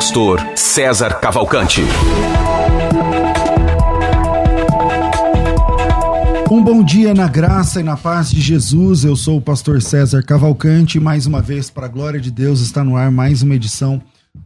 O 0.00 0.02
pastor 0.02 0.40
César 0.56 1.20
Cavalcante. 1.20 1.82
Um 6.50 6.64
bom 6.64 6.82
dia 6.82 7.12
na 7.12 7.28
graça 7.28 7.80
e 7.80 7.82
na 7.82 7.98
paz 7.98 8.30
de 8.30 8.40
Jesus. 8.40 9.04
Eu 9.04 9.14
sou 9.14 9.36
o 9.36 9.42
pastor 9.42 9.82
César 9.82 10.22
Cavalcante. 10.22 10.98
Mais 10.98 11.26
uma 11.26 11.42
vez, 11.42 11.68
para 11.68 11.84
a 11.84 11.88
glória 11.88 12.18
de 12.18 12.30
Deus, 12.30 12.62
está 12.62 12.82
no 12.82 12.96
ar 12.96 13.10
mais 13.10 13.42
uma 13.42 13.54
edição 13.54 14.00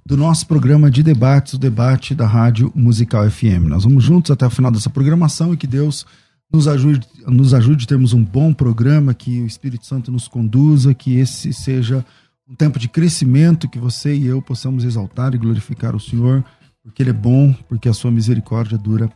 do 0.05 0.17
nosso 0.17 0.45
programa 0.45 0.91
de 0.91 1.05
debates, 1.05 1.53
o 1.53 1.59
debate 1.59 2.17
da 2.17 2.27
Rádio 2.27 2.73
Musical 2.75 3.31
FM. 3.31 3.69
Nós 3.69 3.85
vamos 3.85 4.03
juntos 4.03 4.33
até 4.33 4.45
o 4.45 4.51
final 4.51 4.73
dessa 4.73 4.91
programação 4.91 5.55
e 5.55 5.57
que 5.57 5.69
Deus 5.69 6.05
nos 6.53 6.67
ajude, 6.67 7.07
nos 7.29 7.55
ajude 7.55 7.85
a 7.85 7.89
termos 7.89 8.13
um 8.13 8.25
bom 8.25 8.53
programa, 8.53 9.15
que 9.15 9.41
o 9.41 9.47
Espírito 9.47 9.87
Santo 9.87 10.11
nos 10.11 10.27
conduza, 10.27 10.93
que 10.93 11.17
esse 11.17 11.53
seja 11.53 12.05
um 12.49 12.55
tempo 12.55 12.79
de 12.79 12.89
crescimento, 12.89 13.69
que 13.69 13.79
você 13.79 14.15
e 14.15 14.27
eu 14.27 14.43
possamos 14.43 14.85
exaltar 14.85 15.35
e 15.35 15.39
glorificar 15.39 15.97
o 15.97 16.01
Senhor, 16.01 16.45
porque 16.83 17.03
Ele 17.03 17.11
é 17.11 17.15
bom, 17.15 17.53
porque 17.69 17.89
a 17.89 17.95
sua 17.95 18.11
misericórdia 18.11 18.77
dura 18.77 19.11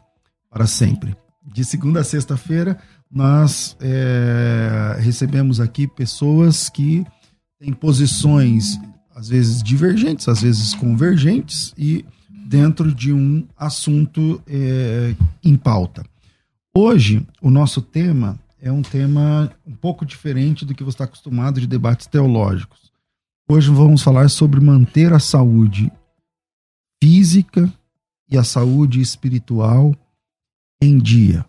para 0.51 0.67
sempre 0.67 1.17
de 1.53 1.65
segunda 1.65 2.01
a 2.01 2.05
sexta-feira, 2.05 2.79
nós 3.11 3.77
é, 3.81 4.97
recebemos 5.01 5.61
aqui 5.61 5.87
pessoas 5.87 6.69
que 6.69 7.05
têm 7.59 7.73
posições, 7.73 8.79
às 9.15 9.29
vezes 9.29 9.63
divergentes, 9.63 10.29
às 10.29 10.43
vezes 10.43 10.75
convergentes, 10.75 11.73
e 11.77 12.05
dentro 12.47 12.95
de 12.95 13.13
um 13.13 13.47
assunto 13.57 14.43
é, 14.47 15.15
em 15.43 15.57
pauta. 15.57 16.05
Hoje, 16.75 17.27
o 17.43 17.51
nosso 17.51 17.83
tema 17.83 18.39
é 18.61 18.71
um 18.71 18.83
tema 18.83 19.51
um 19.67 19.75
pouco 19.75 20.05
diferente 20.05 20.65
do 20.65 20.75
que 20.75 20.85
você 20.85 20.95
está 20.95 21.05
acostumado 21.05 21.61
de 21.61 21.67
debates 21.67 22.07
teológicos. 22.07 22.88
Hoje 23.51 23.71
vamos 23.71 24.03
falar 24.03 24.29
sobre 24.29 24.61
manter 24.61 25.11
a 25.11 25.19
saúde 25.19 25.91
física 27.03 27.73
e 28.31 28.37
a 28.37 28.45
saúde 28.45 29.01
espiritual 29.01 29.97
em 30.83 30.99
dia. 30.99 31.47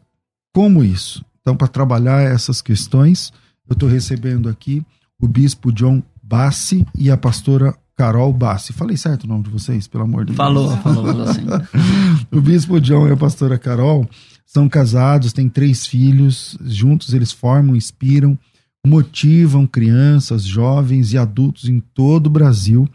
Como 0.54 0.82
isso? 0.82 1.26
Então, 1.42 1.58
para 1.58 1.68
trabalhar 1.68 2.22
essas 2.22 2.62
questões, 2.62 3.34
eu 3.68 3.74
estou 3.74 3.90
recebendo 3.90 4.48
aqui 4.48 4.82
o 5.22 5.28
bispo 5.28 5.74
John 5.74 6.02
Bassi 6.24 6.88
e 6.98 7.12
a 7.12 7.18
pastora 7.18 7.78
Carol 7.98 8.32
Bassi. 8.32 8.72
Falei 8.72 8.96
certo 8.96 9.26
o 9.26 9.28
nome 9.28 9.44
de 9.44 9.50
vocês, 9.50 9.86
pelo 9.86 10.06
amor 10.06 10.24
de 10.24 10.32
falou, 10.32 10.70
Deus? 10.70 10.82
Falou, 10.82 11.06
falou 11.06 11.24
assim. 11.24 11.46
o 12.32 12.40
bispo 12.40 12.80
John 12.80 13.10
e 13.10 13.12
a 13.12 13.18
pastora 13.18 13.60
Carol 13.60 14.10
são 14.46 14.70
casados, 14.70 15.34
têm 15.34 15.50
três 15.50 15.86
filhos, 15.86 16.58
juntos 16.62 17.14
eles 17.14 17.34
formam, 17.34 17.76
inspiram, 17.76 18.40
motivam 18.86 19.68
crianças, 19.68 20.44
jovens 20.44 21.14
e 21.14 21.18
adultos 21.18 21.68
em 21.68 21.80
todo 21.80 22.28
o 22.28 22.32
Brasil, 22.32 22.88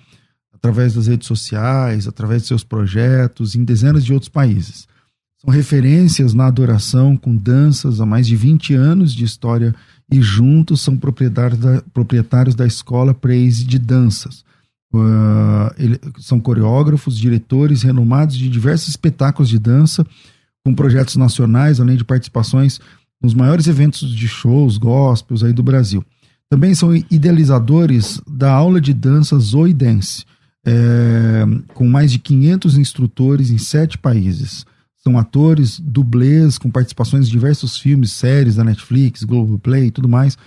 através 0.53 0.95
das 0.95 1.07
redes 1.07 1.27
sociais, 1.27 2.09
através 2.09 2.43
de 2.43 2.49
seus 2.49 2.65
projetos, 2.65 3.55
em 3.55 3.65
dezenas 3.65 4.05
de 4.05 4.13
outros 4.13 4.29
países. 4.29 4.89
São 5.45 5.53
referências 5.53 6.33
na 6.33 6.47
adoração 6.47 7.17
com 7.17 7.37
danças 7.37 8.01
há 8.01 8.07
mais 8.07 8.27
de 8.27 8.35
20 8.35 8.75
anos 8.75 9.15
de 9.15 9.25
história 9.25 9.75
e 10.11 10.23
juntos 10.23 10.81
são 10.81 10.97
proprietários 10.97 11.61
da, 11.61 11.83
proprietários 11.93 12.55
da 12.55 12.67
escola 12.67 13.13
Praise 13.13 13.65
de 13.65 13.79
danças. 13.79 14.45
Uh, 14.93 15.75
ele, 15.77 16.01
são 16.19 16.39
coreógrafos, 16.41 17.19
diretores 17.19 17.83
renomados 17.83 18.37
de 18.37 18.49
diversos 18.49 18.89
espetáculos 18.89 19.49
de 19.49 19.59
dança, 19.59 20.07
com 20.65 20.75
projetos 20.75 21.17
nacionais, 21.17 21.81
além 21.81 21.97
de 21.97 22.05
participações 22.05 22.81
nos 23.23 23.35
maiores 23.35 23.67
eventos 23.67 24.15
de 24.15 24.29
shows, 24.29 24.77
gospels 24.77 25.43
aí 25.43 25.53
do 25.53 25.63
Brasil. 25.63 26.05
Também 26.51 26.75
são 26.75 26.95
idealizadores 27.11 28.21
da 28.31 28.53
aula 28.53 28.81
de 28.81 28.93
dança 28.93 29.39
Zoe 29.39 29.73
Dance, 29.73 30.25
é, 30.67 31.45
com 31.75 31.89
mais 31.89 32.13
de 32.13 32.19
500 32.19 32.79
instrutores 32.79 33.51
em 33.51 33.59
sete 33.59 33.99
países. 33.99 34.65
São 35.03 35.19
atores, 35.19 35.79
dublês, 35.81 36.57
com 36.57 36.71
participações 36.71 37.29
em 37.29 37.31
diversos 37.31 37.77
filmes, 37.79 38.13
séries 38.13 38.57
da 38.57 38.65
Netflix, 38.65 39.23
Globoplay 39.23 39.87
e 39.87 39.91
tudo 39.91 40.09
mais, 40.09 40.39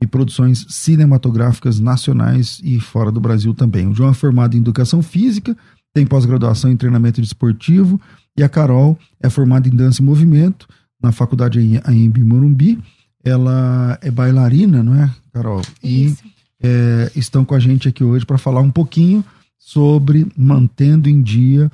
e 0.00 0.06
produções 0.06 0.66
cinematográficas 0.68 1.80
nacionais 1.80 2.60
e 2.62 2.78
fora 2.78 3.10
do 3.10 3.20
Brasil 3.20 3.54
também. 3.54 3.88
O 3.88 3.94
João 3.94 4.10
é 4.10 4.14
formado 4.14 4.56
em 4.56 4.60
Educação 4.60 5.02
Física, 5.02 5.56
tem 5.92 6.06
pós-graduação 6.06 6.70
em 6.70 6.76
Treinamento 6.76 7.20
Desportivo, 7.20 8.00
e 8.36 8.42
a 8.42 8.48
Carol 8.48 8.98
é 9.20 9.30
formada 9.30 9.68
em 9.68 9.74
Dança 9.74 10.02
e 10.02 10.04
Movimento, 10.04 10.68
na 11.04 11.12
faculdade 11.12 11.58
AMB 11.84 12.18
Morumbi. 12.24 12.82
Ela 13.22 13.98
é 14.02 14.10
bailarina, 14.10 14.82
não 14.82 14.94
é, 14.94 15.14
Carol? 15.32 15.60
Isso. 15.82 16.22
E 16.24 16.66
é, 16.66 17.12
estão 17.14 17.44
com 17.44 17.54
a 17.54 17.60
gente 17.60 17.88
aqui 17.88 18.02
hoje 18.02 18.24
para 18.24 18.38
falar 18.38 18.60
um 18.60 18.70
pouquinho 18.70 19.24
sobre 19.58 20.26
mantendo 20.36 21.08
em 21.08 21.22
dia 21.22 21.70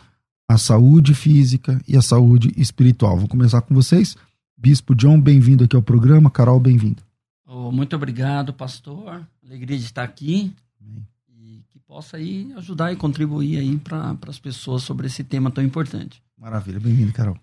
a 0.49 0.59
saúde 0.59 1.15
física 1.15 1.81
e 1.87 1.97
a 1.97 2.03
saúde 2.03 2.53
espiritual. 2.57 3.17
Vou 3.17 3.29
começar 3.29 3.61
com 3.63 3.75
vocês. 3.75 4.17
Bispo 4.57 4.95
John, 4.95 5.21
bem-vindo 5.21 5.65
aqui 5.65 5.77
ao 5.77 5.83
programa. 5.83 6.31
Carol, 6.31 6.59
bem-vinda. 6.59 7.03
Oh, 7.47 7.71
muito 7.71 7.95
obrigado, 7.97 8.53
pastor. 8.53 9.27
Alegria 9.45 9.79
de 9.79 9.85
estar 9.85 10.03
aqui. 10.03 10.53
Amém. 10.81 11.07
E 11.29 11.65
que 11.69 11.79
possa 11.79 12.17
aí 12.17 12.53
ajudar 12.57 12.93
e 12.93 12.97
contribuir 12.97 13.59
aí 13.59 13.79
para 13.79 14.17
as 14.27 14.39
pessoas 14.39 14.83
sobre 14.83 15.07
esse 15.07 15.23
tema 15.23 15.51
tão 15.51 15.63
importante. 15.63 16.23
Maravilha, 16.37 16.81
bem-vindo, 16.81 17.13
Carol. 17.13 17.37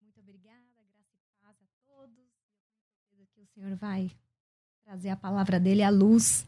Muito 0.00 0.20
obrigada, 0.20 0.56
graça 0.94 1.18
e 1.24 1.44
paz 1.44 1.56
a 1.62 1.68
todos. 1.84 2.16
Que 3.34 3.40
o 3.40 3.61
Senhor 3.72 3.78
vai 3.80 4.10
trazer 4.84 5.10
a 5.10 5.16
palavra 5.16 5.58
dele 5.58 5.82
à 5.82 5.90
luz 5.90 6.44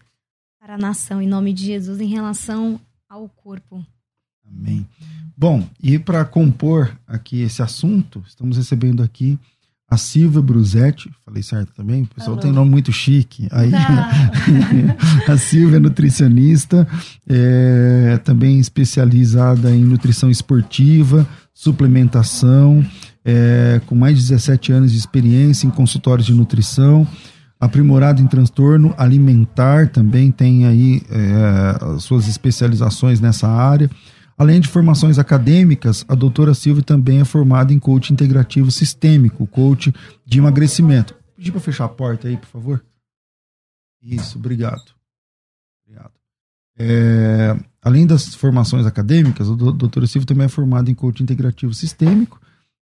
para 0.61 0.75
a 0.75 0.79
nação, 0.79 1.23
em 1.23 1.27
nome 1.27 1.53
de 1.53 1.65
Jesus, 1.65 2.01
em 2.01 2.09
relação 2.09 2.81
ao 3.09 3.29
corpo. 3.29 3.85
Amém. 4.47 4.87
Bom, 5.37 5.67
e 5.83 5.99
para 5.99 6.25
compor 6.25 6.97
aqui 7.07 7.41
esse 7.41 7.63
assunto, 7.63 8.23
estamos 8.27 8.57
recebendo 8.57 9.03
aqui 9.03 9.39
a 9.89 9.97
Silvia 9.97 10.43
Brusetti, 10.43 11.11
falei 11.25 11.43
certo 11.43 11.73
também? 11.75 12.03
O 12.03 12.07
pessoal 12.07 12.33
Alô. 12.33 12.43
tem 12.43 12.53
nome 12.53 12.71
muito 12.71 12.93
chique. 12.93 13.49
Aí, 13.51 13.71
a 15.29 15.37
Silvia 15.37 15.77
é 15.77 15.81
nutricionista, 15.81 16.87
é, 17.29 18.19
também 18.25 18.59
especializada 18.59 19.71
em 19.71 19.85
nutrição 19.85 20.31
esportiva, 20.31 21.27
suplementação, 21.53 22.85
é, 23.25 23.81
com 23.87 23.95
mais 23.95 24.17
de 24.19 24.29
17 24.29 24.73
anos 24.73 24.93
de 24.93 24.99
experiência 24.99 25.67
em 25.67 25.71
consultórios 25.71 26.27
de 26.27 26.35
nutrição, 26.35 27.07
aprimorado 27.59 28.21
em 28.21 28.27
transtorno 28.27 28.95
alimentar, 28.99 29.89
também 29.89 30.31
tem 30.31 30.67
aí 30.67 31.03
é, 31.11 31.99
suas 31.99 32.29
especializações 32.29 33.21
nessa 33.21 33.49
área. 33.49 33.91
Além 34.37 34.61
de 34.61 34.69
formações 34.69 35.19
acadêmicas, 35.19 36.05
a 36.09 36.15
doutora 36.15 36.55
Silvia 36.55 36.83
também 36.83 37.21
é 37.21 37.25
formada 37.25 37.73
em 37.73 37.79
coach 37.79 38.13
integrativo 38.13 38.71
sistêmico, 38.71 39.47
coach 39.47 39.95
de 40.27 40.39
emagrecimento. 40.39 41.15
Pedi 41.37 41.53
para 41.53 41.61
fechar 41.61 41.85
a 41.85 41.89
porta 41.89 42.29
aí, 42.29 42.37
por 42.37 42.49
favor. 42.49 42.85
Isso, 44.03 44.39
obrigado. 44.39 44.93
Obrigado. 45.87 46.13
É, 46.77 47.57
além 47.81 48.07
das 48.07 48.35
formações 48.35 48.85
acadêmicas, 48.85 49.49
a 49.49 49.55
doutora 49.55 50.07
Silvia 50.07 50.27
também 50.27 50.47
é 50.47 50.49
formada 50.49 50.91
em 50.91 50.95
coach 50.95 51.23
integrativo 51.23 51.73
sistêmico, 51.73 52.41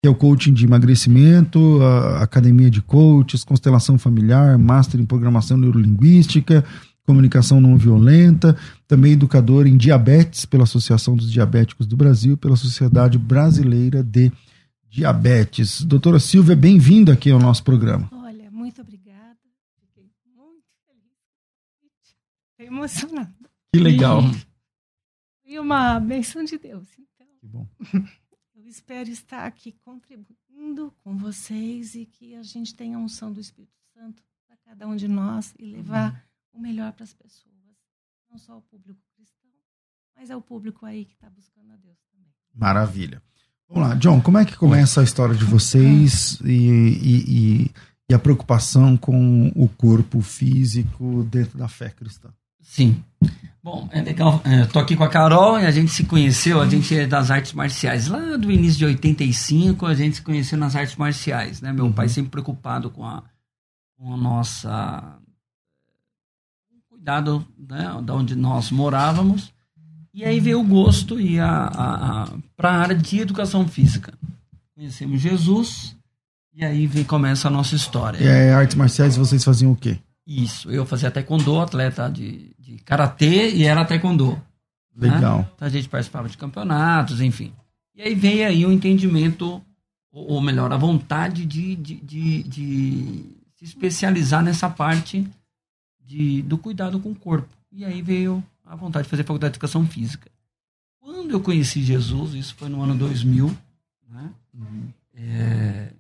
que 0.07 0.09
é 0.09 0.11
o 0.11 0.15
coaching 0.15 0.53
de 0.53 0.65
emagrecimento, 0.65 1.83
a 1.83 2.23
academia 2.23 2.71
de 2.71 2.81
coaches, 2.81 3.43
constelação 3.43 3.99
familiar, 3.99 4.57
master 4.57 5.01
em 5.01 5.05
programação 5.05 5.57
neurolinguística, 5.57 6.65
comunicação 7.05 7.61
não 7.61 7.77
violenta, 7.77 8.57
também 8.87 9.15
educador 9.15 9.67
em 9.67 9.77
diabetes 9.77 10.47
pela 10.47 10.63
Associação 10.63 11.17
dos 11.17 11.29
Diabéticos 11.33 11.89
do 11.89 11.97
Brasil, 11.97 12.37
pela 12.37 12.55
Sociedade 12.55 13.19
Brasileira 13.19 14.01
de 14.05 14.31
Diabetes. 14.89 15.83
Doutora 15.83 16.21
Silvia, 16.21 16.55
bem-vinda 16.55 17.13
aqui 17.13 17.33
ao 17.33 17.41
nosso 17.41 17.65
programa. 17.65 18.09
Olha, 18.13 18.49
muito 18.49 18.83
obrigada. 18.83 19.37
Fiquei 19.89 20.09
muito 20.37 20.67
feliz. 20.87 22.15
Fiquei 22.53 22.67
emocionada. 22.69 23.35
Que 23.75 23.81
legal. 23.81 24.23
E 25.45 25.59
uma 25.59 25.99
benção 25.99 26.45
de 26.45 26.57
Deus. 26.59 26.87
Então, 26.97 27.27
que 27.41 27.47
bom. 27.49 27.67
Eu 28.67 28.71
espero 28.71 29.09
estar 29.09 29.47
aqui 29.47 29.71
contribuindo 29.85 30.93
com 31.05 31.17
vocês 31.17 31.95
e 31.95 32.05
que 32.05 32.35
a 32.35 32.43
gente 32.43 32.75
tenha 32.75 32.97
a 32.97 33.01
unção 33.01 33.33
do 33.33 33.39
Espírito 33.39 33.79
Santo 33.95 34.25
para 34.45 34.57
cada 34.57 34.89
um 34.89 34.97
de 34.97 35.07
nós 35.07 35.55
e 35.57 35.67
levar 35.67 36.27
o 36.53 36.59
melhor 36.59 36.93
para 36.93 37.05
as 37.05 37.15
pessoas, 37.15 37.55
não 38.29 38.37
só 38.37 38.59
o 38.59 38.63
público 38.63 39.01
cristão, 39.15 39.53
mas 40.17 40.31
é 40.31 40.37
o 40.37 40.41
público 40.41 40.85
aí 40.85 41.05
que 41.05 41.13
está 41.13 41.31
buscando 41.31 41.71
a 41.71 41.77
Deus 41.77 41.97
também. 42.11 42.29
Maravilha. 42.53 43.23
Vamos 43.69 43.89
lá, 43.89 43.95
John, 43.95 44.21
como 44.21 44.39
é 44.39 44.45
que 44.45 44.57
começa 44.57 45.01
a 45.01 45.05
história 45.05 45.37
de 45.37 45.45
vocês 45.45 46.41
e, 46.41 46.49
e, 46.51 47.25
e, 47.29 47.71
e 48.11 48.15
a 48.15 48.19
preocupação 48.19 48.97
com 48.97 49.47
o 49.55 49.69
corpo 49.69 50.21
físico 50.21 51.23
dentro 51.31 51.57
da 51.57 51.69
fé 51.69 51.91
cristã? 51.91 52.35
Sim. 52.61 53.01
Bom, 53.67 53.89
é 53.91 54.01
legal. 54.01 54.41
É, 54.45 54.65
tô 54.65 54.79
aqui 54.79 54.95
com 54.95 55.03
a 55.03 55.09
Carol 55.09 55.59
e 55.59 55.67
a 55.67 55.73
gente 55.73 55.91
se 55.91 56.05
conheceu, 56.05 56.61
a 56.61 56.69
gente 56.69 56.97
é 56.97 57.05
das 57.05 57.33
artes 57.33 57.53
marciais. 57.53 58.07
Lá 58.07 58.37
do 58.37 58.49
início 58.49 58.79
de 58.79 58.85
85, 58.85 59.87
a 59.87 59.93
gente 59.93 60.15
se 60.15 60.23
conheceu 60.23 60.57
nas 60.57 60.77
artes 60.77 60.95
marciais, 60.95 61.61
né? 61.61 61.73
Meu 61.73 61.93
pai 61.93 62.09
sempre 62.09 62.31
preocupado 62.31 62.91
com 62.91 63.05
a, 63.05 63.25
com 63.99 64.15
a 64.15 64.17
nossa 64.17 65.19
cuidado, 66.89 67.45
né, 67.59 68.01
da 68.05 68.15
onde 68.15 68.37
nós 68.37 68.71
morávamos. 68.71 69.53
E 70.15 70.25
aí 70.25 70.39
veio 70.39 70.61
o 70.61 70.65
gosto 70.65 71.21
e 71.21 71.41
a, 71.41 71.51
a, 71.51 72.23
a 72.23 72.29
para 72.57 72.71
a 72.71 72.79
área 72.79 72.95
de 72.95 73.19
educação 73.19 73.67
física. 73.67 74.15
Conhecemos 74.77 75.21
Jesus 75.21 75.97
e 76.55 76.65
aí 76.65 76.87
vem, 76.87 77.03
começa 77.03 77.49
a 77.49 77.51
nossa 77.51 77.75
história. 77.75 78.23
E 78.23 78.29
aí, 78.29 78.51
artes 78.51 78.77
marciais, 78.77 79.17
vocês 79.17 79.43
faziam 79.43 79.73
o 79.73 79.77
quê? 79.77 79.99
Isso, 80.27 80.71
eu 80.71 80.85
fazia 80.85 81.11
taekwondo, 81.11 81.61
atleta 81.61 82.09
de, 82.09 82.51
de 82.59 82.79
karatê 82.79 83.51
e 83.55 83.65
era 83.65 83.85
taekwondo. 83.85 84.41
Legal. 84.97 85.39
Né? 85.39 85.49
Então 85.55 85.67
a 85.67 85.71
gente 85.71 85.89
participava 85.89 86.29
de 86.29 86.37
campeonatos, 86.37 87.21
enfim. 87.21 87.53
E 87.95 88.03
aí 88.03 88.15
veio 88.15 88.47
aí 88.47 88.67
o 88.67 88.73
entendimento, 88.73 89.63
ou, 90.11 90.33
ou 90.33 90.41
melhor, 90.41 90.73
a 90.73 90.77
vontade 90.77 91.47
de, 91.47 91.77
de, 91.77 91.95
de, 91.97 92.43
de, 92.43 93.25
se 93.55 93.65
especializar 93.65 94.43
nessa 94.43 94.69
parte 94.69 95.27
de, 96.05 96.43
do 96.43 96.59
cuidado 96.59 96.99
com 96.99 97.13
o 97.13 97.15
corpo. 97.15 97.49
E 97.71 97.85
aí 97.85 98.03
veio 98.03 98.43
a 98.65 98.75
vontade 98.75 99.05
de 99.05 99.11
fazer 99.11 99.23
faculdade 99.23 99.53
de 99.53 99.57
educação 99.57 99.87
física. 99.87 100.31
Quando 101.01 101.31
eu 101.31 101.41
conheci 101.41 101.83
Jesus, 101.83 102.35
isso 102.35 102.55
foi 102.57 102.69
no 102.69 102.83
ano 102.83 102.97
2000, 102.97 103.57
né? 104.09 104.31
Uhum. 104.53 104.89
É, 105.15 105.93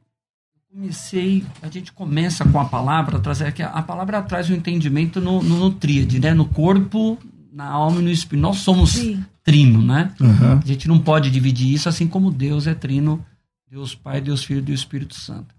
comecei, 0.76 1.42
a 1.62 1.68
gente 1.68 1.90
começa 1.90 2.44
com 2.44 2.60
a 2.60 2.66
palavra, 2.66 3.18
trazer 3.18 3.46
aqui, 3.46 3.62
a 3.62 3.82
palavra 3.82 4.20
traz 4.20 4.50
o 4.50 4.52
um 4.52 4.56
entendimento 4.56 5.22
no, 5.22 5.42
no, 5.42 5.56
no 5.56 5.70
tríade, 5.70 6.20
né? 6.20 6.34
No 6.34 6.44
corpo, 6.44 7.18
na 7.50 7.64
alma 7.64 7.98
e 8.00 8.04
no 8.04 8.10
espírito. 8.10 8.42
Nós 8.42 8.58
somos 8.58 8.92
Sim. 8.92 9.24
trino, 9.42 9.80
né? 9.80 10.12
Uhum. 10.20 10.58
A 10.62 10.66
gente 10.66 10.86
não 10.86 10.98
pode 10.98 11.30
dividir 11.30 11.72
isso, 11.72 11.88
assim 11.88 12.06
como 12.06 12.30
Deus 12.30 12.66
é 12.66 12.74
trino, 12.74 13.24
Deus 13.70 13.94
Pai, 13.94 14.20
Deus 14.20 14.44
Filho 14.44 14.58
e 14.58 14.62
Deus 14.62 14.80
Espírito 14.80 15.14
Santo. 15.14 15.54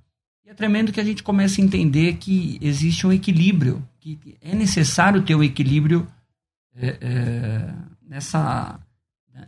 E 0.45 0.51
é 0.51 0.53
tremendo 0.53 0.91
que 0.91 1.01
a 1.01 1.03
gente 1.03 1.23
comece 1.23 1.59
a 1.59 1.65
entender 1.65 2.17
que 2.17 2.59
existe 2.61 3.07
um 3.07 3.11
equilíbrio, 3.11 3.83
que 3.99 4.19
é 4.39 4.53
necessário 4.53 5.23
ter 5.23 5.33
um 5.33 5.43
equilíbrio 5.43 6.07
é, 6.75 6.97
é, 7.01 7.73
nessa, 8.07 8.79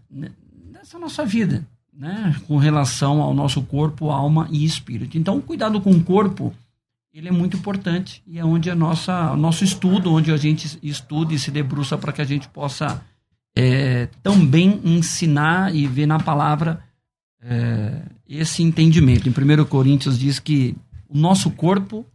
né, 0.09 0.31
nessa 0.71 0.97
nossa 0.97 1.23
vida, 1.23 1.63
né? 1.99 2.33
com 2.47 2.55
relação 2.57 3.21
ao 3.21 3.33
nosso 3.33 3.61
corpo, 3.61 4.09
alma 4.09 4.47
e 4.49 4.63
espírito. 4.63 5.17
Então, 5.17 5.37
o 5.37 5.41
cuidado 5.41 5.81
com 5.81 5.91
o 5.91 6.01
corpo 6.01 6.53
ele 7.13 7.27
é 7.27 7.31
muito 7.31 7.57
importante 7.57 8.23
e 8.25 8.39
é 8.39 8.45
onde 8.45 8.69
a 8.69 8.75
nossa 8.75 9.35
nosso 9.35 9.63
estudo, 9.63 10.13
onde 10.13 10.31
a 10.31 10.37
gente 10.37 10.79
estuda 10.81 11.33
e 11.33 11.39
se 11.39 11.51
debruça 11.51 11.97
para 11.97 12.13
que 12.13 12.21
a 12.21 12.25
gente 12.25 12.47
possa 12.47 13.03
é, 13.55 14.07
também 14.23 14.79
ensinar 14.85 15.75
e 15.75 15.85
ver 15.87 16.05
na 16.05 16.19
palavra 16.19 16.81
é, 17.41 18.03
esse 18.27 18.63
entendimento. 18.63 19.27
Em 19.27 19.31
1 19.31 19.65
Coríntios 19.65 20.17
diz 20.17 20.39
que 20.39 20.77
o 21.09 21.17
nosso 21.17 21.51
corpo 21.51 22.05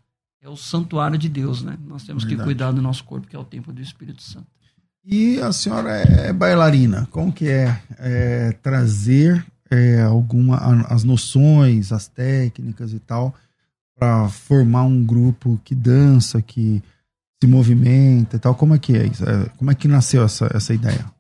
é 0.40 0.48
o 0.48 0.56
santuário 0.56 1.18
de 1.18 1.28
Deus, 1.28 1.62
né? 1.62 1.76
Nós 1.86 2.04
temos 2.04 2.22
Verdade. 2.22 2.42
que 2.42 2.44
cuidar 2.44 2.70
do 2.70 2.80
nosso 2.80 3.04
corpo, 3.04 3.26
que 3.26 3.34
é 3.34 3.38
o 3.38 3.44
templo 3.44 3.72
do 3.72 3.82
Espírito 3.82 4.22
Santo. 4.22 4.46
E 5.04 5.38
a 5.40 5.52
senhora 5.52 5.90
é 5.90 6.32
bailarina. 6.32 7.06
Como 7.10 7.32
que 7.32 7.48
é, 7.48 7.78
é 7.98 8.52
trazer 8.62 9.44
é, 9.74 10.02
alguma 10.02 10.56
as 10.86 11.04
noções, 11.04 11.92
as 11.92 12.08
técnicas 12.08 12.92
e 12.92 12.98
tal 12.98 13.34
para 13.94 14.28
formar 14.28 14.84
um 14.84 15.04
grupo 15.04 15.60
que 15.64 15.74
dança, 15.74 16.42
que 16.42 16.82
se 17.40 17.48
movimenta 17.48 18.36
e 18.36 18.38
tal? 18.38 18.54
Como 18.54 18.74
é 18.74 18.78
que 18.78 18.96
é 18.96 19.06
isso? 19.06 19.24
É, 19.24 19.48
como 19.50 19.70
é 19.70 19.74
que 19.74 19.86
nasceu 19.86 20.24
essa, 20.24 20.50
essa 20.54 20.74
ideia? 20.74 21.12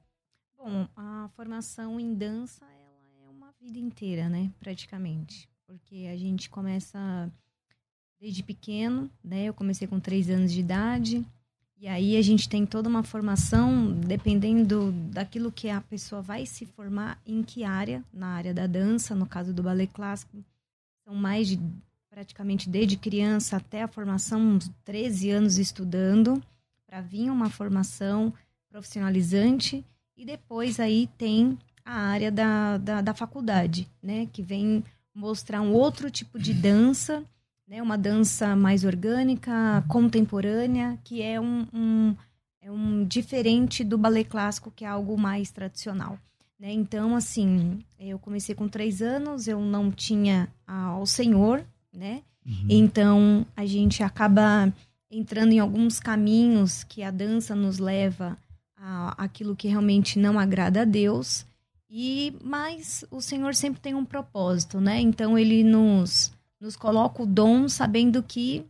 Bom, 0.58 0.86
a 0.96 1.28
formação 1.36 2.00
em 2.00 2.14
dança 2.14 2.64
ela 2.64 3.28
é 3.28 3.30
uma 3.30 3.52
vida 3.60 3.78
inteira, 3.78 4.28
né? 4.28 4.50
Praticamente, 4.58 5.48
porque 5.66 6.08
a 6.12 6.16
gente 6.16 6.50
começa 6.50 7.30
desde 8.20 8.42
pequeno, 8.42 9.10
né? 9.22 9.44
Eu 9.44 9.54
comecei 9.54 9.86
com 9.86 10.00
três 10.00 10.28
anos 10.28 10.52
de 10.52 10.60
idade 10.60 11.24
e 11.84 11.86
aí 11.86 12.16
a 12.16 12.22
gente 12.22 12.48
tem 12.48 12.64
toda 12.64 12.88
uma 12.88 13.02
formação, 13.02 13.92
dependendo 13.92 14.90
daquilo 15.10 15.52
que 15.52 15.68
a 15.68 15.82
pessoa 15.82 16.22
vai 16.22 16.46
se 16.46 16.64
formar, 16.64 17.20
em 17.26 17.42
que 17.42 17.62
área, 17.62 18.02
na 18.10 18.28
área 18.28 18.54
da 18.54 18.66
dança, 18.66 19.14
no 19.14 19.26
caso 19.26 19.52
do 19.52 19.62
ballet 19.62 19.92
clássico, 19.92 20.42
são 21.04 21.14
mais 21.14 21.46
de 21.46 21.60
praticamente 22.08 22.70
desde 22.70 22.96
criança 22.96 23.58
até 23.58 23.82
a 23.82 23.86
formação, 23.86 24.40
uns 24.40 24.70
13 24.82 25.30
anos 25.30 25.58
estudando, 25.58 26.42
para 26.86 27.02
vir 27.02 27.28
uma 27.28 27.50
formação 27.50 28.32
profissionalizante, 28.70 29.84
e 30.16 30.24
depois 30.24 30.80
aí 30.80 31.06
tem 31.18 31.58
a 31.84 32.00
área 32.00 32.32
da, 32.32 32.78
da, 32.78 33.02
da 33.02 33.12
faculdade, 33.12 33.86
né, 34.02 34.24
que 34.32 34.40
vem 34.40 34.82
mostrar 35.14 35.60
um 35.60 35.74
outro 35.74 36.10
tipo 36.10 36.38
de 36.38 36.54
dança 36.54 37.22
né, 37.66 37.82
uma 37.82 37.96
dança 37.96 38.54
mais 38.54 38.84
orgânica, 38.84 39.84
contemporânea, 39.88 40.98
que 41.02 41.22
é 41.22 41.40
um, 41.40 41.66
um, 41.72 42.16
é 42.60 42.70
um 42.70 43.04
diferente 43.04 43.82
do 43.82 43.96
ballet 43.96 44.28
clássico, 44.28 44.70
que 44.70 44.84
é 44.84 44.88
algo 44.88 45.16
mais 45.18 45.50
tradicional. 45.50 46.18
Né? 46.58 46.72
Então, 46.72 47.16
assim, 47.16 47.78
eu 47.98 48.18
comecei 48.18 48.54
com 48.54 48.68
três 48.68 49.02
anos, 49.02 49.48
eu 49.48 49.60
não 49.60 49.90
tinha 49.90 50.48
ao 50.66 51.04
Senhor, 51.04 51.64
né? 51.92 52.22
Uhum. 52.46 52.66
Então, 52.68 53.46
a 53.56 53.64
gente 53.64 54.02
acaba 54.02 54.72
entrando 55.10 55.52
em 55.52 55.58
alguns 55.58 56.00
caminhos 56.00 56.84
que 56.84 57.02
a 57.02 57.10
dança 57.10 57.54
nos 57.54 57.78
leva 57.78 58.36
a 58.76 59.24
aquilo 59.24 59.56
que 59.56 59.68
realmente 59.68 60.18
não 60.18 60.38
agrada 60.38 60.82
a 60.82 60.84
Deus. 60.84 61.46
E 61.88 62.34
mas 62.42 63.04
o 63.10 63.20
Senhor 63.20 63.54
sempre 63.54 63.80
tem 63.80 63.94
um 63.94 64.04
propósito, 64.04 64.80
né? 64.80 65.00
Então 65.00 65.38
ele 65.38 65.62
nos 65.62 66.32
nos 66.64 66.76
coloca 66.76 67.22
o 67.22 67.26
dom 67.26 67.68
sabendo 67.68 68.22
que 68.22 68.64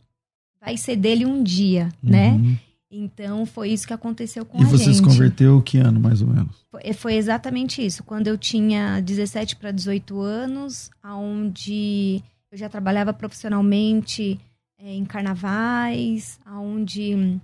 vai 0.59 0.75
ser 0.75 0.97
dele 0.97 1.25
um 1.25 1.41
dia, 1.41 1.89
né? 2.03 2.31
uhum. 2.31 2.39
né? 2.39 2.59
Então 2.91 3.45
foi 3.45 3.69
isso 3.69 3.87
que 3.87 3.93
aconteceu 3.93 4.45
com 4.45 4.57
e 4.57 4.61
a 4.61 4.65
gente. 4.65 4.75
E 4.75 4.77
você 4.77 4.93
se 4.93 5.01
converteu 5.01 5.61
que 5.61 5.77
ano, 5.77 5.99
mais 5.99 6.21
ou 6.21 6.27
menos? 6.27 6.55
Foi, 6.69 6.93
foi 6.93 7.15
exatamente 7.15 7.83
isso. 7.83 8.03
Quando 8.03 8.27
eu 8.27 8.37
tinha 8.37 9.01
17 9.01 9.55
para 9.55 9.71
18 9.71 10.19
anos, 10.19 10.89
aonde 11.01 12.21
eu 12.51 12.57
já 12.57 12.69
trabalhava 12.69 13.13
profissionalmente 13.13 14.39
é, 14.77 14.93
em 14.93 15.03
carnavais, 15.03 16.39
aonde 16.45 17.39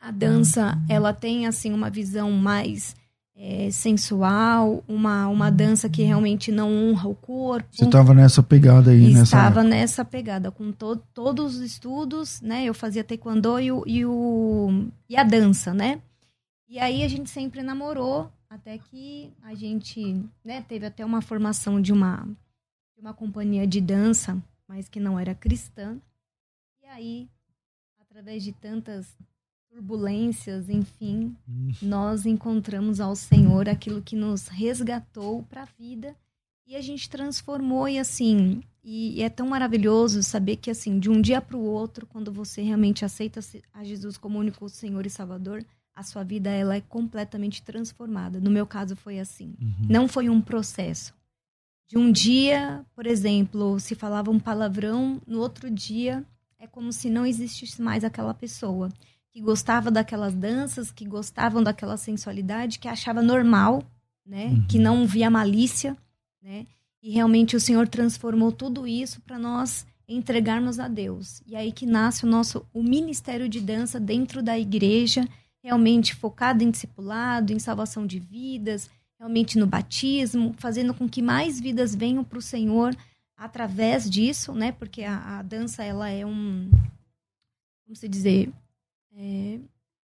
a 0.00 0.10
dança 0.10 0.78
ela 0.88 1.12
tem 1.12 1.46
assim 1.46 1.72
uma 1.72 1.90
visão 1.90 2.30
mais 2.30 2.94
é, 3.38 3.70
sensual, 3.70 4.82
uma, 4.88 5.28
uma 5.28 5.50
dança 5.50 5.90
que 5.90 6.02
realmente 6.02 6.50
não 6.50 6.72
honra 6.72 7.08
o 7.08 7.14
corpo. 7.14 7.68
Você 7.70 7.84
estava 7.84 8.14
nessa 8.14 8.42
pegada 8.42 8.90
aí, 8.90 9.12
nessa 9.12 9.24
Estava 9.24 9.62
nessa 9.62 10.04
pegada, 10.04 10.50
com 10.50 10.72
to, 10.72 10.96
todos 11.12 11.56
os 11.56 11.60
estudos, 11.60 12.40
né? 12.40 12.64
Eu 12.64 12.72
fazia 12.72 13.04
taekwondo 13.04 13.60
e, 13.60 13.70
o, 13.70 13.84
e, 13.86 14.06
o, 14.06 14.88
e 15.08 15.16
a 15.16 15.22
dança, 15.22 15.74
né? 15.74 16.00
E 16.66 16.78
aí 16.78 17.04
a 17.04 17.08
gente 17.08 17.28
sempre 17.28 17.62
namorou, 17.62 18.32
até 18.48 18.78
que 18.78 19.30
a 19.42 19.54
gente 19.54 20.24
né, 20.42 20.62
teve 20.62 20.86
até 20.86 21.04
uma 21.04 21.20
formação 21.20 21.80
de 21.80 21.92
uma, 21.92 22.26
de 22.94 23.00
uma 23.00 23.12
companhia 23.12 23.66
de 23.66 23.82
dança, 23.82 24.42
mas 24.66 24.88
que 24.88 24.98
não 24.98 25.18
era 25.18 25.34
cristã. 25.34 25.98
E 26.82 26.86
aí, 26.86 27.28
através 28.00 28.42
de 28.42 28.52
tantas 28.52 29.14
turbulências, 29.76 30.70
enfim, 30.70 31.36
nós 31.82 32.24
encontramos 32.24 32.98
ao 32.98 33.14
Senhor 33.14 33.68
aquilo 33.68 34.00
que 34.00 34.16
nos 34.16 34.48
resgatou 34.48 35.42
para 35.42 35.64
a 35.64 35.68
vida 35.78 36.16
e 36.66 36.74
a 36.74 36.80
gente 36.80 37.10
transformou 37.10 37.86
e 37.86 37.98
assim, 37.98 38.62
e, 38.82 39.18
e, 39.18 39.22
é 39.22 39.28
tão 39.28 39.48
maravilhoso 39.48 40.22
saber 40.22 40.56
que 40.56 40.70
assim, 40.70 40.98
de 40.98 41.10
um 41.10 41.20
dia 41.20 41.42
para 41.42 41.58
o 41.58 41.62
outro, 41.62 42.06
quando 42.06 42.32
você 42.32 42.62
realmente 42.62 43.04
aceita 43.04 43.40
a 43.74 43.84
Jesus 43.84 44.16
como 44.16 44.38
único 44.38 44.66
Senhor 44.70 45.04
e 45.04 45.10
Salvador, 45.10 45.62
a 45.94 46.02
sua 46.02 46.24
vida 46.24 46.48
ela 46.48 46.76
é 46.76 46.80
completamente 46.80 47.62
transformada. 47.62 48.40
No 48.40 48.50
meu 48.50 48.66
caso 48.66 48.96
foi 48.96 49.20
assim. 49.20 49.54
Uhum. 49.60 49.86
Não 49.90 50.08
foi 50.08 50.30
um 50.30 50.40
processo. 50.40 51.14
De 51.86 51.98
um 51.98 52.10
dia, 52.10 52.84
por 52.94 53.06
exemplo, 53.06 53.78
se 53.78 53.94
falava 53.94 54.30
um 54.30 54.40
palavrão, 54.40 55.20
no 55.26 55.38
outro 55.38 55.70
dia 55.70 56.24
é 56.58 56.66
como 56.66 56.92
se 56.92 57.10
não 57.10 57.26
existisse 57.26 57.82
mais 57.82 58.04
aquela 58.04 58.32
pessoa 58.32 58.88
que 59.36 59.42
gostava 59.42 59.90
daquelas 59.90 60.32
danças, 60.32 60.90
que 60.90 61.04
gostavam 61.04 61.62
daquela 61.62 61.98
sensualidade, 61.98 62.78
que 62.78 62.88
achava 62.88 63.20
normal, 63.20 63.84
né? 64.24 64.46
Uhum. 64.46 64.66
Que 64.66 64.78
não 64.78 65.06
via 65.06 65.28
malícia, 65.28 65.94
né? 66.42 66.66
E 67.02 67.10
realmente 67.10 67.54
o 67.54 67.60
Senhor 67.60 67.86
transformou 67.86 68.50
tudo 68.50 68.86
isso 68.86 69.20
para 69.20 69.38
nós 69.38 69.86
entregarmos 70.08 70.80
a 70.80 70.88
Deus. 70.88 71.42
E 71.46 71.54
aí 71.54 71.70
que 71.70 71.84
nasce 71.84 72.24
o 72.24 72.26
nosso 72.26 72.64
o 72.72 72.82
ministério 72.82 73.46
de 73.46 73.60
dança 73.60 74.00
dentro 74.00 74.42
da 74.42 74.58
igreja, 74.58 75.28
realmente 75.62 76.14
focado 76.14 76.64
em 76.64 76.70
discipulado, 76.70 77.52
em 77.52 77.58
salvação 77.58 78.06
de 78.06 78.18
vidas, 78.18 78.88
realmente 79.18 79.58
no 79.58 79.66
batismo, 79.66 80.54
fazendo 80.56 80.94
com 80.94 81.06
que 81.06 81.20
mais 81.20 81.60
vidas 81.60 81.94
venham 81.94 82.24
para 82.24 82.38
o 82.38 82.42
Senhor 82.42 82.96
através 83.36 84.08
disso, 84.08 84.54
né? 84.54 84.72
Porque 84.72 85.02
a, 85.02 85.40
a, 85.40 85.42
dança 85.42 85.84
ela 85.84 86.08
é 86.08 86.24
um, 86.24 86.70
como 87.84 87.94
se 87.94 88.08
dizer, 88.08 88.50
é, 89.16 89.58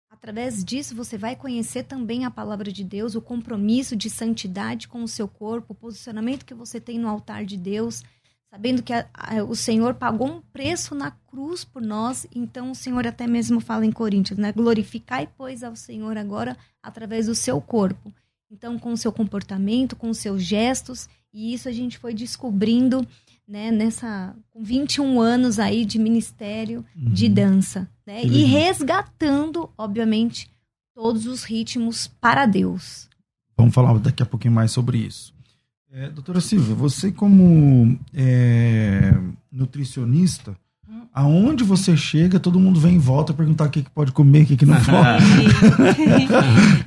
através 0.10 0.64
disso 0.64 0.94
você 0.94 1.18
vai 1.18 1.36
conhecer 1.36 1.84
também 1.84 2.26
a 2.26 2.32
palavra 2.32 2.72
de 2.72 2.84
Deus, 2.84 3.16
o 3.16 3.22
compromisso 3.22 3.96
de 3.96 4.10
santidade 4.10 4.88
com 4.88 5.02
o 5.02 5.08
seu 5.08 5.28
corpo, 5.28 5.74
o 5.74 5.76
posicionamento 5.76 6.46
que 6.46 6.54
você 6.54 6.80
tem 6.80 7.00
no 7.00 7.08
altar 7.08 7.46
de 7.46 7.56
Deus, 7.56 8.04
sabendo 8.50 8.84
que 8.84 8.92
a, 8.92 9.08
a, 9.14 9.44
o 9.44 9.56
Senhor 9.56 9.94
pagou 9.94 10.28
um 10.28 10.42
preço 10.42 10.94
na 10.94 11.12
cruz 11.12 11.64
por 11.64 11.82
nós. 11.82 12.28
Então 12.36 12.72
o 12.72 12.76
Senhor 12.76 13.08
até 13.08 13.26
mesmo 13.26 13.62
fala 13.62 13.86
em 13.86 13.92
Coríntios, 13.92 14.38
né? 14.38 14.52
Glorificai 14.52 15.30
pois 15.38 15.64
ao 15.64 15.76
Senhor 15.76 16.18
agora 16.18 16.58
através 16.84 17.28
do 17.28 17.36
seu 17.36 17.62
corpo. 17.62 18.14
Então, 18.52 18.80
com 18.80 18.92
o 18.92 18.98
seu 18.98 19.12
comportamento, 19.12 19.96
com 19.96 20.10
os 20.10 20.18
seus 20.18 20.42
gestos, 20.42 21.08
e 21.32 21.54
isso 21.54 21.70
a 21.70 21.72
gente 21.72 22.00
foi 22.00 22.16
descobrindo, 22.16 23.08
né, 23.48 23.70
nessa 23.70 24.36
com 24.50 24.64
21 24.64 25.22
anos 25.22 25.60
aí 25.60 25.86
de 25.86 26.00
ministério 26.00 26.84
uhum. 26.96 27.14
de 27.14 27.30
dança, 27.30 27.90
né? 28.10 28.24
E 28.24 28.44
resgatando, 28.44 29.70
obviamente, 29.78 30.50
todos 30.96 31.28
os 31.28 31.44
ritmos 31.44 32.08
para 32.08 32.48
Deus. 32.48 33.08
Vamos 33.56 33.76
falar 33.76 34.00
daqui 34.00 34.24
a 34.24 34.26
pouquinho 34.26 34.54
mais 34.54 34.72
sobre 34.72 34.98
isso. 34.98 35.32
É, 35.92 36.10
doutora 36.10 36.42
Silvia, 36.42 36.74
você 36.74 37.12
como 37.12 38.00
é, 38.14 39.14
nutricionista, 39.52 40.56
aonde 41.14 41.64
você 41.64 41.96
chega, 41.96 42.40
todo 42.40 42.60
mundo 42.60 42.80
vem 42.80 42.96
em 42.96 43.00
volta 43.00 43.34
perguntar 43.34 43.66
o 43.66 43.70
que, 43.70 43.84
que 43.84 43.90
pode 43.92 44.12
comer, 44.12 44.44
o 44.44 44.46
que, 44.48 44.58
que 44.58 44.66
não 44.66 44.78
pode. 44.82 45.26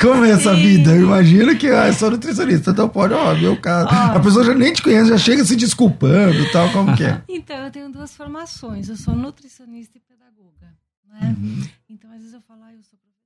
Como 0.01 0.25
é 0.25 0.31
essa 0.31 0.55
vida? 0.55 0.91
Eu 0.97 1.05
imagino 1.05 1.57
que 1.57 1.69
ah, 1.69 1.87
eu 1.89 1.95
sou 1.95 2.11
nutricionista, 2.11 2.73
então 2.73 2.89
pode, 2.89 3.15
ó, 3.15 3.35
meu 3.35 3.61
caso. 3.61 3.89
A 3.91 4.19
pessoa 4.19 4.45
já 4.45 4.55
nem 4.55 4.73
te 4.73 4.83
conhece, 4.83 5.09
já 5.09 5.19
chega 5.19 5.45
se 5.45 5.55
desculpando 5.55 6.39
e 6.39 6.51
tal, 6.51 6.71
como 6.71 6.97
que 6.97 7.05
é? 7.05 7.23
Então, 7.29 7.57
eu 7.57 7.71
tenho 7.71 7.93
duas 7.93 8.15
formações. 8.15 8.89
Eu 8.89 8.97
sou 8.97 9.15
nutricionista 9.15 9.99
e 9.99 10.01
pedagoga. 10.01 10.82
Né? 11.13 11.37
Uhum. 11.39 11.69
Então, 11.91 12.11
às 12.11 12.19
vezes 12.19 12.33
eu 12.33 12.41
falo, 12.41 12.63
ah, 12.65 12.73
eu 12.73 12.83
sou 12.83 12.99
professora. 12.99 13.23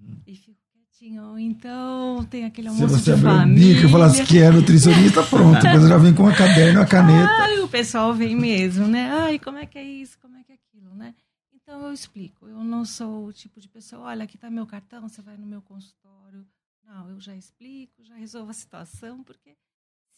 Uhum. 0.00 0.22
E 0.26 0.34
fico 0.34 0.58
quietinho. 0.72 1.38
Então, 1.38 2.24
tem 2.24 2.44
aquele 2.44 2.68
almoço 2.68 2.98
de 2.98 3.16
família. 3.16 3.74
Se 3.76 3.82
você 3.82 3.88
falasse 3.88 4.24
que 4.26 4.38
é 4.38 4.50
nutricionista, 4.50 5.22
pronto. 5.22 5.60
Depois 5.60 5.88
já 5.88 5.96
vem 5.96 6.14
com 6.14 6.26
a 6.26 6.34
caderno, 6.34 6.80
a 6.80 6.86
caneta. 6.86 7.30
Ah, 7.30 7.64
o 7.64 7.68
pessoal 7.68 8.12
vem 8.12 8.34
mesmo, 8.34 8.88
né? 8.88 9.10
Ai, 9.12 9.38
como 9.38 9.58
é 9.58 9.66
que 9.66 9.78
é 9.78 9.84
isso? 9.84 10.18
Como 10.18 10.36
é 10.36 10.42
que 10.42 10.52
é 10.52 10.54
aquilo, 10.56 10.94
né? 10.94 11.14
Então, 11.54 11.86
eu 11.86 11.92
explico. 11.92 12.48
Eu 12.48 12.64
não 12.64 12.84
sou 12.84 13.26
o 13.26 13.32
tipo 13.32 13.60
de 13.60 13.68
pessoa, 13.68 14.02
olha, 14.06 14.24
aqui 14.24 14.36
está 14.36 14.50
meu 14.50 14.66
cartão, 14.66 15.08
você 15.08 15.22
vai 15.22 15.36
no 15.36 15.46
meu 15.46 15.62
consultório. 15.62 16.44
Não, 16.84 17.08
eu 17.10 17.20
já 17.20 17.34
explico, 17.36 18.02
já 18.02 18.16
resolvo 18.16 18.50
a 18.50 18.54
situação, 18.54 19.22
porque 19.22 19.56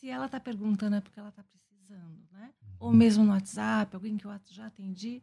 se 0.01 0.09
ela 0.09 0.27
está 0.27 0.41
perguntando 0.41 0.97
é 0.97 1.01
porque 1.01 1.21
ela 1.21 1.29
está 1.29 1.43
precisando, 1.43 2.27
né? 2.33 2.51
Ou 2.81 2.93
mesmo 2.93 3.23
no 3.23 3.33
WhatsApp, 3.33 3.95
alguém 3.95 4.17
que 4.17 4.25
eu 4.27 4.33
já 4.51 4.67
atendi, 4.67 5.23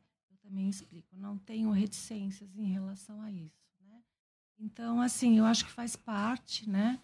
também 0.51 0.70
explico. 0.70 1.15
Não 1.15 1.38
tenho 1.38 1.72
reticências 1.72 2.53
em 2.58 2.65
relação 2.65 3.22
a 3.22 3.31
isso. 3.31 3.62
Então, 4.60 5.01
assim, 5.01 5.39
eu 5.39 5.46
acho 5.46 5.65
que 5.65 5.72
faz 5.72 5.96
parte, 5.96 6.70
né? 6.70 7.00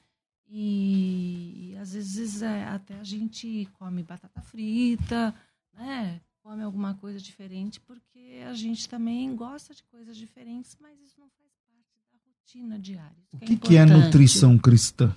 E, 0.48 1.72
e 1.72 1.78
às 1.78 1.94
vezes 1.94 2.42
é, 2.42 2.66
até 2.66 3.00
a 3.00 3.04
gente 3.04 3.68
come 3.74 4.04
batata 4.04 4.42
frita, 4.42 5.34
né? 5.74 6.22
Come 6.44 6.62
alguma 6.62 6.94
coisa 6.94 7.20
diferente, 7.20 7.80
porque 7.80 8.44
a 8.48 8.54
gente 8.54 8.88
também 8.88 9.36
gosta 9.36 9.74
de 9.74 9.84
coisas 9.86 10.16
diferentes, 10.16 10.78
mas 10.80 11.02
isso 11.02 11.20
não 11.20 11.30
faz 11.32 11.52
parte 11.68 12.00
da 12.12 12.18
rotina 12.26 12.80
diária. 12.80 13.18
O 13.34 13.40
que, 13.40 13.54
é, 13.54 13.58
que 13.58 13.76
é 13.76 13.86
nutrição 13.86 14.58
cristã? 14.58 15.14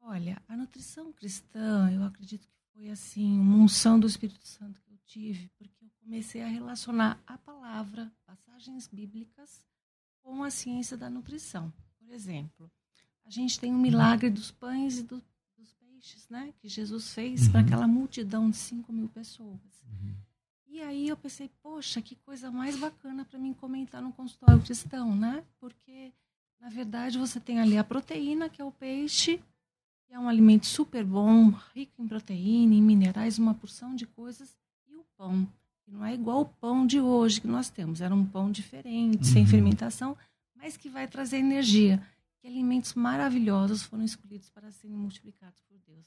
Olha, 0.00 0.40
a 0.48 0.56
nutrição 0.56 1.12
cristã, 1.12 1.90
eu 1.92 2.04
acredito 2.04 2.48
que 2.48 2.58
foi 2.72 2.90
assim, 2.90 3.38
uma 3.38 3.56
unção 3.58 4.00
do 4.00 4.06
Espírito 4.06 4.46
Santo 4.48 4.80
que 4.80 4.90
eu 4.90 4.98
tive, 5.04 5.50
porque 5.58 5.83
comecei 6.04 6.42
a 6.42 6.46
relacionar 6.46 7.18
a 7.26 7.38
palavra, 7.38 8.12
passagens 8.26 8.86
bíblicas, 8.86 9.64
com 10.22 10.44
a 10.44 10.50
ciência 10.50 10.96
da 10.96 11.08
nutrição. 11.08 11.72
Por 11.98 12.12
exemplo, 12.12 12.70
a 13.24 13.30
gente 13.30 13.58
tem 13.58 13.74
o 13.74 13.78
milagre 13.78 14.28
dos 14.28 14.50
pães 14.50 14.98
e 14.98 15.02
do, 15.02 15.22
dos 15.56 15.72
peixes, 15.72 16.28
né? 16.28 16.52
Que 16.60 16.68
Jesus 16.68 17.12
fez 17.14 17.46
uhum. 17.46 17.52
para 17.52 17.60
aquela 17.60 17.88
multidão 17.88 18.50
de 18.50 18.56
5 18.56 18.92
mil 18.92 19.08
pessoas. 19.08 19.82
Uhum. 19.86 20.14
E 20.66 20.82
aí 20.82 21.08
eu 21.08 21.16
pensei, 21.16 21.50
poxa, 21.62 22.02
que 22.02 22.16
coisa 22.16 22.50
mais 22.50 22.78
bacana 22.78 23.24
para 23.24 23.38
mim 23.38 23.54
comentar 23.54 24.02
no 24.02 24.12
consultório 24.12 24.62
cristão, 24.62 25.16
né? 25.16 25.42
Porque, 25.58 26.12
na 26.60 26.68
verdade, 26.68 27.18
você 27.18 27.40
tem 27.40 27.60
ali 27.60 27.78
a 27.78 27.84
proteína, 27.84 28.50
que 28.50 28.60
é 28.60 28.64
o 28.64 28.72
peixe, 28.72 29.42
que 30.06 30.12
é 30.12 30.18
um 30.18 30.28
alimento 30.28 30.66
super 30.66 31.04
bom, 31.04 31.48
rico 31.74 32.02
em 32.02 32.08
proteína, 32.08 32.74
em 32.74 32.82
minerais, 32.82 33.38
uma 33.38 33.54
porção 33.54 33.94
de 33.94 34.06
coisas, 34.06 34.54
e 34.86 34.96
o 34.96 35.04
pão, 35.16 35.48
não 35.86 36.04
é 36.04 36.14
igual 36.14 36.40
o 36.40 36.46
pão 36.46 36.86
de 36.86 37.00
hoje 37.00 37.40
que 37.40 37.46
nós 37.46 37.68
temos. 37.68 38.00
Era 38.00 38.14
um 38.14 38.24
pão 38.24 38.50
diferente, 38.50 39.28
uhum. 39.28 39.32
sem 39.32 39.46
fermentação, 39.46 40.16
mas 40.56 40.76
que 40.76 40.88
vai 40.88 41.06
trazer 41.06 41.38
energia. 41.38 42.02
Que 42.40 42.48
alimentos 42.48 42.94
maravilhosos 42.94 43.82
foram 43.82 44.04
escolhidos 44.04 44.50
para 44.50 44.70
serem 44.70 44.96
multiplicados 44.96 45.60
por 45.68 45.78
Deus. 45.86 46.06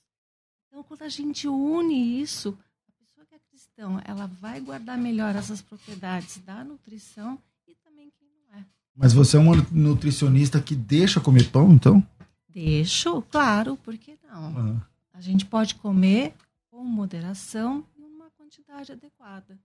Então, 0.67 0.83
quando 0.83 1.03
a 1.03 1.09
gente 1.09 1.47
une 1.47 2.21
isso, 2.21 2.57
a 2.87 2.91
pessoa 3.03 3.25
que 3.25 3.35
é 3.35 3.39
cristã, 3.49 4.01
ela 4.05 4.27
vai 4.27 4.59
guardar 4.59 4.97
melhor 4.97 5.35
essas 5.35 5.61
propriedades 5.61 6.37
da 6.39 6.63
nutrição 6.63 7.39
e 7.67 7.75
também 7.75 8.11
quem 8.19 8.27
não 8.27 8.59
é. 8.59 8.65
Mas 8.95 9.13
você 9.13 9.37
é 9.37 9.39
uma 9.39 9.55
nutricionista 9.71 10.61
que 10.61 10.75
deixa 10.75 11.19
comer 11.19 11.49
pão, 11.49 11.71
então? 11.71 12.05
Deixo, 12.49 13.21
claro, 13.23 13.77
por 13.77 13.97
que 13.97 14.17
não? 14.27 14.53
Uhum. 14.53 14.81
A 15.13 15.21
gente 15.21 15.45
pode 15.45 15.75
comer 15.75 16.33
com 16.69 16.83
moderação 16.83 17.83
quantidade 18.47 18.93
adequada 18.93 19.59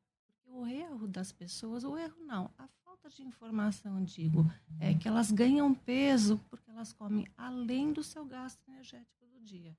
o 0.44 0.66
erro 0.66 1.06
das 1.06 1.30
pessoas, 1.30 1.84
o 1.84 1.96
erro 1.96 2.18
não, 2.24 2.50
a 2.58 2.66
falta 2.84 3.08
de 3.08 3.22
informação, 3.22 4.02
digo, 4.02 4.44
é 4.80 4.92
que 4.92 5.06
elas 5.06 5.30
ganham 5.30 5.72
peso 5.72 6.38
porque 6.50 6.68
elas 6.68 6.92
comem 6.92 7.26
além 7.38 7.92
do 7.92 8.02
seu 8.02 8.24
gasto 8.24 8.60
energético 8.68 9.24
do 9.28 9.40
dia. 9.40 9.74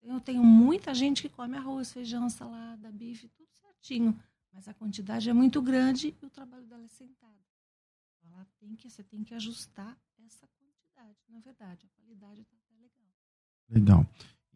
Eu 0.00 0.20
tenho 0.20 0.42
muita 0.42 0.94
gente 0.94 1.20
que 1.20 1.28
come 1.28 1.56
arroz, 1.56 1.92
feijão, 1.92 2.30
salada, 2.30 2.92
bife, 2.92 3.28
tudo 3.28 3.52
certinho, 3.52 4.18
mas 4.52 4.68
a 4.68 4.72
quantidade 4.72 5.28
é 5.28 5.32
muito 5.32 5.60
grande 5.60 6.16
e 6.22 6.24
o 6.24 6.30
trabalho 6.30 6.66
dela 6.66 6.84
é 6.84 6.88
sentado. 6.88 7.44
Ela 8.22 8.46
tem 8.60 8.76
que, 8.76 8.88
você 8.88 9.02
tem 9.02 9.24
que 9.24 9.34
ajustar 9.34 9.98
essa 10.24 10.46
quantidade. 10.58 11.18
Na 11.28 11.40
verdade, 11.40 11.86
a 11.86 12.00
qualidade 12.00 12.40
está 12.40 12.74
legal. 12.76 13.12
Legal. 13.68 14.06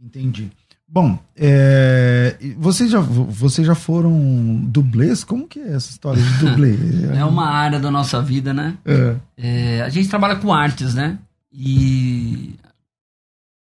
Entendi. 0.01 0.51
Bom, 0.91 1.19
é, 1.37 2.39
vocês, 2.57 2.91
já, 2.91 2.99
vocês 2.99 3.67
já 3.67 3.75
foram 3.75 4.57
dublês? 4.65 5.23
Como 5.23 5.47
que 5.47 5.61
é 5.61 5.75
essa 5.75 5.91
história 5.91 6.23
de 6.23 6.39
dublê? 6.39 6.77
é 7.15 7.25
uma 7.27 7.47
área 7.47 7.79
da 7.79 7.91
nossa 7.91 8.23
vida, 8.23 8.55
né? 8.55 8.79
É. 8.87 9.17
É, 9.37 9.83
a 9.83 9.91
gente 9.91 10.09
trabalha 10.09 10.37
com 10.37 10.53
artes, 10.53 10.95
né? 10.95 11.19
E 11.53 12.55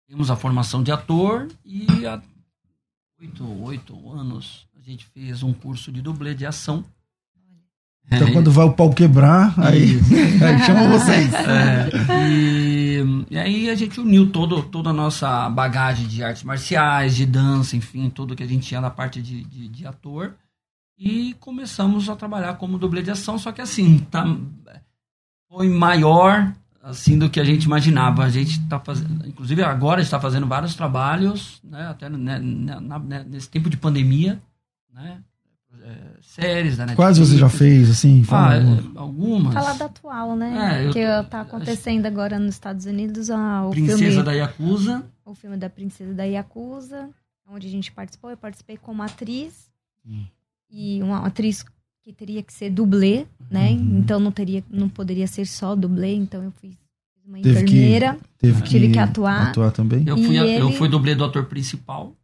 temos 0.06 0.30
a 0.30 0.36
formação 0.36 0.82
de 0.82 0.92
ator 0.92 1.48
e 1.64 2.06
há 2.06 2.20
oito, 3.20 3.62
oito 3.62 4.12
anos 4.12 4.66
a 4.76 4.82
gente 4.82 5.06
fez 5.06 5.42
um 5.42 5.52
curso 5.52 5.90
de 5.90 6.02
dublê 6.02 6.34
de 6.34 6.44
ação 6.44 6.84
então, 8.10 8.28
é, 8.28 8.32
quando 8.32 8.50
vai 8.50 8.64
o 8.66 8.72
pau 8.72 8.90
quebrar, 8.90 9.54
aí, 9.58 9.98
aí 10.42 10.58
chama 10.64 10.88
vocês. 10.88 11.32
É, 11.34 11.88
e, 12.28 13.26
e, 13.30 13.38
aí 13.38 13.70
a 13.70 13.74
gente 13.74 13.98
uniu 14.00 14.30
todo, 14.30 14.62
toda 14.62 14.90
a 14.90 14.92
nossa 14.92 15.48
bagagem 15.48 16.06
de 16.06 16.22
artes 16.22 16.42
marciais, 16.42 17.16
de 17.16 17.24
dança, 17.24 17.76
enfim, 17.76 18.10
tudo 18.10 18.36
que 18.36 18.42
a 18.42 18.46
gente 18.46 18.66
tinha 18.66 18.80
na 18.80 18.90
parte 18.90 19.22
de, 19.22 19.42
de, 19.44 19.68
de 19.68 19.86
ator. 19.86 20.34
E 20.98 21.34
começamos 21.40 22.08
a 22.08 22.14
trabalhar 22.14 22.54
como 22.54 22.78
dublê 22.78 23.02
de 23.02 23.10
ação, 23.10 23.38
só 23.38 23.50
que 23.50 23.60
assim, 23.60 23.98
tá, 24.10 24.24
foi 25.48 25.68
maior 25.68 26.52
assim 26.82 27.18
do 27.18 27.30
que 27.30 27.40
a 27.40 27.44
gente 27.44 27.64
imaginava. 27.64 28.22
A 28.22 28.28
gente 28.28 28.60
está 28.60 28.78
fazendo, 28.78 29.26
inclusive 29.26 29.62
agora 29.62 30.00
está 30.00 30.20
fazendo 30.20 30.46
vários 30.46 30.74
trabalhos, 30.76 31.60
né, 31.64 31.88
até 31.88 32.08
né, 32.08 32.38
na, 32.38 32.98
né, 32.98 33.24
nesse 33.28 33.48
tempo 33.48 33.70
de 33.70 33.76
pandemia, 33.76 34.40
né, 34.92 35.20
é, 35.84 35.96
séries 36.22 36.78
da 36.78 36.86
Netflix. 36.86 36.96
Quais 36.96 37.18
você 37.18 37.36
já 37.36 37.48
fez, 37.50 37.90
assim? 37.90 38.24
Ah, 38.30 38.56
é, 38.56 38.62
algumas. 38.98 39.52
Falar 39.52 39.74
da 39.74 39.84
atual, 39.84 40.34
né? 40.34 40.86
É, 40.86 40.90
que 40.90 40.98
eu, 40.98 41.24
tá 41.24 41.42
acontecendo 41.42 42.06
agora 42.06 42.38
nos 42.38 42.54
Estados 42.54 42.86
Unidos 42.86 43.28
ah, 43.30 43.66
o 43.66 43.70
Princesa 43.70 43.98
filme, 43.98 44.22
da 44.22 44.32
Yakuza. 44.32 45.04
O 45.26 45.34
filme 45.34 45.56
da 45.58 45.68
Princesa 45.68 46.14
da 46.14 46.24
Yakuza, 46.24 47.10
onde 47.46 47.66
a 47.66 47.70
gente 47.70 47.92
participou. 47.92 48.30
Eu 48.30 48.36
participei 48.36 48.78
como 48.78 49.02
atriz. 49.02 49.68
Hum. 50.06 50.24
E 50.70 51.02
uma 51.02 51.26
atriz 51.26 51.64
que 52.02 52.12
teria 52.12 52.42
que 52.42 52.52
ser 52.52 52.70
dublê, 52.70 53.26
né? 53.50 53.72
Uhum. 53.72 53.98
Então 53.98 54.18
não 54.18 54.32
teria, 54.32 54.64
não 54.70 54.88
poderia 54.88 55.26
ser 55.26 55.46
só 55.46 55.74
dublê. 55.74 56.14
Então 56.14 56.42
eu 56.42 56.50
fiz 56.62 56.74
uma 57.26 57.38
teve 57.38 57.50
enfermeira. 57.50 58.14
Que, 58.14 58.38
teve 58.38 58.62
tive 58.62 58.86
que, 58.86 58.92
que 58.94 58.98
atuar. 58.98 59.48
atuar 59.48 59.70
também. 59.70 60.02
Eu 60.06 60.16
fui, 60.16 60.38
ele... 60.38 60.62
eu 60.62 60.72
fui 60.72 60.88
dublê 60.88 61.14
do 61.14 61.24
ator 61.24 61.44
principal. 61.44 62.16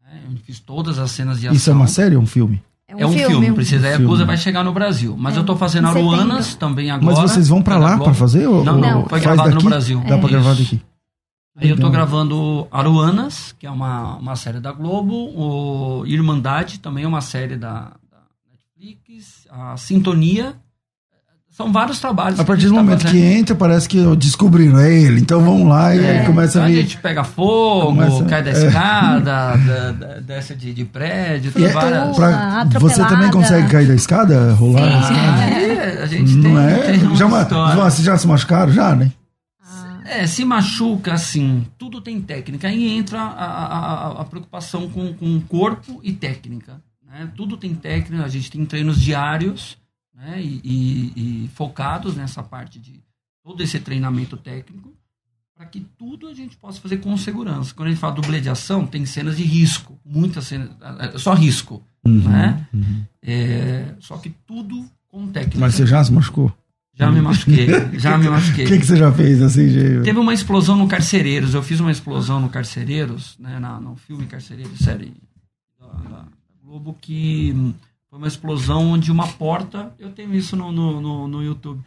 Né? 0.00 0.22
Eu 0.30 0.36
fiz 0.38 0.60
todas 0.60 0.98
as 1.00 1.10
cenas 1.10 1.40
de 1.40 1.48
ação. 1.48 1.56
Isso 1.56 1.70
é 1.70 1.72
uma 1.72 1.88
série 1.88 2.14
ou 2.14 2.22
um 2.22 2.26
filme? 2.26 2.62
É 2.90 3.06
um, 3.06 3.12
filme, 3.12 3.52
precisa. 3.52 3.86
A 3.86 3.90
Yakuza 3.90 4.24
vai 4.24 4.36
chegar 4.38 4.64
no 4.64 4.72
Brasil. 4.72 5.14
Mas 5.18 5.36
É, 5.36 5.40
eu 5.40 5.44
tô 5.44 5.54
fazendo 5.56 5.84
em 5.88 5.92
setembro. 5.92 6.14
Aruanas 6.14 6.54
também 6.54 6.90
agora. 6.90 7.04
Mas 7.20 7.30
vocês 7.30 7.48
vão 7.48 7.60
pra 7.62 7.78
da 7.78 7.80
lá 7.84 7.98
pra 7.98 8.14
fazer? 8.14 8.46
ou- 8.46 8.64
Não, 8.64 8.78
não, 8.78 9.04
foi 9.06 9.20
gravado 9.20 9.48
no 9.50 9.54
daqui? 9.56 9.66
Brasil. 9.66 10.00
Dá 10.08 10.16
pra 10.18 10.28
É. 10.28 10.30
gravar 10.32 10.54
daqui. 10.54 10.80
Aí 11.60 11.68
eu 11.68 11.76
tô 11.76 11.82
Legal. 11.88 11.90
gravando 11.92 12.66
Aruanas, 12.70 13.54
que 13.58 13.66
é 13.66 13.70
uma, 13.70 14.16
uma 14.16 14.36
série 14.36 14.60
da 14.60 14.72
Globo, 14.72 15.12
o 15.36 16.06
Irmandade, 16.06 16.78
também 16.78 17.04
é 17.04 17.08
uma 17.08 17.20
série 17.20 17.56
da, 17.56 17.92
da 18.10 18.18
Netflix, 18.50 19.46
a 19.50 19.76
Sintonia. 19.76 20.54
São 21.58 21.72
vários 21.72 21.98
trabalhos. 21.98 22.38
A 22.38 22.44
que 22.44 22.46
partir 22.46 22.66
do 22.68 22.74
tá 22.76 22.82
momento 22.84 23.00
que 23.00 23.06
fazendo. 23.08 23.24
entra, 23.24 23.54
parece 23.56 23.88
que 23.88 23.98
descobriram, 24.14 24.78
é 24.78 24.94
ele. 24.94 25.20
Então 25.20 25.40
vamos 25.44 25.66
lá 25.68 25.92
e 25.92 25.98
É, 25.98 26.22
começa 26.24 26.60
a 26.60 26.64
a 26.64 26.68
ver. 26.68 26.82
gente 26.82 26.98
pega 26.98 27.24
fogo, 27.24 27.86
Começa- 27.86 28.24
cai 28.26 28.44
da 28.44 28.50
é. 28.50 28.66
escada, 28.66 29.56
da- 29.56 29.90
da- 29.90 30.20
desce 30.20 30.54
de, 30.54 30.72
de 30.72 30.84
prédio, 30.84 31.50
tem 31.50 31.64
E 31.64 31.66
é- 31.66 31.72
várias. 31.72 32.14
pra- 32.16 32.60
atropelada. 32.60 32.78
você 32.78 33.04
também 33.06 33.28
consegue 33.32 33.68
cair 33.68 33.88
da 33.88 33.94
escada? 33.96 34.52
Rolar 34.52 34.82
da 34.88 35.00
escada? 35.00 35.42
É, 35.42 36.02
a 36.04 36.06
gente 36.06 36.32
tem, 36.40 36.52
Não 36.52 36.60
é? 36.60 36.74
tem 36.78 37.16
Já, 37.16 37.26
história. 37.26 37.74
Vocês 37.90 38.04
já 38.06 38.16
se 38.16 38.28
machucaram? 38.28 38.72
Já, 38.72 38.94
né? 38.94 39.10
Ah, 39.60 39.98
É, 40.04 40.26
se 40.28 40.44
machuca, 40.44 41.14
assim, 41.14 41.66
tudo 41.76 42.00
tem 42.00 42.20
técnica. 42.20 42.68
Aí 42.68 42.96
entra 42.96 43.18
a, 43.20 43.24
a, 43.24 43.64
a- 43.66 44.20
a 44.20 44.24
preocupação 44.24 44.88
com, 44.88 45.12
com 45.12 45.36
o 45.36 45.40
corpo 45.40 45.98
e 46.04 46.12
técnica. 46.12 46.74
Né? 47.04 47.26
Tudo 47.36 47.56
tem 47.56 47.74
técnica, 47.74 48.24
a 48.24 48.28
gente 48.28 48.48
tem 48.48 48.64
treinos 48.64 49.00
diários 49.00 49.76
né? 50.18 50.42
e, 50.42 50.60
e- 50.64 51.44
e 51.44 51.48
focados 51.54 52.16
nessa 52.16 52.42
parte 52.42 52.78
de 52.78 53.00
todo 53.42 53.62
esse 53.62 53.78
treinamento 53.80 54.36
técnico 54.36 54.92
para 55.56 55.64
que 55.66 55.80
tudo 55.96 56.28
a 56.28 56.34
gente 56.34 56.56
possa 56.56 56.80
fazer 56.80 56.98
com 56.98 57.16
segurança. 57.16 57.72
Quando 57.74 57.86
a 57.88 57.90
gente 57.90 58.00
fala 58.00 58.14
dublê 58.14 58.40
de 58.40 58.48
ação, 58.50 58.86
tem 58.86 59.06
cenas 59.06 59.36
de 59.36 59.42
risco, 59.44 59.98
muitas 60.04 60.46
cenas, 60.46 60.70
só 61.16 61.32
risco. 61.34 61.82
Né? 62.04 62.66
uhum. 62.72 63.04
É, 63.22 63.94
só 64.00 64.16
que 64.18 64.30
tudo 64.46 64.88
com 65.08 65.26
técnica. 65.28 65.58
Mas 65.58 65.74
você 65.74 65.86
já 65.86 66.02
se 66.04 66.12
machucou? 66.12 66.52
Já 66.94 67.10
me 67.12 67.20
machuquei, 67.20 67.66
já 67.98 68.16
me 68.18 68.26
O 68.28 68.32
machuquei. 68.32 68.66
que, 68.66 68.78
que 68.78 68.84
você 68.86 68.96
já 68.96 69.12
fez 69.12 69.40
assim, 69.42 69.68
de... 69.68 70.02
Teve 70.02 70.18
uma 70.18 70.34
explosão 70.34 70.76
no 70.76 70.88
Carcereiros. 70.88 71.54
Eu 71.54 71.62
fiz 71.62 71.78
uma 71.80 71.92
explosão 71.92 72.40
no 72.40 72.48
Carcereiros, 72.48 73.36
né, 73.38 73.58
na, 73.60 73.80
no 73.80 73.94
filme 73.96 74.26
Carcereiros, 74.26 74.78
série 74.78 75.12
da, 75.80 75.86
da 75.86 76.24
Globo, 76.62 76.96
que 77.00 77.74
foi 78.10 78.18
uma 78.18 78.28
explosão 78.28 78.90
onde 78.90 79.10
uma 79.12 79.26
porta. 79.26 79.92
Eu 79.98 80.10
tenho 80.10 80.34
isso 80.34 80.56
no, 80.56 80.72
no, 80.72 81.00
no, 81.00 81.28
no 81.28 81.42
YouTube. 81.42 81.80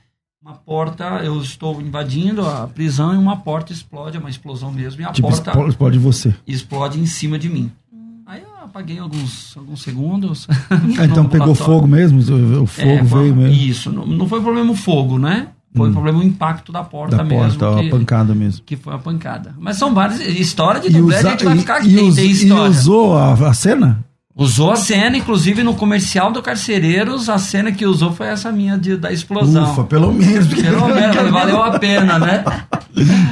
Uma 0.43 0.53
porta, 0.53 1.03
eu 1.23 1.39
estou 1.39 1.79
invadindo 1.81 2.41
a 2.47 2.67
prisão 2.67 3.13
e 3.13 3.17
uma 3.17 3.37
porta 3.37 3.71
explode, 3.71 4.17
é 4.17 4.19
uma 4.19 4.29
explosão 4.29 4.71
mesmo, 4.71 4.99
e 5.01 5.05
a 5.05 5.11
Tipo, 5.11 5.27
porta 5.29 5.51
explode, 5.67 5.99
você. 5.99 6.33
explode 6.47 6.99
em 6.99 7.05
cima 7.05 7.37
de 7.37 7.47
mim. 7.47 7.71
Aí 8.25 8.41
eu 8.41 8.49
apaguei 8.63 8.97
alguns, 8.97 9.55
alguns 9.55 9.83
segundos. 9.83 10.47
Ah, 10.99 11.05
então 11.05 11.25
pegou 11.25 11.53
fogo 11.53 11.85
mesmo? 11.87 12.19
O, 12.61 12.65
fogo 12.65 12.87
É, 12.89 13.03
foi- 13.05 13.21
veio 13.23 13.35
mesmo? 13.35 13.53
Isso, 13.55 13.91
não, 13.91 14.05
não 14.07 14.27
foi 14.27 14.41
problema 14.41 14.71
o 14.71 14.75
fogo, 14.75 15.19
né? 15.19 15.49
Foi 15.75 15.89
Hum. 15.89 15.93
problema 15.93 16.19
o 16.19 16.23
impacto 16.23 16.71
da 16.71 16.83
porta 16.83 17.17
Da 17.17 17.23
mesmo. 17.23 17.59
porta, 17.59 17.81
que- 17.81 17.87
a 17.87 17.91
pancada 17.91 18.33
mesmo. 18.35 18.63
que 18.65 18.75
foi 18.75 18.93
a 18.95 18.97
pancada. 18.97 19.55
Mas 19.59 19.77
são 19.77 19.93
várias. 19.93 20.19
História 20.21 20.81
de 20.81 20.89
dublê, 20.89 21.17
a 21.17 21.21
gente 21.23 21.45
vai 21.45 21.57
ficar 21.57 21.77
aqui. 21.77 21.89
e 21.93 22.01
us- 22.01 22.17
e 22.43 22.51
usou 22.51 23.15
a, 23.17 23.33
a 23.33 23.53
cena? 23.53 24.03
Usou 24.35 24.71
a 24.71 24.75
cena, 24.75 25.17
inclusive 25.17 25.61
no 25.63 25.75
comercial 25.75 26.31
do 26.31 26.41
Carcereiros, 26.41 27.27
a 27.29 27.37
cena 27.37 27.71
que 27.71 27.85
usou 27.85 28.13
foi 28.13 28.27
essa 28.27 28.51
minha 28.51 28.77
de, 28.77 28.95
da 28.95 29.11
explosão. 29.11 29.71
Ufa, 29.71 29.83
pelo 29.83 30.11
menos. 30.13 30.47
Pelo 30.53 30.87
menos, 30.87 31.31
valeu 31.31 31.61
a 31.61 31.77
pena, 31.77 32.17
né? 32.17 32.43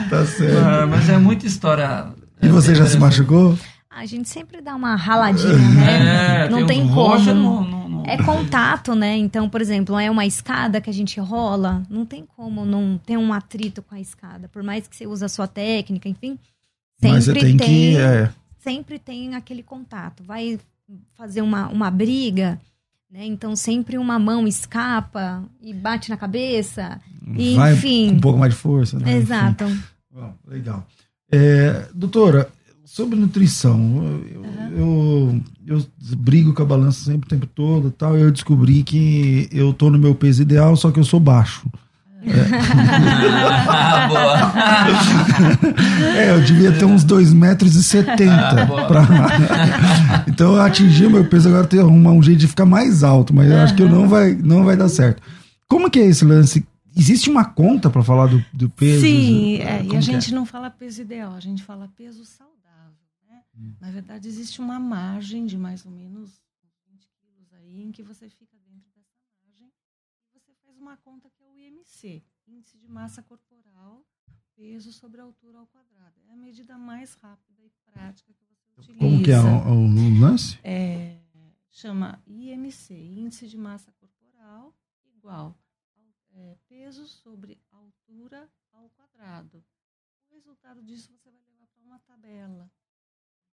tá 0.10 0.26
certo. 0.26 0.58
Ah, 0.58 0.86
mas 0.88 1.10
é 1.10 1.18
muita 1.18 1.46
história. 1.46 2.08
E 2.42 2.48
você 2.48 2.76
já 2.76 2.86
se 2.86 2.98
machucou? 2.98 3.58
a 3.90 4.06
gente 4.06 4.30
sempre 4.30 4.62
dá 4.62 4.76
uma 4.76 4.96
raladinha, 4.96 5.58
né? 5.58 6.46
É, 6.46 6.50
não 6.50 6.66
tem, 6.66 6.84
um 6.84 6.94
como. 6.94 7.26
não- 7.34 7.64
não- 7.66 7.90
não- 7.90 8.04
É 8.06 8.16
contato, 8.24 8.96
né? 8.96 9.18
Então, 9.18 9.50
por 9.50 9.60
exemplo, 9.62 10.00
é 10.00 10.10
uma 10.10 10.26
escada 10.26 10.80
que 10.80 10.90
a 10.90 10.94
gente 10.94 11.20
rola, 11.20 11.84
não 11.90 12.06
tem 12.06 12.26
como 12.38 12.66
não 12.66 12.98
ter 13.06 13.18
um 13.18 13.34
atrito 13.34 13.82
com 13.82 13.96
a 13.96 14.00
escada. 14.00 14.48
Por 14.48 14.64
mais 14.64 14.88
que 14.88 14.96
você 14.96 15.06
use 15.06 15.26
a 15.26 15.28
sua 15.28 15.48
técnica, 15.48 16.08
enfim, 16.08 16.40
sempre 16.98 17.16
Mas 17.18 17.26
você 17.26 17.34
tem, 17.34 17.58
que. 17.58 17.98
É, 17.98 18.30
sempre 18.60 19.00
tem 19.00 19.36
aquele 19.36 19.62
contato. 19.64 20.24
Vai 20.24 20.58
fazer 21.16 21.42
uma, 21.42 21.68
uma 21.70 21.92
briga, 21.92 22.60
né? 23.12 23.26
Então 23.26 23.56
sempre 23.56 23.98
uma 23.98 24.20
mão 24.20 24.48
escapa 24.48 25.44
e 25.62 25.74
bate 25.74 26.10
na 26.10 26.18
cabeça. 26.18 27.00
E, 27.38 27.56
vai 27.56 27.74
enfim. 27.74 28.10
com 28.10 28.16
um 28.16 28.22
pouco 28.22 28.40
mais 28.40 28.54
de 28.54 28.60
força. 28.60 29.00
Né? 29.00 29.18
Exato. 29.18 29.66
Enfim. 29.66 29.84
Bom, 30.12 30.34
legal. 30.48 30.86
É, 31.32 31.88
doutora, 31.94 32.50
sobre 32.84 33.20
nutrição, 33.20 34.22
eu, 34.32 34.46
eu, 34.76 35.42
eu 35.68 35.86
brigo 36.18 36.54
com 36.54 36.64
a 36.64 36.66
balança 36.66 37.06
sempre 37.06 37.28
o 37.28 37.30
tempo 37.30 37.46
todo 37.46 37.92
tal. 37.92 38.18
E 38.18 38.22
eu 38.22 38.32
descobri 38.32 38.84
que 38.84 39.48
eu 39.52 39.74
tô 39.74 39.90
no 39.90 40.00
meu 40.00 40.16
peso 40.16 40.42
ideal, 40.42 40.76
só 40.76 40.92
que 40.92 41.00
eu 41.00 41.04
sou 41.04 41.20
baixo. 41.20 41.70
Ah, 43.72 44.08
boa. 44.08 44.40
É, 46.18 46.32
eu 46.32 46.42
devia 46.42 46.72
ter 46.72 46.86
uns 46.86 47.06
2,70 47.06 47.34
metros 47.36 47.76
e 47.76 47.84
setenta 47.84 48.66
boa. 48.66 48.88
pra... 48.88 49.02
Então 50.28 50.56
eu 50.56 50.62
atingi 50.62 51.06
o 51.06 51.12
meu 51.12 51.28
peso, 51.28 51.50
agora 51.50 51.68
tem 51.68 51.80
que 51.80 51.86
arrumar 51.86 52.12
um 52.12 52.22
jeito 52.22 52.40
de 52.40 52.48
ficar 52.48 52.66
mais 52.66 53.04
alto, 53.04 53.34
mas 53.34 53.50
eu 53.50 53.58
acho 53.58 53.76
que 53.76 53.82
eu 53.84 53.90
não 53.90 54.08
vai, 54.08 54.34
não 54.36 54.64
vai 54.64 54.76
dar 54.76 54.90
certo. 54.90 55.22
Como 55.68 55.90
que 55.90 56.00
é 56.00 56.06
esse 56.06 56.26
lance? 56.26 56.66
Existe 56.96 57.30
uma 57.30 57.46
conta 57.46 57.90
para 57.90 58.04
falar 58.04 58.28
do, 58.28 58.44
do 58.52 58.70
peso? 58.70 59.02
Sim, 59.02 59.58
é, 59.58 59.84
e 59.84 59.88
a 59.88 59.90
que 59.90 60.02
gente 60.02 60.34
não 60.34 60.46
fala 60.46 60.70
peso 60.70 61.02
ideal, 61.02 61.34
a 61.36 61.40
gente 61.40 61.64
fala 61.64 61.88
peso 61.96 62.26
saudável. 62.26 62.98
Né? 63.30 63.38
Hum. 63.58 63.74
Na 63.80 63.92
verdade, 63.92 64.28
existe 64.28 64.60
uma 64.60 64.80
margem 64.80 65.46
de 65.46 65.58
mais 65.58 65.86
ou 65.86 65.92
menos 65.92 66.42
uns 66.64 66.74
20 66.92 67.08
quilos 67.22 67.54
aí, 67.54 67.84
em 67.84 67.92
que 67.92 68.02
você 68.04 68.28
fica 68.28 68.58
dentro 68.68 68.90
dessa 68.96 69.16
margem 69.32 69.72
e 70.36 70.40
você 70.40 70.52
faz 70.66 70.78
uma 70.78 70.98
conta 70.98 71.30
que 71.30 71.39
é 71.39 71.39
IMC, 72.08 72.24
Índice 72.48 72.78
de 72.78 72.88
Massa 72.88 73.22
Corporal, 73.24 74.06
peso 74.56 74.92
sobre 74.92 75.20
a 75.22 75.24
altura 75.24 75.60
ao 75.60 75.68
quadrado. 75.68 76.20
É 76.28 76.32
a 76.32 76.36
medida 76.36 76.78
mais 76.78 77.14
rápida 77.16 77.62
e 77.64 77.70
prática 77.92 78.34
que 78.34 78.46
você 78.46 78.70
utiliza. 78.78 79.00
Como 79.00 79.24
que 79.24 79.32
é 79.32 79.40
o, 79.40 79.74
o- 79.74 80.18
o 80.18 80.20
lance? 80.20 80.60
É, 80.64 81.20
chama 81.70 82.22
IMC, 82.26 82.94
Índice 82.94 83.48
de 83.48 83.58
Massa 83.58 83.92
Corporal, 83.94 84.74
igual 85.16 85.58
é, 86.32 86.58
peso 86.68 87.06
sobre 87.08 87.60
altura 87.72 88.50
ao 88.72 88.90
quadrado. 88.92 89.64
O 90.30 90.34
resultado 90.36 90.82
disso 90.84 91.12
você 91.12 91.30
vai 91.30 91.42
levar 91.44 91.68
para 91.68 91.82
uma 91.84 92.00
tabela. 92.00 92.72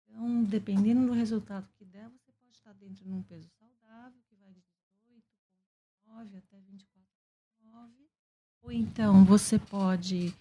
Então, 0.04 0.44
dependendo 0.44 1.06
do 1.06 1.12
resultado 1.12 1.68
que 1.74 1.84
der, 1.84 2.08
você 2.08 2.32
pode 2.32 2.56
estar 2.56 2.72
dentro 2.74 3.04
de 3.04 3.12
um 3.12 3.22
peso 3.22 3.48
saudável, 3.50 4.20
que 4.28 4.34
vai 4.36 4.52
de 4.52 4.60
18,9 4.60 6.36
até 6.38 6.60
24,9. 6.60 7.90
Ou 8.62 8.70
então 8.70 9.24
você 9.24 9.58
pode 9.58 10.32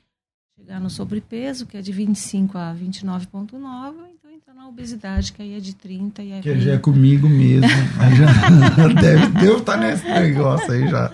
chegar 0.55 0.79
no 0.79 0.89
sobrepeso, 0.89 1.65
que 1.65 1.75
é 1.75 1.81
de 1.81 1.91
25 1.91 2.57
a 2.57 2.73
29,9, 2.73 3.97
ou 3.97 4.07
então 4.07 4.31
entrar 4.31 4.53
na 4.53 4.67
obesidade, 4.67 5.33
que 5.33 5.41
aí 5.41 5.53
é 5.53 5.59
de 5.59 5.75
30 5.75 6.21
e 6.21 6.33
aí 6.33 6.41
Que 6.41 6.59
já 6.59 6.73
é 6.73 6.77
comigo 6.77 7.27
mesmo. 7.27 7.67
Já 8.17 8.87
deve, 9.01 9.27
devo 9.39 9.57
estar 9.57 9.77
nesse 9.77 10.05
negócio 10.07 10.71
aí 10.71 10.87
já. 10.87 11.11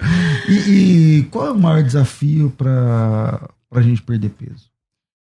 E, 0.49 1.19
e 1.19 1.23
qual 1.25 1.47
é 1.47 1.51
o 1.51 1.59
maior 1.59 1.83
desafio 1.83 2.51
para 2.51 3.49
a 3.71 3.81
gente 3.81 4.01
perder 4.01 4.29
peso? 4.29 4.69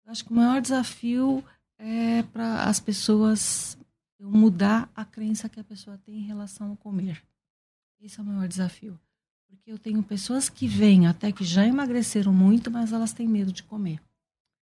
Acho 0.08 0.26
que 0.26 0.32
o 0.32 0.36
maior 0.36 0.62
desafio 0.62 1.44
é 1.80 2.24
para 2.24 2.64
as 2.64 2.80
pessoas 2.80 3.78
mudar 4.20 4.90
a 4.96 5.06
crença 5.06 5.50
que 5.50 5.60
a 5.60 5.64
pessoa 5.64 5.98
tem 6.06 6.20
em 6.20 6.28
relação 6.28 6.70
ao 6.70 6.76
comer. 6.76 7.22
Esse 8.00 8.20
é 8.20 8.24
o 8.24 8.26
maior 8.26 8.48
desafio. 8.48 9.00
Porque 9.52 9.70
eu 9.70 9.78
tenho 9.78 10.02
pessoas 10.02 10.48
que 10.48 10.66
vêm 10.66 11.08
até 11.08 11.30
que 11.30 11.44
já 11.44 11.68
emagreceram 11.68 12.34
muito, 12.34 12.72
mas 12.72 12.94
elas 12.94 13.12
têm 13.12 13.28
medo 13.28 13.52
de 13.52 13.62
comer. 13.62 14.00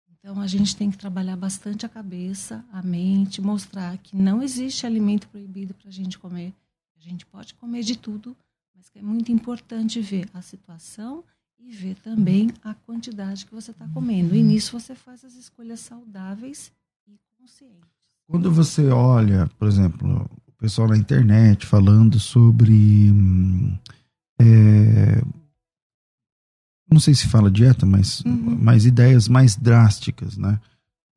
Então 0.08 0.40
a 0.40 0.46
gente 0.46 0.74
tem 0.74 0.90
que 0.90 0.96
trabalhar 0.96 1.36
bastante 1.36 1.84
a 1.84 1.90
cabeça, 1.90 2.64
a 2.72 2.82
mente, 2.82 3.42
mostrar 3.42 3.98
que 3.98 4.16
não 4.16 4.42
existe 4.42 4.86
alimento 4.86 5.28
proibido 5.28 5.74
para 5.74 5.88
a 5.88 5.92
gente 5.92 6.18
comer. 6.18 6.54
A 6.96 7.00
gente 7.00 7.26
pode 7.26 7.52
comer 7.54 7.82
de 7.82 7.98
tudo, 7.98 8.34
mas 8.74 8.88
que 8.88 8.98
é 8.98 9.02
muito 9.02 9.30
importante 9.30 10.00
ver 10.00 10.26
a 10.32 10.40
situação 10.40 11.22
e 11.58 11.70
ver 11.70 11.96
também 11.96 12.50
a 12.64 12.72
quantidade 12.72 13.44
que 13.44 13.54
você 13.54 13.72
está 13.72 13.86
comendo. 13.88 14.34
E 14.34 14.42
nisso 14.42 14.72
você 14.72 14.94
faz 14.94 15.22
as 15.22 15.34
escolhas 15.34 15.80
saudáveis 15.80 16.72
e 17.06 17.18
conscientes. 17.38 17.90
Quando 18.26 18.50
você 18.50 18.88
olha, 18.88 19.50
por 19.58 19.68
exemplo, 19.68 20.30
o 20.46 20.52
pessoal 20.52 20.88
na 20.88 20.96
internet 20.96 21.66
falando 21.66 22.18
sobre. 22.18 22.72
hum, 22.72 23.76
é, 24.40 25.22
não 26.90 27.00
sei 27.00 27.14
se 27.14 27.28
fala 27.28 27.50
dieta, 27.50 27.86
mas, 27.86 28.20
Uhum. 28.24 28.58
mas 28.60 28.84
ideias 28.86 29.28
mais 29.28 29.56
drásticas, 29.56 30.36
né? 30.36 30.58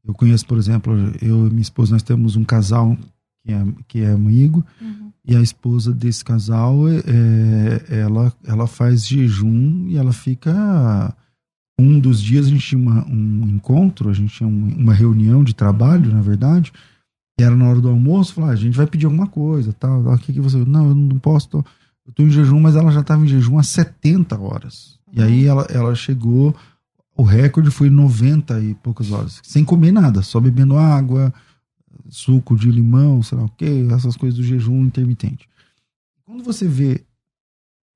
Eu 0.03 0.13
conheço, 0.13 0.45
por 0.45 0.57
exemplo, 0.57 0.93
eu 1.21 1.47
e 1.47 1.49
minha 1.49 1.61
esposa, 1.61 1.93
nós 1.93 2.03
temos 2.03 2.35
um 2.35 2.43
casal 2.43 2.95
que 3.43 3.51
é, 3.51 3.65
que 3.87 3.99
é 4.01 4.11
amigo, 4.11 4.63
e 5.27 5.35
a 5.35 5.41
esposa 5.41 5.91
desse 5.91 6.23
casal, 6.23 6.87
é, 6.87 7.83
ela, 8.01 8.31
ela 8.43 8.67
faz 8.67 9.05
jejum 9.07 9.87
e 9.89 9.97
ela 9.97 10.13
fica. 10.13 11.13
Um 11.79 11.99
dos 11.99 12.21
dias 12.21 12.45
a 12.45 12.49
gente 12.49 12.65
tinha 12.65 12.79
uma- 12.81 13.05
um 13.07 13.47
encontro, 13.49 14.09
a 14.09 14.13
gente 14.13 14.33
tinha 14.33 14.47
um- 14.47 14.75
uma 14.77 14.93
reunião 14.93 15.43
de 15.43 15.53
trabalho, 15.53 16.13
na 16.13 16.21
verdade, 16.21 16.71
E 17.37 17.43
era 17.43 17.53
na 17.53 17.67
hora 17.67 17.81
do 17.81 17.89
almoço, 17.89 18.33
falou, 18.33 18.49
ah, 18.49 18.53
a 18.53 18.55
gente 18.55 18.77
vai 18.77 18.87
pedir 18.87 19.07
alguma 19.07 19.27
coisa, 19.27 19.73
tal. 19.73 20.05
O 20.05 20.17
que, 20.17 20.31
que 20.31 20.39
você. 20.39 20.55
Não, 20.63 20.87
eu 20.87 20.95
não 20.95 21.19
posso. 21.19 21.49
Eu 22.05 22.13
tô 22.13 22.23
em 22.23 22.29
jejum, 22.29 22.59
mas 22.59 22.75
ela 22.75 22.91
já 22.91 23.01
estava 23.01 23.23
em 23.23 23.27
jejum 23.27 23.57
há 23.57 23.63
70 23.63 24.39
horas. 24.39 24.99
E 25.11 25.21
aí 25.21 25.45
ela, 25.45 25.63
ela 25.69 25.95
chegou. 25.95 26.55
O 27.17 27.23
recorde 27.23 27.71
foi 27.71 27.89
90 27.89 28.59
e 28.59 28.75
poucas 28.75 29.11
horas. 29.11 29.39
Sem 29.43 29.63
comer 29.63 29.91
nada, 29.91 30.21
só 30.21 30.39
bebendo 30.39 30.77
água, 30.77 31.33
suco 32.09 32.55
de 32.55 32.69
limão, 32.69 33.23
sei 33.23 33.37
lá 33.37 33.45
o 33.45 33.49
quê, 33.49 33.87
essas 33.91 34.17
coisas 34.17 34.37
do 34.37 34.43
jejum 34.43 34.83
intermitente. 34.83 35.47
Quando 36.25 36.43
você 36.43 36.67
vê 36.67 37.01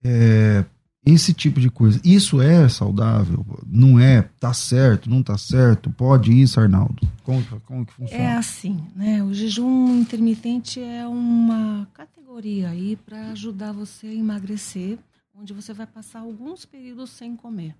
é, 0.04 0.64
esse 1.06 1.34
tipo 1.34 1.60
de 1.60 1.70
coisa, 1.70 2.00
isso 2.04 2.42
é 2.42 2.68
saudável? 2.68 3.46
Não 3.66 4.00
é? 4.00 4.24
Tá 4.40 4.54
certo? 4.54 5.10
Não 5.10 5.24
tá 5.24 5.38
certo? 5.38 5.90
Pode 5.90 6.32
isso, 6.32 6.60
Arnaldo? 6.60 7.08
Como, 7.24 7.44
como 7.62 7.86
que 7.86 7.94
funciona? 7.94 8.24
É 8.24 8.34
assim, 8.34 8.86
né? 8.96 9.24
O 9.24 9.34
jejum 9.34 10.00
intermitente 10.00 10.82
é 10.82 11.08
uma 11.08 11.88
categoria 11.94 12.70
aí 12.70 12.96
para 12.98 13.32
ajudar 13.32 13.72
você 13.72 14.08
a 14.08 14.14
emagrecer, 14.14 15.00
onde 15.34 15.54
você 15.54 15.74
vai 15.74 15.88
passar 15.88 16.20
alguns 16.20 16.66
períodos 16.66 17.12
sem 17.12 17.36
comer. 17.36 17.76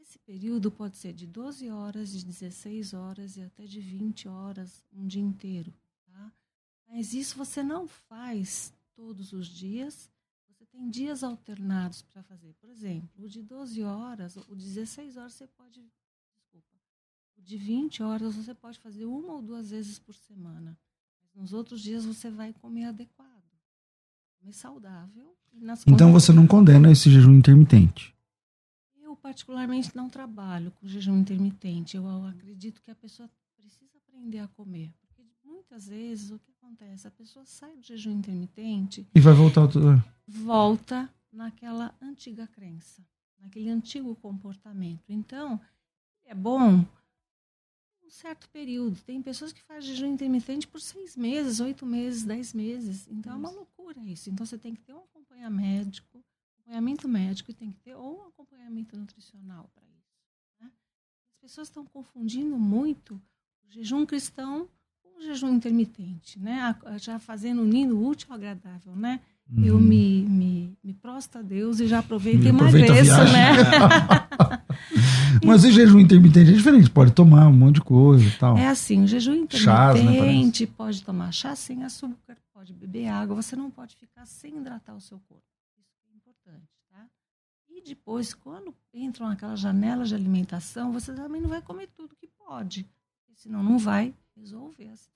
Esse 0.00 0.18
período 0.20 0.70
pode 0.70 0.96
ser 0.96 1.12
de 1.12 1.26
12 1.26 1.68
horas, 1.70 2.12
de 2.12 2.24
16 2.24 2.94
horas 2.94 3.36
e 3.36 3.42
até 3.42 3.64
de 3.64 3.80
20 3.80 4.28
horas, 4.28 4.84
um 4.92 5.06
dia 5.06 5.22
inteiro. 5.22 5.72
Tá? 6.06 6.30
Mas 6.88 7.14
isso 7.14 7.36
você 7.36 7.62
não 7.62 7.88
faz 7.88 8.72
todos 8.94 9.32
os 9.32 9.48
dias. 9.48 10.08
Tem 10.74 10.90
dias 10.90 11.22
alternados 11.22 12.02
para 12.02 12.20
fazer. 12.24 12.52
Por 12.54 12.68
exemplo, 12.68 13.08
o 13.24 13.28
de 13.28 13.40
12 13.40 13.80
horas, 13.84 14.36
o 14.36 14.56
de 14.56 14.64
16 14.64 15.16
horas 15.16 15.32
você 15.32 15.46
pode. 15.46 15.80
Desculpa. 16.34 16.76
O 17.38 17.42
de 17.42 17.56
20 17.56 18.02
horas 18.02 18.34
você 18.34 18.52
pode 18.52 18.80
fazer 18.80 19.04
uma 19.04 19.34
ou 19.34 19.40
duas 19.40 19.70
vezes 19.70 20.00
por 20.00 20.14
semana. 20.14 20.76
Mas 21.22 21.32
nos 21.36 21.52
outros 21.52 21.80
dias 21.80 22.04
você 22.04 22.28
vai 22.28 22.52
comer 22.52 22.86
adequado. 22.86 23.44
Comer 24.40 24.52
saudável. 24.52 25.36
então 25.86 26.12
você 26.12 26.32
não 26.32 26.46
condena 26.46 26.90
esse 26.90 27.08
jejum 27.08 27.34
intermitente? 27.34 28.12
Eu, 29.00 29.14
particularmente, 29.14 29.94
não 29.94 30.10
trabalho 30.10 30.72
com 30.72 30.88
jejum 30.88 31.18
intermitente. 31.18 31.96
Eu 31.96 32.26
acredito 32.26 32.82
que 32.82 32.90
a 32.90 32.96
pessoa 32.96 33.30
precisa 33.56 33.96
aprender 33.96 34.40
a 34.40 34.48
comer 34.48 34.92
muitas 35.74 35.88
vezes 35.88 36.30
o 36.30 36.38
que 36.38 36.50
acontece? 36.52 37.06
A 37.06 37.10
pessoa 37.10 37.44
sai 37.44 37.74
do 37.76 37.82
jejum 37.82 38.12
intermitente 38.12 39.06
e 39.14 39.20
vai 39.20 39.34
voltar 39.34 39.66
tudo. 39.66 40.02
Volta 40.26 41.12
naquela 41.30 41.94
antiga 42.00 42.46
crença, 42.46 43.06
naquele 43.38 43.68
antigo 43.68 44.14
comportamento. 44.16 45.04
Então, 45.08 45.60
é 46.24 46.34
bom 46.34 46.84
um 48.02 48.10
certo 48.10 48.48
período. 48.50 49.00
Tem 49.02 49.20
pessoas 49.20 49.52
que 49.52 49.62
fazem 49.62 49.94
jejum 49.94 50.12
intermitente 50.12 50.66
por 50.66 50.80
seis 50.80 51.16
meses, 51.16 51.60
oito 51.60 51.84
meses, 51.84 52.22
dez 52.22 52.52
meses. 52.52 53.08
Então 53.08 53.32
é 53.32 53.36
uma 53.36 53.50
loucura 53.50 54.00
isso. 54.04 54.30
Então 54.30 54.46
você 54.46 54.56
tem 54.56 54.74
que 54.74 54.80
ter 54.82 54.94
um 54.94 55.02
acompanhamento 55.02 55.50
médico, 55.50 56.24
acompanhamento 56.54 57.08
médico 57.08 57.50
e 57.50 57.54
tem 57.54 57.70
que 57.70 57.80
ter 57.80 57.94
ou 57.94 58.20
um 58.20 58.28
acompanhamento 58.28 58.96
nutricional 58.96 59.68
para 59.74 59.84
isso. 59.84 60.14
Né? 60.60 60.70
As 61.32 61.36
pessoas 61.40 61.68
estão 61.68 61.84
confundindo 61.84 62.58
muito 62.58 63.20
o 63.62 63.70
jejum 63.70 64.06
cristão 64.06 64.68
um 65.16 65.20
jejum 65.20 65.54
intermitente, 65.54 66.38
né? 66.38 66.76
Já 66.98 67.18
fazendo 67.18 67.62
unindo 67.62 67.96
o 67.96 68.06
útil 68.06 68.28
ao 68.30 68.34
agradável, 68.34 68.96
né? 68.96 69.20
Uhum. 69.50 69.64
Eu 69.64 69.78
me, 69.78 70.22
me, 70.22 70.78
me 70.82 70.94
prosto 70.94 71.38
a 71.38 71.42
Deus 71.42 71.78
e 71.80 71.86
já 71.86 71.98
aproveito 71.98 72.44
e 72.44 72.48
emagreço, 72.48 73.12
né? 73.32 73.52
Mas 75.44 75.64
o 75.64 75.70
jejum 75.70 75.98
intermitente 75.98 76.50
é 76.50 76.54
diferente, 76.54 76.90
pode 76.90 77.12
tomar 77.12 77.48
um 77.48 77.52
monte 77.52 77.76
de 77.76 77.82
coisa 77.82 78.24
e 78.24 78.30
tal. 78.32 78.56
É 78.56 78.68
assim, 78.68 79.02
o 79.02 79.06
jejum 79.06 79.34
intermitente 79.34 79.64
Chás, 79.64 80.60
né, 80.60 80.66
pode 80.76 81.04
tomar 81.04 81.32
chá 81.32 81.54
sem 81.54 81.84
açúcar, 81.84 82.36
pode 82.52 82.72
beber 82.72 83.08
água, 83.08 83.36
você 83.36 83.54
não 83.54 83.70
pode 83.70 83.96
ficar 83.96 84.24
sem 84.26 84.56
hidratar 84.56 84.94
o 84.94 85.00
seu 85.00 85.18
corpo. 85.28 85.44
Isso 85.78 86.08
é 86.10 86.16
importante, 86.16 86.68
tá? 86.90 87.06
E 87.68 87.82
depois, 87.82 88.32
quando 88.32 88.74
entram 88.92 89.26
aquela 89.26 89.56
janela 89.56 90.04
de 90.04 90.14
alimentação, 90.14 90.92
você 90.92 91.12
também 91.12 91.40
não 91.40 91.48
vai 91.48 91.60
comer 91.60 91.88
tudo 91.94 92.16
que 92.16 92.28
pode, 92.28 92.86
senão 93.34 93.62
não 93.62 93.78
vai 93.78 94.14
resolver 94.36 94.88
a 94.88 94.96
situação. 94.96 95.13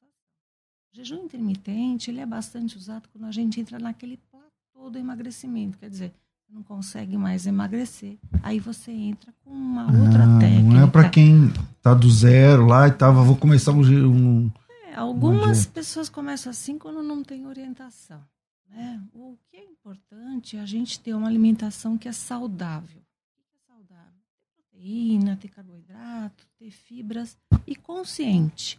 O 0.93 0.97
jejum 0.97 1.25
intermitente 1.25 2.11
ele 2.11 2.21
é 2.21 2.27
bastante 2.27 2.77
usado 2.77 3.09
quando 3.09 3.25
a 3.25 3.31
gente 3.31 3.61
entra 3.61 3.79
naquele 3.79 4.19
platô 4.31 4.91
do 4.91 4.99
emagrecimento, 4.99 5.79
quer 5.79 5.91
dizer, 5.91 6.15
não 6.49 6.63
consegue 6.63 7.17
mais 7.17 7.47
emagrecer. 7.47 8.17
Aí 8.43 8.59
você 8.59 8.91
entra 8.91 9.33
com 9.45 9.51
uma 9.51 9.85
outra 9.85 10.25
ah, 10.25 10.39
técnica. 10.39 10.75
Não 10.75 10.85
é 10.85 10.91
para 10.91 11.11
quem 11.11 11.53
tá 11.83 11.93
do 11.93 12.11
zero 12.11 12.67
lá 12.67 12.89
e 12.89 12.93
tava, 12.93 13.23
vou 13.23 13.37
começar 13.37 13.73
um, 13.73 13.83
um 13.83 14.51
é, 14.87 14.95
algumas 14.95 15.67
pessoas 15.67 16.09
começam 16.09 16.51
assim 16.51 16.79
quando 16.79 17.03
não 17.03 17.23
tem 17.23 17.47
orientação. 17.47 18.25
Né? 18.71 19.03
O 19.13 19.37
que 19.51 19.59
é 19.59 19.65
importante 19.65 20.57
é 20.57 20.61
a 20.61 20.67
gente 20.67 20.99
ter 21.01 21.15
uma 21.15 21.29
alimentação 21.29 21.99
que 21.99 22.09
é 22.09 22.13
saudável. 22.13 23.03
O 23.03 23.45
que 23.45 23.55
é 23.55 23.59
saudável? 23.67 24.23
Ter 24.57 24.63
proteína, 24.71 25.37
ter 25.37 25.49
carboidrato, 25.49 26.47
ter 26.59 26.71
fibras 26.71 27.37
e 27.67 27.77
consciente 27.77 28.79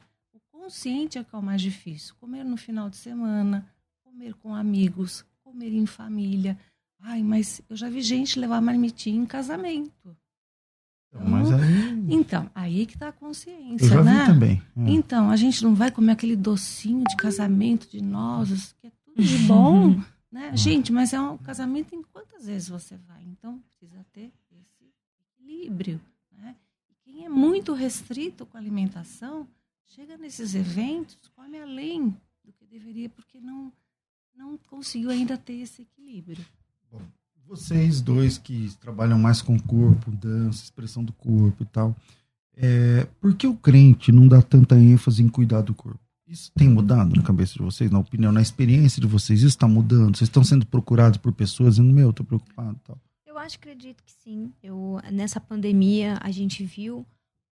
consciente 0.59 1.17
é 1.17 1.23
que 1.23 1.33
é 1.33 1.37
o 1.37 1.41
mais 1.41 1.61
difícil. 1.61 2.13
Comer 2.19 2.43
no 2.43 2.57
final 2.57 2.89
de 2.89 2.97
semana, 2.97 3.65
comer 4.03 4.33
com 4.35 4.53
amigos, 4.53 5.25
comer 5.41 5.73
em 5.73 5.85
família. 5.85 6.59
Ai, 6.99 7.23
mas 7.23 7.61
eu 7.69 7.75
já 7.75 7.89
vi 7.89 8.01
gente 8.01 8.39
levar 8.39 8.61
marmitinha 8.61 9.21
em 9.21 9.25
casamento. 9.25 10.17
Então, 11.07 11.27
mas 11.27 11.51
aí... 11.51 12.05
Então, 12.09 12.51
aí 12.53 12.85
que 12.85 12.93
está 12.93 13.07
a 13.07 13.11
consciência, 13.11 13.85
eu 13.85 13.89
já 13.89 14.03
né? 14.03 14.19
Vi 14.19 14.25
também. 14.25 14.63
É. 14.77 14.89
Então, 14.91 15.31
a 15.31 15.35
gente 15.35 15.63
não 15.63 15.73
vai 15.73 15.89
comer 15.89 16.11
aquele 16.11 16.35
docinho 16.35 17.03
de 17.05 17.15
casamento 17.15 17.89
de 17.89 18.01
nozes, 18.01 18.75
que 18.79 18.87
é 18.87 18.91
tudo 19.03 19.23
de 19.23 19.37
bom, 19.47 19.99
né? 20.31 20.55
Gente, 20.55 20.91
mas 20.91 21.13
é 21.13 21.19
um 21.19 21.37
casamento 21.37 21.95
em 21.95 22.03
quantas 22.03 22.45
vezes 22.45 22.67
você 22.67 22.95
vai? 23.07 23.23
Então, 23.23 23.59
precisa 23.79 24.05
ter 24.11 24.31
esse 24.51 24.91
equilíbrio, 25.39 25.99
né? 26.31 26.55
Quem 27.03 27.25
é 27.25 27.29
muito 27.29 27.73
restrito 27.73 28.45
com 28.45 28.55
a 28.55 28.59
alimentação, 28.59 29.47
chega 29.89 30.17
nesses 30.17 30.55
eventos, 30.55 31.17
come 31.35 31.59
além 31.59 32.09
do 32.43 32.53
que 32.53 32.65
deveria, 32.65 33.09
porque 33.09 33.39
não, 33.39 33.71
não 34.35 34.57
conseguiu 34.69 35.09
ainda 35.09 35.37
ter 35.37 35.53
esse 35.53 35.81
equilíbrio. 35.81 36.45
Bom, 36.91 37.01
vocês 37.45 38.01
dois 38.01 38.37
que 38.37 38.69
trabalham 38.79 39.17
mais 39.17 39.41
com 39.41 39.55
o 39.55 39.63
corpo, 39.63 40.11
dança, 40.11 40.63
expressão 40.63 41.03
do 41.03 41.13
corpo 41.13 41.63
e 41.63 41.65
tal, 41.65 41.95
é, 42.55 43.05
por 43.19 43.35
que 43.35 43.47
o 43.47 43.55
crente 43.55 44.11
não 44.11 44.27
dá 44.27 44.41
tanta 44.41 44.75
ênfase 44.75 45.23
em 45.23 45.29
cuidar 45.29 45.61
do 45.61 45.73
corpo? 45.73 45.99
Isso 46.27 46.51
tem 46.53 46.69
mudado 46.69 47.15
na 47.15 47.23
cabeça 47.23 47.53
de 47.53 47.63
vocês, 47.63 47.89
na 47.89 47.97
opinião, 47.97 48.31
na 48.31 48.41
experiência 48.41 49.01
de 49.01 49.07
vocês? 49.07 49.39
Isso 49.39 49.47
está 49.47 49.67
mudando? 49.67 50.15
Vocês 50.15 50.27
estão 50.27 50.43
sendo 50.43 50.65
procurados 50.65 51.17
por 51.17 51.33
pessoas 51.33 51.75
dizendo, 51.75 51.91
meu, 51.91 52.11
estou 52.11 52.23
preocupado 52.23 52.79
tal? 52.83 52.99
Eu 53.25 53.35
acho, 53.35 53.57
acredito 53.57 54.03
que 54.03 54.11
sim. 54.11 54.53
Eu, 54.61 54.99
nessa 55.11 55.39
pandemia, 55.39 56.19
a 56.21 56.29
gente 56.29 56.63
viu 56.63 57.03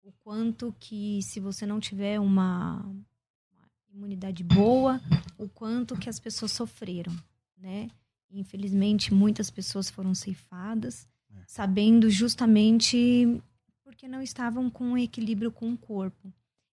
o 0.06 0.12
quanto 0.24 0.74
que 0.80 1.20
se 1.24 1.40
você 1.40 1.66
não 1.66 1.80
tiver 1.80 2.20
uma, 2.20 2.80
uma 2.80 3.68
imunidade 3.92 4.44
boa, 4.44 5.02
o 5.36 5.50
quanto 5.50 5.98
que 5.98 6.08
as 6.08 6.20
pessoas 6.20 6.52
sofreram, 6.52 7.12
né? 7.58 7.90
Infelizmente, 8.30 9.14
muitas 9.14 9.50
pessoas 9.50 9.90
foram 9.90 10.14
ceifadas, 10.14 11.08
é. 11.32 11.36
sabendo 11.48 12.08
justamente 12.10 13.42
porque 13.84 14.08
não 14.08 14.22
estavam 14.22 14.70
com 14.70 14.84
um 14.84 14.98
equilíbrio 14.98 15.52
com 15.52 15.74
o 15.74 15.78
corpo. 15.78 16.32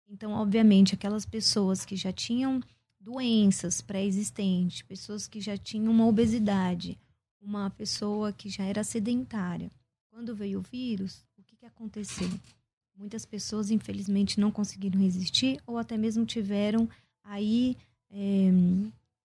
Então, 0.09 0.33
obviamente, 0.33 0.95
aquelas 0.95 1.25
pessoas 1.25 1.85
que 1.85 1.95
já 1.95 2.13
tinham 2.13 2.61
doenças 2.99 3.81
pré-existentes, 3.81 4.83
pessoas 4.83 5.29
que 5.29 5.41
já 5.41 5.57
tinham 5.57 5.93
uma 5.93 6.07
obesidade, 6.07 6.99
uma 7.41 7.71
pessoa 7.71 8.33
que 8.33 8.49
já 8.49 8.65
era 8.65 8.83
sedentária, 8.83 9.71
quando 10.11 10.35
veio 10.35 10.59
o 10.59 10.63
vírus, 10.63 11.25
o 11.39 11.43
que, 11.45 11.57
que 11.57 11.67
aconteceu? 11.67 12.29
Muitas 13.01 13.25
pessoas, 13.25 13.71
infelizmente, 13.71 14.39
não 14.39 14.51
conseguiram 14.53 15.01
resistir 15.01 15.59
ou 15.67 15.79
até 15.79 15.97
mesmo 15.97 16.27
tiveram 16.27 16.87
aí 17.25 17.75
é, 18.11 18.51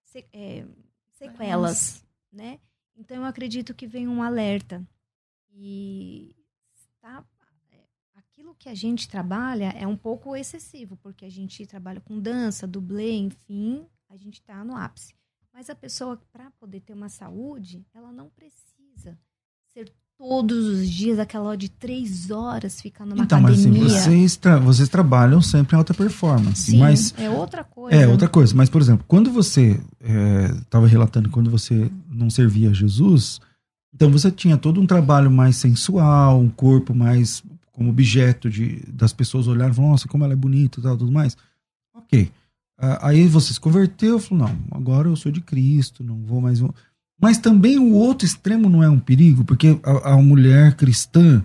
se, 0.01 0.25
é, 0.31 0.65
sequelas, 1.11 2.01
né? 2.31 2.57
Então, 2.95 3.17
eu 3.17 3.25
acredito 3.25 3.73
que 3.73 3.85
vem 3.85 4.07
um 4.07 4.23
alerta. 4.23 4.81
E 5.51 6.33
tá, 7.01 7.21
aquilo 8.13 8.55
que 8.55 8.69
a 8.69 8.73
gente 8.73 9.09
trabalha 9.09 9.71
é 9.71 9.85
um 9.85 9.97
pouco 9.97 10.37
excessivo, 10.37 10.95
porque 10.95 11.25
a 11.25 11.29
gente 11.29 11.67
trabalha 11.67 11.99
com 11.99 12.17
dança, 12.17 12.65
dublê, 12.65 13.17
enfim, 13.17 13.85
a 14.07 14.15
gente 14.15 14.35
está 14.39 14.63
no 14.63 14.77
ápice. 14.77 15.13
Mas 15.51 15.69
a 15.69 15.75
pessoa, 15.75 16.15
para 16.31 16.49
poder 16.51 16.79
ter 16.79 16.93
uma 16.93 17.09
saúde, 17.09 17.85
ela 17.93 18.13
não 18.13 18.29
precisa 18.29 19.19
ser 19.65 19.93
todos 20.17 20.65
os 20.65 20.89
dias, 20.89 21.19
aquela 21.19 21.55
de 21.55 21.69
três 21.69 22.31
horas 22.31 22.81
ficar 22.81 23.05
numa 23.05 23.23
então, 23.23 23.39
academia. 23.39 23.83
Mas, 23.83 23.93
assim, 23.93 24.09
vocês, 24.09 24.35
tra 24.35 24.57
vocês 24.57 24.89
trabalham 24.89 25.41
sempre 25.41 25.75
em 25.75 25.77
alta 25.77 25.93
performance. 25.93 26.71
Sim, 26.71 26.79
mas, 26.79 27.13
é 27.17 27.29
outra 27.29 27.63
coisa. 27.63 27.97
É 27.97 28.07
outra 28.07 28.27
coisa. 28.27 28.55
Mas, 28.55 28.69
por 28.69 28.81
exemplo, 28.81 29.05
quando 29.07 29.31
você 29.31 29.79
estava 30.59 30.87
é, 30.87 30.89
relatando 30.89 31.29
quando 31.29 31.49
você 31.49 31.91
não 32.09 32.29
servia 32.29 32.69
a 32.69 32.73
Jesus, 32.73 33.39
então 33.93 34.09
você 34.09 34.31
tinha 34.31 34.57
todo 34.57 34.81
um 34.81 34.87
trabalho 34.87 35.29
mais 35.29 35.57
sensual, 35.57 36.39
um 36.39 36.49
corpo 36.49 36.93
mais 36.93 37.43
como 37.71 37.89
objeto 37.89 38.49
de, 38.49 38.81
das 38.87 39.11
pessoas 39.11 39.47
olharem 39.47 39.73
e 39.73 39.75
falar, 39.75 39.89
nossa, 39.89 40.07
como 40.07 40.23
ela 40.23 40.33
é 40.33 40.37
bonita 40.37 40.79
e 40.79 40.83
tal, 40.83 40.97
tudo 40.97 41.11
mais. 41.11 41.35
Ok. 41.93 42.31
Aí 42.77 43.27
você 43.27 43.53
se 43.53 43.59
converteu, 43.59 44.19
falou, 44.19 44.47
não, 44.47 44.57
agora 44.71 45.07
eu 45.07 45.15
sou 45.15 45.31
de 45.31 45.41
Cristo, 45.41 46.03
não 46.03 46.21
vou 46.23 46.41
mais. 46.41 46.61
Mas 47.21 47.37
também 47.37 47.79
o 47.79 47.93
outro 47.93 48.25
extremo 48.25 48.69
não 48.69 48.83
é 48.83 48.89
um 48.89 48.99
perigo, 48.99 49.43
porque 49.45 49.79
a, 49.83 50.13
a 50.13 50.17
mulher 50.17 50.73
cristã, 50.75 51.43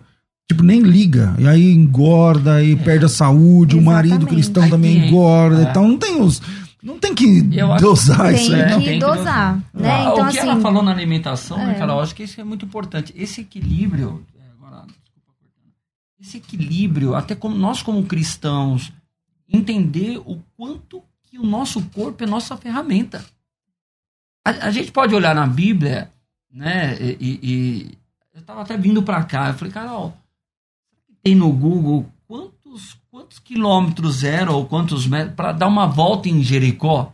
tipo, 0.48 0.62
nem 0.62 0.80
liga. 0.80 1.35
E 1.38 1.46
aí 1.46 1.72
engorda, 1.72 2.54
aí 2.56 2.74
perde 2.76 3.04
a 3.04 3.09
saúde, 3.09 3.76
o 3.76 3.83
marido 3.83 4.14
Exatamente. 4.16 4.35
cristão 4.35 4.62
Aí 4.64 4.70
também 4.70 4.94
tem- 5.00 5.09
engorda. 5.09 5.61
é. 5.66 5.70
Então 5.70 5.87
não 5.88 5.96
tem 5.98 6.20
os. 6.20 6.42
Não 6.83 6.98
tem 6.98 7.14
que 7.14 7.42
dosar 7.78 8.33
isso 8.35 8.54
aí, 8.54 8.61
é, 8.62 8.64
que 8.64 8.74
tem 8.85 8.94
que 8.94 8.98
dosar, 8.98 9.56
né? 9.74 9.90
Ah, 9.90 10.00
Então, 10.00 10.12
o 10.26 10.30
que 10.30 10.38
assim, 10.38 10.48
ela 10.48 10.61
falou 10.62 10.83
na 10.83 10.90
alimentação, 10.90 11.59
né, 11.59 11.72
É. 11.72 11.74
cara, 11.74 11.92
eu 11.92 12.00
acho 12.00 12.14
que 12.14 12.22
isso 12.22 12.40
é 12.40 12.44
muito 12.44 12.64
importante. 12.64 13.12
Esse 13.14 13.42
equilíbrio, 13.42 14.24
é, 14.35 14.42
agora, 14.56 14.87
desculpa, 14.87 15.30
cortando. 15.38 15.72
esse 16.18 16.38
equilíbrio, 16.38 17.14
até 17.14 17.35
como 17.35 17.54
nós 17.54 17.83
como 17.83 18.02
cristãos, 18.04 18.90
entender 19.46 20.18
o 20.24 20.38
quanto 20.56 21.02
que 21.30 21.38
o 21.38 21.44
nosso 21.44 21.83
corpo 21.94 22.24
é 22.24 22.26
nossa 22.26 22.56
ferramenta. 22.56 23.22
A, 24.44 24.50
a 24.66 24.70
gente 24.70 24.90
pode 24.92 25.14
olhar 25.14 25.35
na 25.35 25.46
Bíblia, 25.46 26.11
né, 26.53 26.96
e, 27.00 27.16
e- 27.20 27.40
e- 27.42 27.98
eu 28.35 28.40
estava 28.40 28.62
até 28.62 28.76
vindo 28.76 29.03
para 29.03 29.22
cá, 29.24 29.48
eu 29.48 29.55
falei, 29.55 29.72
Carol, 29.72 30.16
tem 31.22 31.35
no 31.35 31.53
Google 31.53 32.11
quantos, 32.26 32.96
quantos 33.11 33.38
quilômetros 33.38 34.24
eram 34.24 34.55
ou 34.55 34.66
quantos 34.66 35.07
metros 35.07 35.35
para 35.35 35.53
dar 35.53 35.66
uma 35.66 35.87
volta 35.87 36.29
em 36.29 36.42
Jericó? 36.42 37.12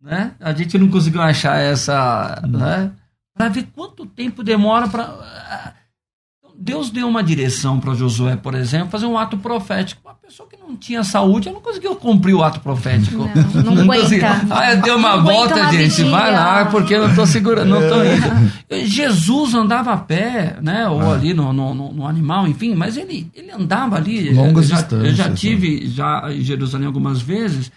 Né? 0.00 0.34
A 0.38 0.52
gente 0.52 0.76
não 0.78 0.90
conseguiu 0.90 1.22
achar 1.22 1.56
essa, 1.58 2.40
né? 2.46 2.92
Para 3.34 3.48
ver 3.48 3.64
quanto 3.74 4.04
tempo 4.06 4.42
demora 4.44 4.88
para 4.88 5.74
Deus 6.58 6.90
deu 6.90 7.06
uma 7.08 7.22
direção 7.22 7.78
para 7.78 7.94
Josué, 7.94 8.36
por 8.36 8.54
exemplo, 8.54 8.88
fazer 8.90 9.06
um 9.06 9.16
ato 9.18 9.36
profético. 9.36 10.00
Uma 10.04 10.14
pessoa 10.14 10.48
que 10.48 10.56
não 10.56 10.74
tinha 10.76 11.04
saúde, 11.04 11.48
ela 11.48 11.56
não 11.58 11.62
conseguiu 11.62 11.94
cumprir 11.96 12.34
o 12.34 12.42
ato 12.42 12.60
profético. 12.60 13.28
Não, 13.64 13.74
não 13.74 13.86
consegui. 13.86 14.24
aguenta. 14.24 14.54
Ah, 14.54 14.74
deu 14.74 14.96
uma 14.96 15.16
Não 15.16 15.24
volta, 15.24 15.54
uma 15.54 15.70
gente. 15.72 15.84
vigília. 15.84 16.10
Vai 16.10 16.32
lá, 16.32 16.64
porque 16.66 16.94
eu 16.94 17.06
não 17.06 17.14
tô 17.14 17.24
segurando, 17.26 17.68
não 17.68 17.80
tô 17.88 18.00
É. 18.02 18.16
indo. 18.16 18.86
Jesus 18.88 19.54
andava 19.54 19.92
a 19.92 19.96
pé, 19.96 20.56
né? 20.62 20.88
Ou 20.88 21.12
ali 21.12 21.32
no, 21.34 21.52
no, 21.52 21.74
no- 21.74 21.92
no 21.92 22.06
animal, 22.06 22.46
enfim, 22.48 22.74
mas 22.74 22.96
ele, 22.96 23.30
ele 23.34 23.50
andava 23.52 23.96
ali. 23.96 24.32
Longas 24.32 24.70
eu 24.70 24.76
já, 24.76 24.82
Eu 24.90 25.04
já 25.14 25.28
distâncias, 25.28 25.40
tive 25.40 25.86
já 25.86 26.24
em 26.32 26.40
Jerusalém 26.40 26.86
algumas 26.86 27.20
vezes. 27.22 27.70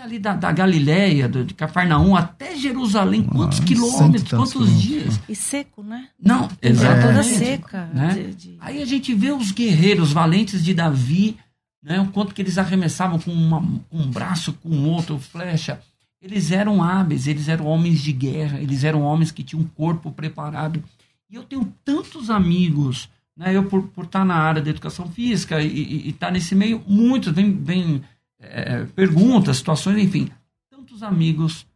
Ali 0.00 0.18
da, 0.18 0.34
da 0.34 0.50
Galileia, 0.50 1.28
do- 1.28 1.44
de 1.44 1.52
Cafarnaum 1.54 2.16
até 2.16 2.56
Jerusalém, 2.56 3.22
quantos 3.22 3.60
Ah, 3.60 3.62
e 3.62 3.66
quilômetros, 3.66 4.28
quantos 4.30 4.52
quilômetros. 4.52 4.82
dias? 4.82 5.20
E 5.28 5.34
seco, 5.36 5.82
né? 5.82 6.08
Não, 6.22 6.48
Toda 6.48 6.58
exatamente. 6.68 7.24
seca. 7.28 7.86
né? 7.92 8.14
de- 8.14 8.34
de- 8.34 8.56
Aí 8.60 8.82
a 8.82 8.86
gente 8.86 9.12
vê 9.14 9.30
os 9.30 9.52
guerreiros 9.52 10.12
valentes 10.12 10.64
de 10.64 10.72
Davi, 10.74 11.36
né, 11.82 12.00
o 12.00 12.06
quanto 12.08 12.34
que 12.34 12.42
eles 12.42 12.58
arremessavam 12.58 13.18
com, 13.18 13.32
uma- 13.32 13.62
um 13.92 14.10
braço, 14.10 14.52
com 14.54 14.68
o 14.70 14.84
outro, 14.88 15.18
flecha. 15.18 15.80
Eles 16.22 16.50
eram 16.50 16.82
hábeis, 16.82 17.26
eles 17.26 17.48
eram 17.48 17.66
homens 17.66 18.00
de 18.00 18.12
guerra, 18.12 18.58
eles 18.60 18.84
eram 18.84 19.02
homens 19.02 19.30
que 19.30 19.42
tinham 19.42 19.62
um 19.62 19.66
corpo 19.66 20.10
preparado. 20.12 20.82
E 21.30 21.34
eu 21.34 21.42
tenho 21.44 21.72
tantos 21.84 22.28
amigos, 22.28 23.08
né, 23.36 23.56
eu 23.56 23.64
por, 23.64 23.82
por 23.88 24.04
estar 24.04 24.24
na 24.24 24.34
área 24.34 24.60
da 24.60 24.68
educação 24.70 25.08
física 25.08 25.62
e 25.62 26.08
estar 26.10 26.30
nesse 26.30 26.54
meio, 26.54 26.82
muitos, 26.86 27.32
vem, 27.32 27.52
vem 27.62 28.02
é, 28.40 28.84
perguntas, 28.86 29.58
situações, 29.58 30.02
enfim, 30.02 30.30
tantos 30.70 31.02
amigos 31.02 31.66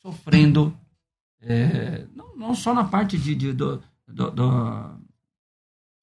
sofrendo, 0.00 0.76
é, 1.40 2.06
não, 2.14 2.36
não 2.36 2.54
só 2.54 2.72
na 2.72 2.84
parte 2.84 3.18
de, 3.18 3.34
de- 3.34 3.52
do, 3.52 3.82
do- 4.06 4.30
do- 4.30 4.96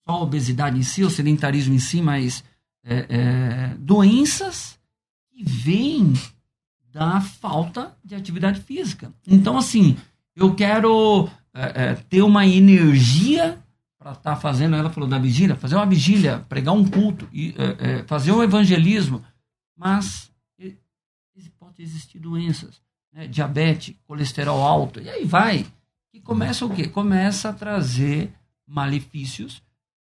só 0.06 0.12
a 0.12 0.22
obesidade 0.22 0.78
em 0.78 0.84
si, 0.84 1.04
o 1.04 1.10
sedentarismo 1.10 1.74
em 1.74 1.80
si, 1.80 2.02
mas 2.02 2.44
é, 2.84 3.06
é, 3.10 3.76
doenças 3.80 4.78
que 5.32 5.44
vêm 5.44 6.14
da 6.92 7.22
falta 7.22 7.96
de 8.04 8.14
atividade 8.14 8.60
física. 8.60 9.12
Então, 9.26 9.58
assim, 9.58 9.98
eu 10.36 10.54
quero 10.54 11.30
é, 11.54 11.84
é, 11.92 11.96
ter 11.96 12.22
uma 12.22 12.46
energia 12.46 13.58
para 13.98 14.12
estar 14.12 14.36
fazendo, 14.36 14.76
ela 14.76 14.90
falou 14.90 15.08
da 15.10 15.18
vigília, 15.18 15.56
fazer 15.56 15.76
uma 15.76 15.86
vigília, 15.86 16.40
pregar 16.50 16.74
um 16.76 16.86
culto, 16.86 17.28
e, 17.32 17.56
fazer 18.06 18.34
um 18.34 18.44
evangelismo, 18.44 19.24
mas 19.76 20.32
pode 21.74 21.82
existir 21.82 22.20
doenças, 22.20 22.82
né? 23.12 23.28
diabetes, 23.28 23.96
colesterol 24.06 24.62
alto, 24.62 25.00
e 25.00 25.10
aí 25.10 25.26
vai. 25.26 25.66
E 26.14 26.20
começa 26.20 26.66
o 26.66 26.74
quê? 26.74 26.88
Começa 26.88 27.50
a 27.50 27.54
trazer 27.54 28.32
malefícios 28.68 29.62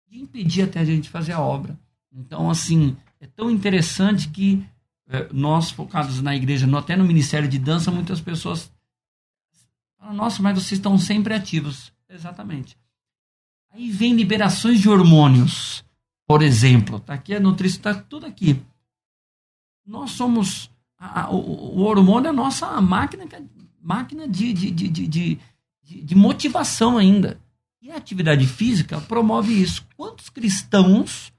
de 0.08 0.18
impedir 0.18 0.62
até 0.62 0.80
a 0.80 0.84
gente 0.84 1.08
fazer 1.08 1.32
a 1.32 1.40
obra. 1.40 1.78
Então, 2.12 2.50
assim, 2.50 2.96
é 3.20 3.26
tão 3.26 3.48
interessante 3.48 4.28
que 4.28 4.66
eh, 5.08 5.28
nós, 5.32 5.70
focados 5.70 6.20
na 6.20 6.34
igreja, 6.34 6.66
até 6.76 6.96
no 6.96 7.04
Ministério 7.04 7.48
de 7.48 7.58
Dança, 7.58 7.90
muitas 7.92 8.20
pessoas 8.20 8.72
falam, 9.96 10.14
nossa, 10.14 10.42
mas 10.42 10.54
vocês 10.54 10.78
estão 10.78 10.98
sempre 10.98 11.32
ativos. 11.32 11.92
Exatamente. 12.08 12.76
Aí 13.70 13.88
vem 13.90 14.14
liberações 14.14 14.80
de 14.80 14.88
hormônios, 14.88 15.84
por 16.26 16.42
exemplo. 16.42 16.98
Tá 16.98 17.14
aqui 17.14 17.32
a 17.32 17.38
nutrição, 17.38 17.78
está 17.78 17.94
tudo 17.94 18.26
aqui. 18.26 18.60
Nós 19.90 20.12
somos. 20.12 20.70
a- 20.96 21.22
a- 21.22 21.30
o, 21.30 21.78
o 21.78 21.80
hormônio 21.80 22.28
é 22.28 22.30
a 22.30 22.32
nossa 22.32 22.80
máquina, 22.80 23.24
é- 23.24 23.42
máquina 23.82 24.28
de, 24.28 24.52
de, 24.52 24.70
de, 24.70 24.88
de, 24.88 25.40
de, 25.82 26.14
motivação 26.14 26.96
ainda. 26.96 27.40
E 27.82 27.90
a 27.90 27.96
atividade 27.96 28.46
física 28.46 29.00
promove 29.00 29.52
isso. 29.52 29.84
Quantos 29.96 30.28
cristãos, 30.28 31.32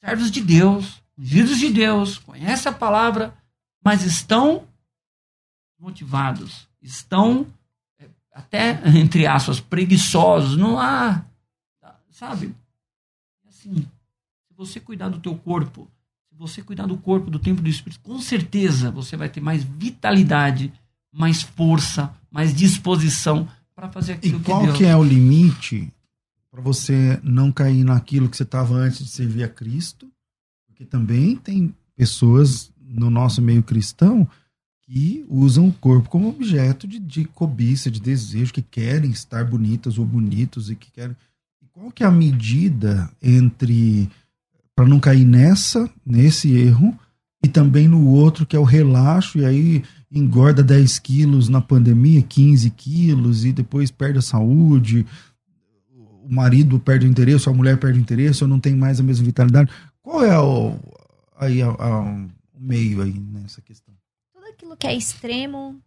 servos 0.00 0.30
de 0.32 0.40
Deus, 0.40 1.00
ungidos 1.16 1.58
de 1.58 1.70
Deus, 1.70 2.18
conhecem 2.18 2.72
a 2.72 2.74
palavra, 2.74 3.36
mas 3.84 4.02
estão 4.02 4.66
motivados, 5.78 6.66
estão 6.82 7.46
eh, 8.00 8.08
até, 8.32 8.82
entre 8.98 9.26
aspas, 9.28 9.60
preguiçosos, 9.60 10.56
não 10.56 10.76
há, 10.78 11.24
sabe? 12.10 12.52
Assim, 13.46 13.74
se 13.76 14.54
você 14.56 14.80
cuidar 14.80 15.08
do 15.08 15.20
teu 15.20 15.36
corpo, 15.36 15.88
você 16.40 16.62
cuidar 16.62 16.86
do 16.86 16.96
corpo, 16.96 17.30
do 17.30 17.38
tempo 17.38 17.60
do 17.60 17.68
Espírito, 17.68 18.00
com 18.00 18.18
certeza 18.18 18.90
você 18.90 19.14
vai 19.14 19.28
ter 19.28 19.42
mais 19.42 19.62
vitalidade, 19.62 20.72
mais 21.12 21.42
força, 21.42 22.14
mais 22.30 22.54
disposição 22.54 23.46
para 23.76 23.90
fazer 23.90 24.12
E 24.12 24.14
aquilo 24.14 24.40
qual 24.40 24.60
que 24.60 24.66
Deus... 24.68 24.78
que 24.78 24.84
é 24.86 24.96
o 24.96 25.04
limite 25.04 25.92
para 26.50 26.62
você 26.62 27.20
não 27.22 27.52
cair 27.52 27.84
naquilo 27.84 28.26
que 28.26 28.38
você 28.38 28.42
estava 28.42 28.74
antes 28.74 29.04
de 29.04 29.10
servir 29.10 29.44
a 29.44 29.48
Cristo? 29.48 30.10
Porque 30.66 30.86
também 30.86 31.36
tem 31.36 31.74
pessoas 31.94 32.72
no 32.80 33.10
nosso 33.10 33.42
meio 33.42 33.62
cristão 33.62 34.26
que 34.80 35.26
usam 35.28 35.68
o 35.68 35.72
corpo 35.74 36.08
como 36.08 36.30
objeto 36.30 36.88
de, 36.88 36.98
de 36.98 37.26
cobiça, 37.26 37.90
de 37.90 38.00
desejo, 38.00 38.52
que 38.52 38.62
querem 38.62 39.10
estar 39.10 39.44
bonitas 39.44 39.98
ou 39.98 40.06
bonitos 40.06 40.70
e 40.70 40.74
que 40.74 40.90
querem. 40.90 41.14
E 41.62 41.66
qual 41.66 41.92
que 41.92 42.02
é 42.02 42.06
a 42.06 42.10
medida 42.10 43.10
entre 43.22 44.10
para 44.80 44.88
não 44.88 44.98
cair 44.98 45.26
nessa, 45.26 45.90
nesse 46.06 46.50
erro, 46.56 46.98
e 47.44 47.48
também 47.48 47.86
no 47.86 48.06
outro 48.08 48.46
que 48.46 48.56
é 48.56 48.58
o 48.58 48.64
relaxo, 48.64 49.38
e 49.38 49.44
aí 49.44 49.84
engorda 50.10 50.62
10 50.62 50.98
quilos 51.00 51.50
na 51.50 51.60
pandemia, 51.60 52.22
15 52.22 52.70
quilos, 52.70 53.44
e 53.44 53.52
depois 53.52 53.90
perde 53.90 54.18
a 54.20 54.22
saúde, 54.22 55.06
o 56.22 56.28
marido 56.32 56.80
perde 56.80 57.06
o 57.06 57.10
interesse, 57.10 57.46
a 57.46 57.52
mulher 57.52 57.78
perde 57.78 57.98
o 57.98 58.00
interesse, 58.00 58.42
ou 58.42 58.48
não 58.48 58.58
tem 58.58 58.74
mais 58.74 58.98
a 58.98 59.02
mesma 59.02 59.22
vitalidade. 59.26 59.70
Qual 60.00 60.24
é 60.24 60.38
o, 60.40 60.78
aí, 61.36 61.60
a- 61.60 61.68
a- 61.68 62.00
o 62.54 62.58
meio 62.58 63.02
aí 63.02 63.12
nessa 63.12 63.60
questão? 63.60 63.94
Tudo 64.32 64.46
aquilo 64.46 64.76
que 64.78 64.86
é 64.86 64.94
extremo, 64.96 65.78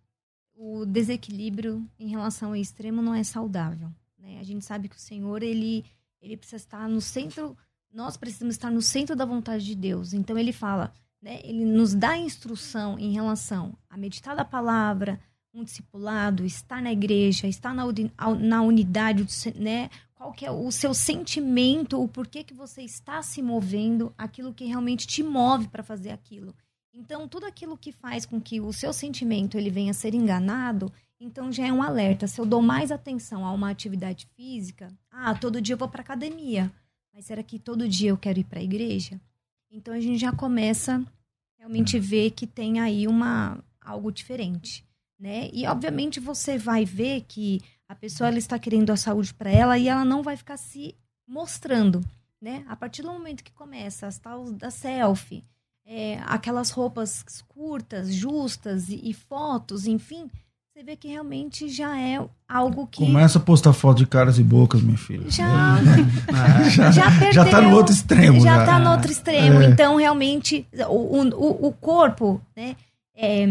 o 0.56 0.86
desequilíbrio 0.86 1.84
em 2.00 2.10
relação 2.10 2.50
ao 2.50 2.56
extremo 2.56 3.02
não 3.02 3.16
é 3.16 3.24
saudável. 3.24 3.90
né? 4.20 4.38
A 4.40 4.44
gente 4.44 4.64
sabe 4.64 4.88
que 4.88 4.96
o 4.96 5.00
Senhor, 5.00 5.42
ele, 5.42 5.84
ele 6.22 6.38
precisa 6.38 6.58
estar 6.58 6.88
no 6.88 7.02
centro, 7.02 7.58
nós 7.94 8.18
precisamos 8.18 8.56
estar 8.56 8.72
no 8.72 8.82
centro 8.82 9.16
da 9.16 9.26
vontade 9.26 9.64
de 9.64 9.76
Deus. 9.76 10.14
Então 10.14 10.38
ele 10.38 10.52
fala, 10.52 10.92
né? 11.22 11.40
ele 11.44 11.64
nos 11.64 11.94
dá 11.94 12.18
instrução 12.18 12.98
em 12.98 13.14
relação 13.14 13.78
a 13.90 13.96
meditar 13.96 14.36
da 14.36 14.44
palavra, 14.44 15.20
um 15.54 15.64
discipulado, 15.64 16.44
estar 16.44 16.82
na 16.82 16.92
igreja, 16.92 17.48
estar 17.48 17.74
na, 17.74 17.86
na 18.40 18.62
unidade, 18.64 19.26
né? 19.56 19.90
Qual 20.16 20.34
que 20.34 20.46
é 20.46 20.52
o 20.52 20.72
seu 20.72 20.94
sentimento, 20.94 22.02
o 22.02 22.08
porquê 22.08 22.44
que 22.44 22.54
você 22.54 22.82
está 22.82 23.22
se 23.22 23.42
movendo, 23.42 24.12
aquilo 24.18 24.54
que 24.54 24.66
realmente 24.66 25.06
te 25.06 25.22
move 25.22 25.68
para 25.68 25.84
fazer 25.84 26.10
aquilo. 26.12 26.56
Então, 26.94 27.28
tudo 27.28 27.46
aquilo 27.46 27.78
que 27.78 27.92
faz 27.92 28.26
com 28.26 28.40
que 28.40 28.62
o 28.62 28.72
seu 28.72 28.94
sentimento 28.94 29.58
ele 29.58 29.70
venha 29.70 29.92
a 29.92 29.94
ser 29.94 30.14
enganado, 30.16 30.92
então 31.20 31.52
já 31.52 31.68
é 31.68 31.74
um 31.74 31.84
alerta. 31.84 32.26
Se 32.26 32.40
eu 32.40 32.46
dou 32.46 32.62
mais 32.62 32.92
atenção 32.92 33.46
a 33.46 33.52
uma 33.52 33.70
atividade 33.70 34.28
física, 34.36 34.94
ah, 35.12 35.36
todo 35.36 35.62
dia 35.62 35.74
eu 35.74 35.78
vou 35.78 35.90
para 35.90 36.02
academia, 36.02 36.72
mas 37.14 37.26
será 37.26 37.44
que 37.44 37.60
todo 37.60 37.88
dia 37.88 38.10
eu 38.10 38.18
quero 38.18 38.40
ir 38.40 38.44
para 38.44 38.60
a 38.60 38.64
igreja? 38.64 39.22
Então 39.70 39.94
a 39.94 40.00
gente 40.00 40.20
já 40.20 40.32
começa 40.32 41.04
realmente 41.58 42.00
ver 42.00 42.32
que 42.32 42.48
tem 42.48 42.80
aí 42.80 43.08
uma 43.08 43.64
algo 43.80 44.12
diferente, 44.12 44.86
né? 45.20 45.50
E 45.54 45.68
obviamente 45.68 46.20
você 46.20 46.58
vai 46.58 46.86
ver 46.86 47.22
que 47.22 47.62
a 47.88 47.96
pessoa 47.96 48.28
ela 48.28 48.38
está 48.38 48.58
querendo 48.58 48.92
a 48.92 48.98
saúde 48.98 49.34
para 49.34 49.52
ela 49.52 49.78
e 49.78 49.88
ela 49.88 50.04
não 50.04 50.24
vai 50.24 50.36
ficar 50.36 50.58
se 50.58 50.96
mostrando, 51.28 52.02
né? 52.42 52.66
A 52.68 52.76
partir 52.76 53.02
do 53.02 53.12
momento 53.12 53.44
que 53.44 53.52
começa 53.52 54.08
as 54.08 54.18
tal 54.18 54.52
da 54.52 54.72
selfie, 54.72 55.44
é, 55.86 56.20
aquelas 56.26 56.70
roupas 56.70 57.24
curtas, 57.48 58.14
justas 58.14 58.90
e, 58.90 59.10
e 59.10 59.14
fotos, 59.14 59.86
enfim, 59.86 60.30
você 60.74 60.82
vê 60.82 60.96
que 60.96 61.08
realmente 61.08 61.70
já 61.70 62.00
é 62.00 62.20
algo 62.50 62.88
que. 62.88 63.06
Começa 63.06 63.38
a 63.38 63.42
postar 63.42 63.74
foto 63.74 64.00
de 64.00 64.08
caras 64.08 64.40
e 64.40 64.44
bocas, 64.44 64.82
minha 64.82 64.98
filha. 64.98 65.30
Já, 65.30 65.78
já, 66.68 66.90
já, 66.90 67.12
perdeu, 67.12 67.32
já 67.32 67.46
tá 67.46 67.62
no 67.62 67.76
outro 67.76 67.94
extremo. 67.94 68.40
Já, 68.42 68.56
já. 68.56 68.66
tá 68.66 68.80
no 68.80 68.90
outro 68.90 69.12
extremo. 69.12 69.62
É. 69.62 69.66
Então, 69.68 69.98
realmente, 69.98 70.66
o, 70.90 71.22
o, 71.22 71.68
o 71.68 71.74
corpo, 71.74 72.42
né? 72.56 72.76
É, 73.16 73.46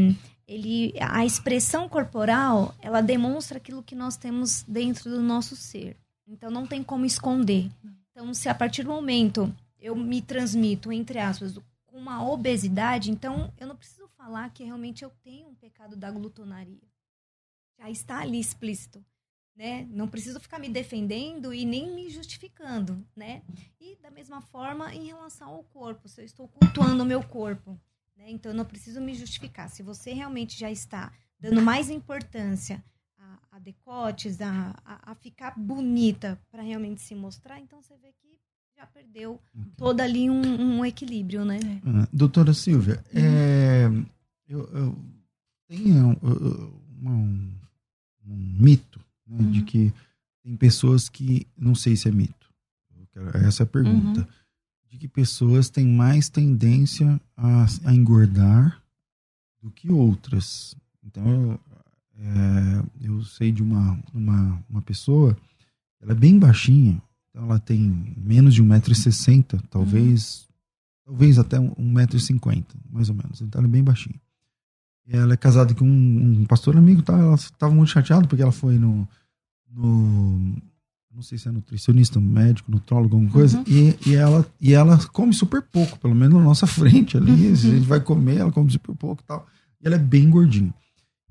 ele, 0.49 0.95
a 1.01 1.25
expressão 1.25 1.89
corporal, 1.89 2.75
ela 2.83 3.01
demonstra 3.01 3.59
aquilo 3.59 3.85
que 3.85 3.95
nós 3.95 4.17
temos 4.17 4.65
dentro 4.67 5.09
do 5.09 5.23
nosso 5.23 5.55
ser. 5.55 5.97
Então, 6.27 6.51
não 6.51 6.67
tem 6.67 6.83
como 6.83 7.07
esconder. 7.07 7.71
Então, 8.11 8.35
se 8.35 8.49
a 8.49 8.55
partir 8.55 8.83
do 8.83 8.91
momento 8.91 9.55
eu 9.81 9.95
me 9.95 10.21
transmito, 10.21 10.91
entre 10.91 11.21
aspas, 11.21 11.57
com 11.87 11.99
uma 11.99 12.29
obesidade, 12.29 13.13
então 13.13 13.49
eu 13.61 13.69
não 13.69 13.77
preciso 13.77 14.09
falar 14.19 14.51
que 14.51 14.65
realmente 14.65 15.05
eu 15.05 15.13
tenho 15.23 15.47
um 15.47 15.55
pecado 15.55 15.95
da 15.95 16.11
glutonaria 16.11 16.92
já 17.83 17.91
está 17.91 18.21
ali 18.21 18.39
explícito. 18.39 19.05
Né? 19.55 19.87
Não 19.91 20.09
preciso 20.09 20.41
ficar 20.41 20.59
me 20.59 20.69
defendendo 20.69 21.53
e 21.53 21.67
nem 21.67 21.95
me 21.95 22.09
justificando, 22.09 23.05
né? 23.15 23.43
E 23.79 23.97
da 24.03 24.11
mesma 24.11 24.41
forma 24.41 24.95
em 24.95 25.09
relação 25.09 25.51
ao 25.51 25.65
corpo, 25.65 26.09
se 26.09 26.23
eu 26.23 26.25
estou 26.25 26.49
cultuando 26.49 27.03
o 27.03 27.07
meu 27.07 27.23
corpo, 27.23 27.79
né? 28.17 28.31
Então 28.31 28.51
eu 28.51 28.57
não 28.57 28.65
preciso 28.65 28.99
me 28.99 29.15
justificar. 29.15 29.69
Se 29.69 29.83
você 29.83 30.15
realmente 30.15 30.59
já 30.59 30.71
está 30.71 31.13
dando 31.39 31.61
mais 31.61 31.91
importância 31.91 32.83
a, 33.19 33.39
a 33.53 33.59
decotes, 33.59 34.41
a, 34.41 34.75
a, 34.87 35.13
a, 35.13 35.15
ficar 35.17 35.53
bonita 35.55 36.41
para 36.51 36.63
realmente 36.63 37.03
se 37.03 37.15
mostrar, 37.15 37.61
então 37.61 37.83
você 37.83 37.95
vê 37.99 38.11
que 38.23 38.41
já 38.75 38.87
perdeu 38.87 39.39
todo 39.77 40.01
ali 40.01 40.31
um, 40.31 40.79
um 40.79 40.85
equilíbrio, 40.85 41.45
né? 41.45 41.59
Uh, 41.85 42.09
doutora 42.11 42.55
Silvia, 42.55 43.05
uhum. 43.15 43.21
é, 43.21 43.87
eu, 44.49 44.61
eu 44.73 44.99
tenho 45.69 46.19
um, 46.23 47.62
um 48.27 48.37
mito 48.37 49.01
né, 49.27 49.45
uhum. 49.45 49.51
de 49.51 49.63
que 49.63 49.93
tem 50.43 50.57
pessoas 50.57 51.09
que 51.09 51.47
não 51.57 51.75
sei 51.75 51.97
se 51.97 52.09
é 52.09 52.13
mito. 52.13 52.53
Essa 53.35 53.63
é 53.63 53.65
a 53.65 53.67
pergunta. 53.67 54.21
Uhum. 54.21 54.27
De 54.91 54.99
que 54.99 55.09
pessoas 55.09 55.71
têm 55.71 55.87
mais 55.87 56.29
tendência 56.29 57.21
a, 57.37 57.67
a 57.85 57.95
engordar 57.95 58.83
do 59.63 59.71
que 59.71 59.91
outras. 59.91 60.75
Então, 61.05 61.27
eu, 61.27 61.61
é, 62.19 63.07
eu 63.07 63.23
sei 63.25 63.53
de 63.53 63.63
uma, 63.63 63.99
uma, 64.13 64.65
uma 64.69 64.83
pessoa, 64.83 65.37
ela 66.01 66.13
é 66.13 66.15
bem 66.15 66.39
baixinha, 66.39 67.03
então 67.31 67.45
ela 67.45 67.59
tem 67.59 68.15
menos 68.17 68.55
de 68.55 68.63
1,60m, 68.63 69.63
talvez, 69.71 70.43
uhum. 71.07 71.13
talvez 71.13 71.39
até 71.39 71.59
1,50m, 71.59 72.65
mais 72.91 73.09
ou 73.09 73.15
menos. 73.15 73.41
Então 73.41 73.61
ela 73.61 73.69
é 73.69 73.71
bem 73.71 73.83
baixinha. 73.83 74.21
Ela 75.13 75.35
é 75.35 75.37
casada 75.37 75.75
com 75.75 75.85
um, 75.85 76.41
um 76.41 76.45
pastor 76.47 76.77
amigo, 76.77 77.03
tá? 77.03 77.17
Ela 77.17 77.35
estava 77.35 77.75
muito 77.75 77.91
chateada 77.91 78.27
porque 78.27 78.43
ela 78.43 78.53
foi 78.53 78.79
no, 78.79 79.07
no 79.71 80.57
não 81.15 81.21
sei 81.21 81.37
se 81.37 81.47
é 81.47 81.53
nutricionista, 81.53 82.19
médico, 82.19 82.71
nutrólogo, 82.71 83.17
alguma 83.17 83.31
coisa, 83.31 83.59
uhum. 83.59 83.65
e, 83.67 83.97
e, 84.07 84.15
ela, 84.15 84.47
e 84.61 84.73
ela 84.73 84.99
come 85.13 85.35
super 85.35 85.61
pouco, 85.61 85.99
pelo 85.99 86.15
menos 86.15 86.39
na 86.39 86.43
nossa 86.43 86.67
frente 86.69 87.17
ali. 87.17 87.49
Uhum. 87.49 87.53
A 87.53 87.57
gente 87.57 87.87
vai 87.87 88.01
comer, 88.01 88.39
ela 88.39 88.51
come 88.51 88.71
super 88.71 88.95
pouco 88.95 89.23
e 89.23 89.27
tal. 89.27 89.47
E 89.81 89.87
ela 89.87 89.97
é 89.97 89.99
bem 89.99 90.31
gordinha. 90.31 90.73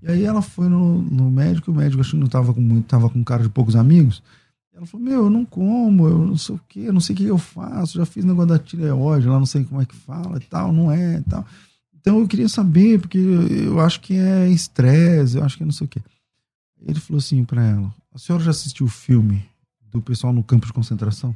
E 0.01 0.11
aí 0.11 0.23
ela 0.23 0.41
foi 0.41 0.67
no, 0.67 1.01
no 1.01 1.29
médico, 1.29 1.71
o 1.71 1.75
médico 1.75 2.01
acho 2.01 2.11
que 2.11 2.17
não 2.17 2.27
tava 2.27 2.53
com 2.53 2.61
muito, 2.61 2.85
tava 2.85 3.09
com 3.09 3.23
cara 3.23 3.43
de 3.43 3.49
poucos 3.49 3.75
amigos. 3.75 4.21
Ela 4.73 4.85
falou, 4.85 5.05
meu, 5.05 5.23
eu 5.25 5.29
não 5.29 5.45
como, 5.45 6.07
eu 6.07 6.25
não 6.25 6.37
sei 6.37 6.55
o 6.55 6.61
que, 6.67 6.79
eu 6.81 6.93
não 6.93 7.01
sei 7.01 7.13
o 7.13 7.17
que 7.17 7.25
eu 7.25 7.37
faço, 7.37 7.97
já 7.97 8.05
fiz 8.05 8.23
negócio 8.23 8.49
da 8.49 8.57
tireoide, 8.57 9.27
lá 9.27 9.37
não 9.37 9.45
sei 9.45 9.63
como 9.63 9.81
é 9.81 9.85
que 9.85 9.95
fala 9.95 10.37
e 10.37 10.39
tal, 10.41 10.71
não 10.71 10.91
é 10.91 11.17
e 11.17 11.23
tal. 11.23 11.45
Então 12.01 12.19
eu 12.19 12.27
queria 12.27 12.49
saber, 12.49 12.99
porque 12.99 13.19
eu 13.19 13.79
acho 13.79 14.01
que 14.01 14.15
é 14.15 14.49
estresse, 14.49 15.37
eu 15.37 15.43
acho 15.43 15.55
que 15.55 15.63
é 15.63 15.65
não 15.65 15.71
sei 15.71 15.85
o 15.85 15.87
quê. 15.87 16.01
Ele 16.81 16.99
falou 16.99 17.19
assim 17.19 17.45
para 17.45 17.63
ela: 17.63 17.93
A 18.13 18.17
senhora 18.17 18.43
já 18.43 18.49
assistiu 18.51 18.87
o 18.87 18.89
filme 18.89 19.45
do 19.91 20.01
pessoal 20.01 20.33
no 20.33 20.43
campo 20.43 20.65
de 20.65 20.73
concentração? 20.73 21.35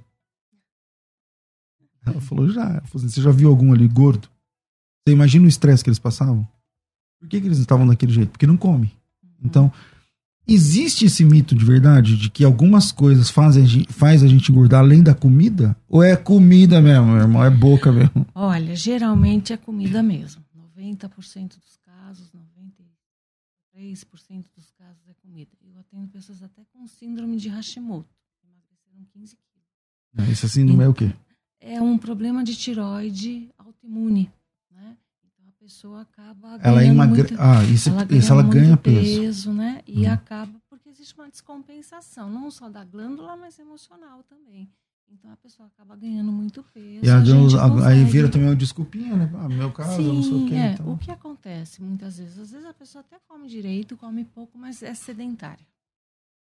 Ela 2.06 2.20
falou: 2.20 2.50
Já. 2.50 2.64
Ela 2.64 2.82
falou 2.82 3.06
assim, 3.06 3.10
Você 3.10 3.22
já 3.22 3.32
viu 3.32 3.50
algum 3.50 3.72
ali 3.72 3.88
gordo? 3.88 4.28
Você 5.08 5.14
imagina 5.14 5.46
o 5.46 5.48
estresse 5.48 5.84
que 5.84 5.90
eles 5.90 6.00
passavam? 6.00 6.48
Por 7.20 7.30
que, 7.30 7.40
que 7.40 7.48
eles 7.48 7.60
estavam 7.60 7.86
daquele 7.86 8.12
jeito? 8.12 8.32
Porque 8.32 8.48
não 8.48 8.58
come. 8.58 8.92
Então, 9.44 9.72
existe 10.48 11.06
esse 11.06 11.24
mito 11.24 11.54
de 11.54 11.64
verdade 11.64 12.18
de 12.18 12.30
que 12.30 12.44
algumas 12.44 12.92
coisas 12.92 13.30
fazem 13.30 13.86
faz 13.90 14.24
a 14.24 14.28
gente 14.28 14.52
engordar 14.52 14.80
além 14.80 15.04
da 15.04 15.14
comida? 15.14 15.76
Ou 15.88 16.04
é 16.04 16.16
comida 16.16 16.82
mesmo, 16.82 17.06
meu 17.08 17.18
irmão? 17.18 17.44
É 17.44 17.52
boca 17.52 17.92
mesmo? 17.92 18.26
Olha, 18.34 18.76
geralmente 18.76 19.54
é 19.54 19.58
comida 19.58 20.02
mesmo. 20.02 20.45
90% 20.76 21.60
dos 21.60 21.78
casos, 21.78 22.32
93% 22.32 24.46
dos 24.54 24.70
casos 24.72 25.08
é 25.08 25.14
comida. 25.14 25.52
Eu 25.62 25.78
atendo 25.80 26.10
pessoas 26.10 26.44
até 26.44 26.66
com 26.66 26.86
síndrome 26.88 27.38
de 27.38 27.48
Hashimoto, 27.50 28.14
que 28.40 28.48
emagreceram 28.48 29.06
15 29.14 29.38
quilos. 29.38 29.46
Ah, 30.18 30.30
essa 30.30 30.48
síndrome 30.48 30.84
é 30.84 30.88
o 30.88 30.94
quê? 30.94 31.14
É 31.60 31.82
um 31.82 31.98
problema 31.98 32.44
de 32.44 32.56
tiroide 32.56 33.50
autoimune, 33.58 34.32
né? 34.70 34.98
Então 35.24 35.48
a 35.48 35.52
pessoa 35.54 36.02
acaba 36.02 36.60
ela 36.62 36.80
ganhando 36.80 36.96
emagre... 36.96 37.30
muito, 37.30 37.38
ah, 37.40 37.64
isso, 37.64 37.90
ela 37.90 38.06
isso 38.12 38.32
ela 38.32 38.44
ganha 38.44 38.78
peso. 38.78 39.22
peso, 39.22 39.54
né? 39.54 39.82
E 39.88 40.06
hum. 40.06 40.12
acaba 40.12 40.62
porque 40.70 40.90
existe 40.90 41.16
uma 41.16 41.30
descompensação, 41.30 42.30
não 42.30 42.52
só 42.52 42.70
da 42.70 42.84
glândula, 42.84 43.36
mas 43.36 43.58
emocional 43.58 44.22
também. 44.24 44.70
Então 45.12 45.32
a 45.32 45.38
pessoa 45.38 45.68
acaba 45.68 45.96
ganhando 45.96 46.32
muito 46.32 46.64
peso. 46.64 47.06
E 47.06 47.10
a, 47.10 47.16
a, 47.18 47.88
aí 47.90 48.04
vira 48.04 48.30
também 48.30 48.50
uma 48.50 48.56
desculpinha, 48.56 49.16
né? 49.16 49.32
Ah, 49.36 49.48
meu 49.48 49.72
caso, 49.72 49.98
Sim, 49.98 50.08
eu 50.08 50.14
não 50.14 50.24
sei 50.24 50.34
o 50.34 50.48
quê. 50.48 50.56
É. 50.56 50.72
Então. 50.74 50.94
O 50.94 50.98
que 50.98 51.12
acontece 51.12 51.82
muitas 51.82 52.18
vezes? 52.18 52.40
Às 52.40 52.52
vezes 52.52 52.66
a 52.66 52.74
pessoa 52.74 53.02
até 53.02 53.18
come 53.28 53.48
direito, 53.48 53.96
come 53.96 54.26
pouco, 54.26 54.58
mas 54.58 54.82
é 54.84 54.94
sedentária. 54.94 55.66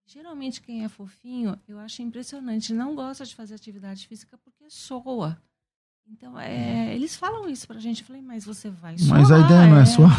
Geralmente 0.07 0.61
quem 0.63 0.85
é 0.85 0.89
fofinho, 0.89 1.59
eu 1.69 1.79
acho 1.79 2.01
impressionante, 2.01 2.73
não 2.73 2.95
gosta 2.95 3.27
de 3.27 3.35
fazer 3.35 3.55
atividade 3.55 4.07
física 4.07 4.39
porque 4.39 4.65
soa. 4.71 5.41
Então, 6.11 6.39
é, 6.41 6.95
eles 6.95 7.15
falam 7.17 7.49
isso 7.49 7.67
pra 7.67 7.79
gente. 7.79 8.01
Eu 8.01 8.07
falei, 8.07 8.23
mas 8.23 8.45
você 8.45 8.71
vai 8.71 8.97
suar. 8.97 9.21
Mas 9.21 9.31
a 9.31 9.39
ideia 9.39 9.67
não 9.67 9.77
é, 9.77 9.83
é 9.83 9.85
suar. 9.85 10.11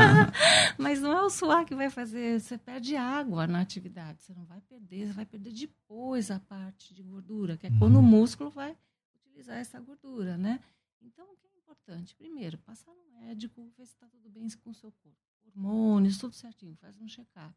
mas 0.78 1.00
não 1.00 1.12
é 1.12 1.22
o 1.22 1.30
suar 1.30 1.64
que 1.64 1.74
vai 1.74 1.88
fazer. 1.88 2.38
Você 2.38 2.58
perde 2.58 2.96
água 2.96 3.46
na 3.46 3.60
atividade. 3.60 4.22
Você 4.22 4.34
não 4.34 4.44
vai 4.44 4.60
perder, 4.60 5.08
você 5.08 5.12
vai 5.14 5.24
perder 5.24 5.52
depois 5.52 6.30
a 6.30 6.38
parte 6.38 6.92
de 6.92 7.02
gordura, 7.02 7.56
que 7.56 7.66
é 7.66 7.70
quando 7.78 7.96
o 7.96 7.98
uhum. 7.98 8.02
músculo 8.02 8.50
vai 8.50 8.76
utilizar 9.14 9.56
essa 9.56 9.80
gordura, 9.80 10.36
né? 10.36 10.60
Então, 11.00 11.24
o 11.32 11.36
que 11.36 11.46
é 11.46 11.58
importante? 11.58 12.14
Primeiro, 12.14 12.58
passar 12.58 12.92
no 12.92 13.20
médico, 13.20 13.72
ver 13.76 13.86
se 13.86 13.92
está 13.92 14.06
tudo 14.08 14.28
bem 14.28 14.48
com 14.62 14.70
o 14.70 14.74
seu 14.74 14.92
corpo. 14.92 15.18
Hormônios, 15.46 16.18
tudo 16.18 16.34
certinho, 16.34 16.76
faz 16.76 17.00
um 17.00 17.08
check-up. 17.08 17.54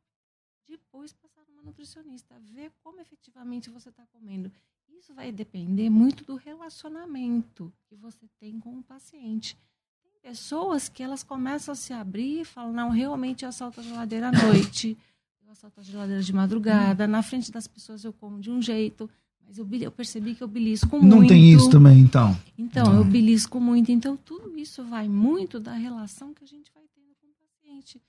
Depois, 0.66 1.12
passar 1.12 1.44
numa 1.46 1.64
nutricionista, 1.64 2.40
ver 2.40 2.72
como 2.84 3.02
efetivamente 3.02 3.70
você 3.70 3.90
está 3.90 4.06
comendo. 4.08 4.52
Isso 4.98 5.14
vai 5.14 5.32
depender 5.32 5.90
muito 5.90 6.24
do 6.24 6.36
relacionamento 6.36 7.74
que 7.88 7.96
você 7.96 8.28
tem 8.40 8.60
com 8.60 8.78
o 8.78 8.84
paciente. 8.84 9.58
Tem 10.04 10.12
pessoas 10.22 10.90
que 10.90 11.02
elas 11.02 11.24
começam 11.24 11.72
a 11.72 11.76
se 11.76 11.94
abrir 11.94 12.42
e 12.42 12.46
falam, 12.46 12.74
não, 12.74 12.90
realmente 12.90 13.44
eu 13.44 13.50
assalto 13.50 13.80
a 13.80 13.84
geladeira 13.84 14.30
à 14.30 14.32
noite, 14.32 14.98
eu 15.44 15.52
assalto 15.52 15.80
a 15.80 15.84
geladeira 15.84 16.22
de 16.22 16.34
madrugada, 16.34 17.08
na 17.08 17.24
frente 17.24 17.52
das 17.52 17.68
pessoas 17.68 18.04
eu 18.04 18.14
como 18.14 18.40
de 18.40 18.52
um 18.52 18.62
jeito, 18.62 19.10
mas 19.46 19.58
eu, 19.58 19.68
eu 19.82 19.92
percebi 19.92 20.36
que 20.36 20.44
eu 20.44 20.48
belisco 20.48 21.00
muito. 21.00 21.22
Não 21.22 21.28
tem 21.28 21.52
isso 21.52 21.70
também, 21.70 22.00
então? 22.02 22.40
Então, 22.56 22.96
eu 22.96 23.04
belisco 23.04 23.60
muito. 23.60 23.92
Então, 23.92 24.16
tudo 24.16 24.56
isso 24.56 24.84
vai 24.84 25.10
muito 25.10 25.60
da 25.60 25.74
relação 25.74 26.34
que 26.36 26.44
a 26.44 26.48
gente 26.48 26.72
vai 26.72 26.84
tendo 26.94 27.16
com 27.20 27.26
o 27.26 27.34
paciente. 27.34 28.00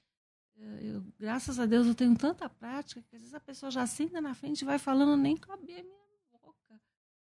Eu, 0.83 1.03
graças 1.19 1.59
a 1.59 1.65
Deus 1.65 1.87
eu 1.87 1.95
tenho 1.95 2.15
tanta 2.15 2.47
prática 2.47 3.03
que 3.09 3.17
às 3.17 3.23
vezes 3.23 3.35
a 3.35 3.41
pessoa 3.41 3.71
já 3.71 3.87
senta 3.87 4.21
na 4.21 4.35
frente 4.35 4.61
e 4.61 4.65
vai 4.67 4.79
falando, 4.79 5.17
nem 5.17 5.35
cabe 5.35 5.63
a 5.73 5.83
minha 5.83 6.00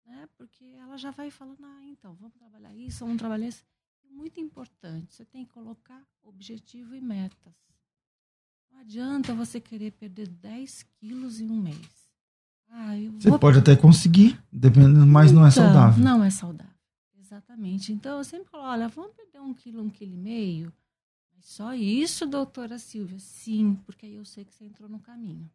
né? 0.07 0.27
Porque 0.37 0.63
ela 0.79 0.97
já 0.97 1.11
vai 1.11 1.29
falando, 1.29 1.63
ah, 1.63 1.83
então, 1.85 2.15
vamos 2.15 2.33
trabalhar 2.33 2.73
isso, 2.73 3.05
vamos 3.05 3.19
trabalhar 3.19 3.47
isso. 3.47 3.63
É 4.05 4.09
muito 4.09 4.39
importante, 4.39 5.13
você 5.13 5.25
tem 5.25 5.45
que 5.45 5.51
colocar 5.51 6.01
objetivo 6.23 6.95
e 6.95 7.01
metas. 7.01 7.53
Não 8.71 8.79
adianta 8.79 9.33
você 9.33 9.59
querer 9.59 9.91
perder 9.91 10.27
10 10.27 10.83
quilos 10.99 11.39
em 11.39 11.49
um 11.49 11.61
mês. 11.61 12.07
Ah, 12.69 12.93
você 13.19 13.29
vou... 13.29 13.39
pode 13.39 13.59
até 13.59 13.75
conseguir, 13.75 14.41
dependendo, 14.51 15.05
mas 15.05 15.31
então, 15.31 15.41
não 15.41 15.47
é 15.47 15.51
então, 15.51 15.63
saudável. 15.63 16.03
Não 16.03 16.23
é 16.23 16.29
saudável, 16.29 16.73
exatamente. 17.17 17.91
Então, 17.91 18.17
eu 18.17 18.23
sempre 18.23 18.49
falo, 18.49 18.63
olha, 18.63 18.87
vamos 18.87 19.13
perder 19.13 19.39
um 19.39 19.53
quilo, 19.53 19.81
um 19.81 19.89
quilo 19.89 20.13
e 20.13 20.17
meio. 20.17 20.73
Só 21.39 21.73
isso, 21.73 22.25
doutora 22.25 22.77
Silvia? 22.77 23.19
Sim, 23.19 23.75
porque 23.85 24.05
aí 24.05 24.15
eu 24.15 24.25
sei 24.25 24.43
que 24.43 24.53
você 24.53 24.65
entrou 24.65 24.89
no 24.89 24.99
caminho. 24.99 25.49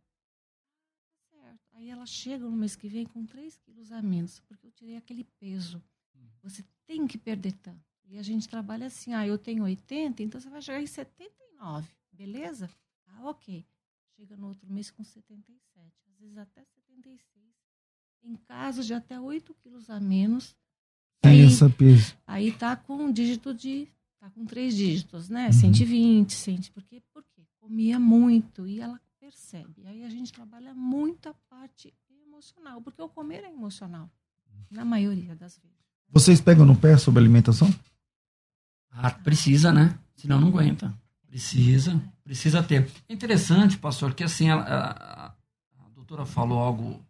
Aí 1.72 1.88
ela 1.90 2.06
chega 2.06 2.44
no 2.44 2.56
mês 2.56 2.76
que 2.76 2.88
vem 2.88 3.04
com 3.06 3.24
3 3.26 3.56
quilos 3.58 3.90
a 3.92 4.00
menos, 4.02 4.40
porque 4.40 4.66
eu 4.66 4.70
tirei 4.72 4.96
aquele 4.96 5.24
peso. 5.40 5.82
Você 6.42 6.64
tem 6.86 7.06
que 7.06 7.16
perder 7.18 7.52
tanto. 7.54 7.80
E 8.08 8.18
a 8.18 8.22
gente 8.22 8.48
trabalha 8.48 8.86
assim, 8.86 9.14
ah, 9.14 9.26
eu 9.26 9.38
tenho 9.38 9.62
80, 9.64 10.22
então 10.22 10.40
você 10.40 10.50
vai 10.50 10.60
chegar 10.60 10.82
em 10.82 10.86
79, 10.86 11.88
beleza? 12.12 12.68
Ah, 13.06 13.28
ok. 13.30 13.64
Chega 14.16 14.36
no 14.36 14.48
outro 14.48 14.70
mês 14.70 14.90
com 14.90 15.02
77, 15.02 15.60
às 16.10 16.18
vezes 16.18 16.36
até 16.36 16.62
76. 16.64 17.20
Em 18.22 18.36
casos 18.36 18.86
de 18.86 18.94
até 18.94 19.18
8 19.20 19.54
quilos 19.54 19.88
a 19.90 19.98
menos, 19.98 20.54
Tem 21.20 21.40
Aí- 21.40 21.46
essa 21.46 21.70
peso. 21.70 22.16
Aí 22.26 22.50
tá 22.52 22.74
com 22.76 22.96
um 22.96 23.12
dígito 23.12 23.54
de. 23.54 23.86
tá 24.18 24.28
com 24.30 24.44
três 24.44 24.74
dígitos, 24.76 25.28
né? 25.28 25.46
Uhum. 25.46 25.52
120, 25.52 26.32
100. 26.32 26.62
Porque, 26.74 27.00
por 27.14 27.22
quê? 27.34 27.46
Comia 27.60 27.98
muito 28.00 28.66
e 28.66 28.80
ela 28.80 29.00
percebe. 29.32 29.86
Aí 29.86 30.04
a 30.04 30.10
gente 30.10 30.32
trabalha 30.32 30.74
muito 30.74 31.28
a 31.28 31.34
parte 31.48 31.92
emocional, 32.26 32.80
porque 32.82 33.00
o 33.00 33.08
comer 33.08 33.44
é 33.44 33.48
emocional, 33.48 34.10
na 34.70 34.84
maioria 34.84 35.34
das 35.34 35.58
vezes. 35.58 35.76
Vocês 36.10 36.40
pegam 36.40 36.66
no 36.66 36.76
pé 36.76 36.96
sobre 36.98 37.20
alimentação? 37.20 37.72
Ah, 38.90 39.10
precisa, 39.10 39.72
né? 39.72 39.98
Senão 40.14 40.38
não 40.40 40.48
aguenta. 40.48 40.94
Precisa, 41.26 42.00
precisa 42.22 42.62
ter. 42.62 42.90
É 43.08 43.14
interessante, 43.14 43.78
pastor, 43.78 44.14
que 44.14 44.22
assim, 44.22 44.50
a, 44.50 44.56
a- 44.60 45.26
a 45.78 45.88
doutora 45.94 46.26
falou 46.26 46.58
algo 46.58 47.02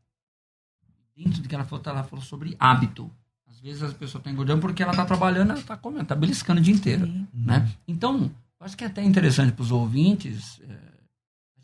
dentro 1.17 1.43
do 1.43 1.49
que 1.49 1.55
ela 1.55 1.65
falou, 1.65 1.83
ela 1.85 2.05
falou 2.05 2.25
sobre 2.25 2.55
hábito. 2.59 3.11
Às 3.49 3.59
vezes 3.61 3.83
a 3.83 3.93
pessoa 3.93 4.21
está 4.21 4.31
engordando 4.31 4.61
porque 4.61 4.83
ela 4.83 4.93
está 4.93 5.05
trabalhando, 5.05 5.51
ela 5.51 5.59
está 5.59 5.77
comendo, 5.77 6.05
está 6.05 6.15
beliscando 6.15 6.61
o 6.61 6.65
dia 6.65 6.73
inteiro. 6.75 7.05
Sim. 7.07 7.27
Né? 7.35 7.69
Então, 7.87 8.31
eu 8.61 8.67
acho 8.67 8.77
que 8.77 8.85
é 8.85 8.87
até 8.87 9.03
interessante 9.03 9.53
para 9.53 9.63
os 9.63 9.73
ouvintes 9.73 10.61
é, 10.61 10.92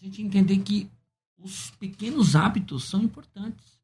a 0.01 0.05
gente 0.05 0.22
entender 0.22 0.59
que 0.59 0.88
os 1.38 1.70
pequenos 1.78 2.36
hábitos 2.36 2.84
são 2.84 3.03
importantes. 3.03 3.78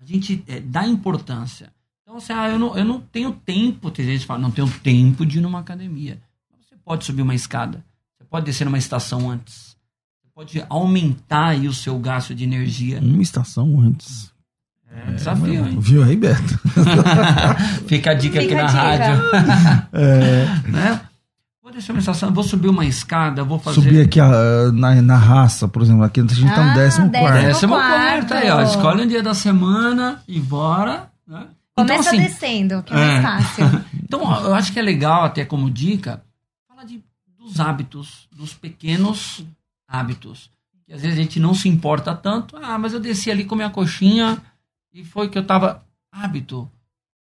A 0.00 0.04
gente 0.04 0.42
é, 0.46 0.60
dá 0.60 0.86
importância. 0.86 1.72
Então, 2.02 2.16
assim, 2.16 2.32
ah, 2.32 2.48
eu, 2.48 2.58
não, 2.58 2.76
eu 2.76 2.84
não 2.84 3.00
tenho 3.00 3.32
tempo, 3.32 3.90
tem 3.90 4.06
gente 4.06 4.20
que 4.20 4.26
fala, 4.26 4.40
não 4.40 4.50
tenho 4.50 4.70
tempo 4.80 5.26
de 5.26 5.38
ir 5.38 5.40
numa 5.40 5.60
academia. 5.60 6.18
Você 6.60 6.76
pode 6.82 7.04
subir 7.04 7.22
uma 7.22 7.34
escada, 7.34 7.84
você 8.16 8.24
pode 8.24 8.46
descer 8.46 8.64
numa 8.64 8.78
estação 8.78 9.30
antes, 9.30 9.76
você 10.22 10.28
pode 10.34 10.64
aumentar 10.70 11.48
aí 11.48 11.68
o 11.68 11.72
seu 11.74 11.98
gasto 11.98 12.34
de 12.34 12.44
energia. 12.44 13.00
Uma 13.00 13.22
estação 13.22 13.80
antes. 13.80 14.32
É 14.90 15.10
um 15.10 15.14
desafio, 15.16 15.68
hein? 15.68 15.78
Viu 15.80 16.02
aí, 16.02 16.16
Beto? 16.16 16.58
Fica 17.86 18.12
a 18.12 18.14
dica 18.14 18.38
aqui 18.38 18.48
Fica 18.48 18.62
na 18.62 18.64
a 18.64 18.66
dica. 18.68 18.80
rádio. 18.80 19.88
É, 19.92 20.68
né? 20.68 21.07
Vou 21.68 21.74
descer 21.74 21.92
uma 21.92 21.98
estação, 21.98 22.32
vou 22.32 22.42
subir 22.42 22.68
uma 22.68 22.86
escada, 22.86 23.44
vou 23.44 23.58
fazer. 23.58 23.82
subir 23.82 24.00
aqui 24.00 24.18
ah, 24.18 24.72
na, 24.72 25.02
na 25.02 25.16
raça, 25.18 25.68
por 25.68 25.82
exemplo. 25.82 26.02
Aqui 26.02 26.18
a 26.18 26.22
gente 26.22 26.54
tá 26.54 26.64
no 26.64 26.70
Ah, 26.70 26.74
décimo 26.74 27.10
décimo 27.10 27.28
quarto. 27.28 27.42
Décimo 27.44 27.74
quarto. 27.74 28.32
aí, 28.32 28.50
ó. 28.50 28.62
Escolhe 28.62 29.02
um 29.02 29.06
dia 29.06 29.22
da 29.22 29.34
semana 29.34 30.22
e 30.26 30.40
bora. 30.40 31.10
Né? 31.26 31.46
Começa 31.76 32.00
então, 32.00 32.08
assim, 32.08 32.22
descendo, 32.22 32.82
que 32.82 32.94
é, 32.94 32.96
É. 32.96 33.20
mais 33.20 33.44
fácil. 33.46 33.84
então, 34.02 34.22
ó, 34.24 34.44
eu 34.44 34.54
acho 34.54 34.72
que 34.72 34.78
é 34.78 34.82
legal, 34.82 35.24
até 35.24 35.44
como 35.44 35.70
dica, 35.70 36.22
falar 36.66 36.84
de, 36.84 37.04
dos 37.38 37.60
hábitos, 37.60 38.26
dos 38.34 38.54
pequenos 38.54 39.44
hábitos. 39.86 40.50
Que 40.86 40.94
às 40.94 41.02
vezes 41.02 41.18
a 41.18 41.22
gente 41.22 41.38
não 41.38 41.52
se 41.52 41.68
importa 41.68 42.14
tanto. 42.14 42.56
Ah, 42.62 42.78
mas 42.78 42.94
eu 42.94 42.98
desci 42.98 43.30
ali 43.30 43.44
com 43.44 43.54
minha 43.54 43.68
coxinha 43.68 44.38
e 44.90 45.04
foi 45.04 45.28
que 45.28 45.36
eu 45.36 45.44
tava. 45.44 45.82
Hábito. 46.10 46.66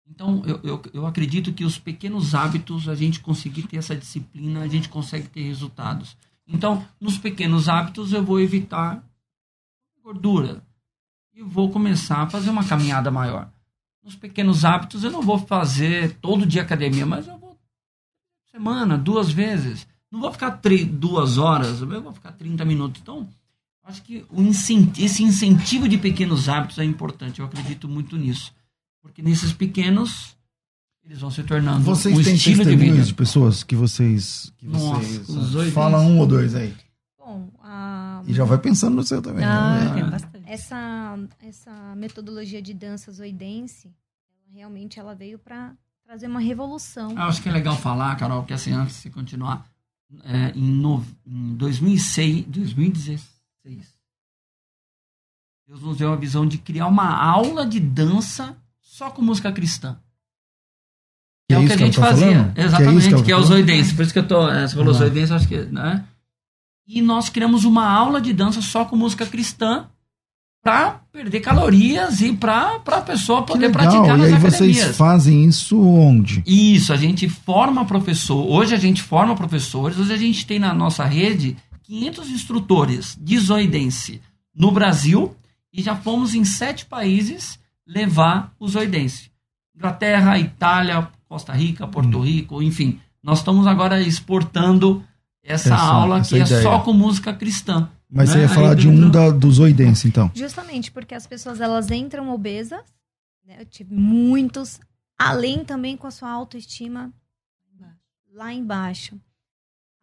Então, 0.07 0.43
eu, 0.47 0.61
eu, 0.63 0.83
eu 0.93 1.07
acredito 1.07 1.53
que 1.53 1.65
os 1.65 1.79
pequenos 1.79 2.35
hábitos, 2.35 2.89
a 2.89 2.95
gente 2.95 3.21
conseguir 3.21 3.63
ter 3.65 3.79
essa 3.79 3.97
disciplina, 3.97 4.61
a 4.61 4.69
gente 4.69 4.89
consegue 4.89 5.29
ter 5.29 5.43
resultados. 5.43 6.17
Então, 6.47 6.87
nos 7.01 7.17
pequenos 7.19 7.69
hábitos, 7.69 8.13
eu 8.13 8.23
vou 8.23 8.39
evitar 8.41 9.03
gordura 10.03 10.63
e 11.35 11.43
vou 11.43 11.71
começar 11.71 12.23
a 12.23 12.31
fazer 12.31 12.51
uma 12.51 12.65
caminhada 12.65 13.11
maior. 13.11 13.51
Nos 14.03 14.15
pequenos 14.15 14.65
hábitos, 14.65 15.03
eu 15.03 15.11
não 15.11 15.23
vou 15.23 15.39
fazer 15.39 16.17
todo 16.21 16.45
dia 16.47 16.61
academia, 16.61 17.07
mas 17.07 17.27
eu 17.27 17.39
vou 17.39 17.57
semana, 18.51 18.99
duas 18.99 19.31
vezes. 19.33 19.87
Não 20.11 20.21
vou 20.21 20.31
ficar 20.31 20.61
duas 20.93 21.39
horas, 21.39 21.81
eu 21.81 22.03
vou 22.03 22.13
ficar 22.13 22.33
30 22.33 22.65
minutos. 22.65 23.01
Então, 23.01 23.27
acho 23.83 24.03
que 24.03 24.25
o 24.31 24.43
incen- 24.43 24.93
esse 24.99 25.23
incentivo 25.25 25.89
de 25.89 25.97
pequenos 25.99 26.49
hábitos 26.49 26.79
é 26.79 26.85
importante. 26.85 27.41
Eu 27.41 27.47
acredito 27.47 27.89
muito 27.89 28.17
nisso. 28.17 28.55
Porque 29.05 29.21
nesses 29.21 29.53
pequenos, 29.53 30.35
eles 31.05 31.21
vão 31.21 31.31
se 31.31 31.43
tornando 31.45 31.85
Vocês 31.85 32.19
um 32.19 32.23
têm 32.23 32.35
estilo 32.35 32.65
de 32.65 32.75
vida. 32.75 33.03
de 33.03 33.13
pessoas 33.13 33.63
que 33.63 33.77
vocês. 33.77 34.51
Que 34.57 34.67
Nossa, 34.67 34.99
vocês 34.99 35.29
os 35.29 35.55
oito 35.55 35.73
Fala 35.73 36.01
um 36.01 36.19
ou 36.19 36.27
dois 36.27 36.55
aí. 36.55 36.75
Bom, 37.19 37.51
a, 37.63 38.23
E 38.27 38.33
já 38.33 38.45
vai 38.45 38.57
pensando 38.57 38.97
no 38.97 39.03
seu 39.03 39.21
também. 39.21 39.45
Ah, 39.45 39.79
né? 39.79 39.95
tem 39.95 40.11
bastante. 40.11 40.45
essa, 40.47 41.19
essa 41.43 41.95
metodologia 41.95 42.63
de 42.63 42.73
dança 42.73 43.13
zoidense, 43.13 43.95
realmente 44.51 44.99
ela 44.99 45.15
veio 45.15 45.39
para 45.39 45.75
trazer 46.03 46.27
uma 46.27 46.41
revolução. 46.41 47.11
Eu 47.11 47.25
acho 47.25 47.43
que 47.43 47.49
é 47.51 47.53
legal 47.53 47.77
falar, 47.77 48.17
Carol, 48.17 48.43
que 48.45 48.55
assim, 48.55 48.73
antes 48.73 49.03
de 49.03 49.11
continuar, 49.11 49.71
é, 50.23 50.51
em, 50.57 50.65
no, 50.65 51.05
em 51.27 51.55
2006, 51.57 52.47
2016, 52.47 53.21
Deus 55.67 55.83
nos 55.83 55.99
deu 55.99 56.11
a 56.11 56.17
visão 56.17 56.47
de 56.47 56.57
criar 56.57 56.87
uma 56.87 57.15
aula 57.15 57.67
de 57.67 57.79
dança 57.79 58.57
só 58.97 59.11
com 59.11 59.23
música 59.23 59.51
cristã. 59.51 59.97
Que 61.49 61.55
é, 61.57 61.59
é 61.59 61.61
o 61.61 61.67
que 61.67 61.73
a 61.73 61.77
gente 61.77 61.99
fazia. 61.99 62.27
falando? 62.27 62.53
É 62.59 62.65
Exatamente, 62.65 63.09
que 63.09 63.15
ela 63.15 63.23
que 63.25 63.33
é 63.33 63.35
o 63.37 63.39
falando? 63.43 63.53
zoidense. 63.57 63.95
Por 63.95 64.03
isso 64.03 64.13
que 64.13 64.19
eu 64.21 64.29
tô. 64.29 64.49
é, 64.49 64.69
Você 64.69 64.77
falou 64.77 64.95
zoidense, 64.95 65.33
acho 65.33 65.49
que. 65.49 65.57
Né? 65.63 66.05
E 66.87 67.03
nós 67.03 67.29
criamos 67.29 67.65
uma 67.65 67.89
aula 67.91 68.21
de 68.21 68.33
dança 68.33 68.63
só 68.63 68.85
com 68.85 68.95
música 68.95 69.27
cristã 69.27 69.89
para 70.63 71.01
perder 71.11 71.41
calorias 71.41 72.21
e 72.21 72.33
para 72.33 72.77
a 72.87 73.01
pessoa 73.01 73.43
poder 73.43 73.73
praticar 73.73 74.05
E 74.05 74.09
nas 74.09 74.21
aí 74.29 74.33
academias. 74.35 74.79
vocês 74.79 74.97
fazem 74.97 75.45
isso 75.45 75.79
onde? 75.83 76.43
Isso, 76.47 76.93
a 76.93 76.97
gente 76.97 77.29
forma 77.29 77.85
professor. 77.85 78.47
Hoje 78.49 78.75
a 78.75 78.79
gente 78.79 79.03
forma 79.03 79.35
professores. 79.35 79.99
Hoje 79.99 80.13
a 80.13 80.17
gente 80.17 80.47
tem 80.47 80.61
na 80.61 80.73
nossa 80.73 81.05
rede 81.05 81.57
500 81.83 82.31
instrutores 82.31 83.19
de 83.21 83.39
zoidense 83.39 84.23
no 84.55 84.71
Brasil 84.71 85.35
e 85.73 85.83
já 85.83 85.97
fomos 85.97 86.33
em 86.35 86.45
sete 86.45 86.87
países 86.87 87.59
levar 87.87 88.55
o 88.59 88.69
zoidense. 88.69 89.31
Inglaterra, 89.75 90.39
Itália, 90.39 91.09
Costa 91.29 91.53
Rica, 91.53 91.87
Porto 91.87 92.19
Hum. 92.19 92.23
Rico, 92.23 92.63
enfim. 92.63 93.01
Nós 93.23 93.39
estamos 93.39 93.67
agora 93.67 94.01
exportando 94.01 95.05
essa, 95.43 95.75
Essa- 95.75 95.83
aula 95.83 96.19
essa 96.19 96.29
que 96.35 96.41
é 96.43 96.45
ideia. 96.45 96.63
só 96.63 96.81
com 96.81 96.93
música 96.93 97.33
cristã. 97.35 97.91
Mas 98.09 98.29
né? 98.29 98.35
você 98.35 98.39
ia 98.43 98.49
Aí 98.49 98.55
falar 98.55 98.75
de 98.77 98.89
um 98.89 99.11
da, 99.11 99.31
dos 99.31 99.59
oidense, 99.59 100.07
então. 100.07 100.31
Justamente 100.35 100.93
porque 100.93 101.15
as 101.15 101.27
pessoas 101.27 101.61
elas 101.61 101.91
entram 101.91 102.31
obesas, 102.31 102.81
né? 103.45 103.57
Eu 103.59 103.67
tive 103.67 103.93
muitos, 103.95 104.79
além 105.19 105.65
também 105.65 105.97
com 105.97 106.07
a 106.07 106.11
sua 106.11 106.31
autoestima 106.31 107.13
lá 108.33 108.53
embaixo. 108.53 109.19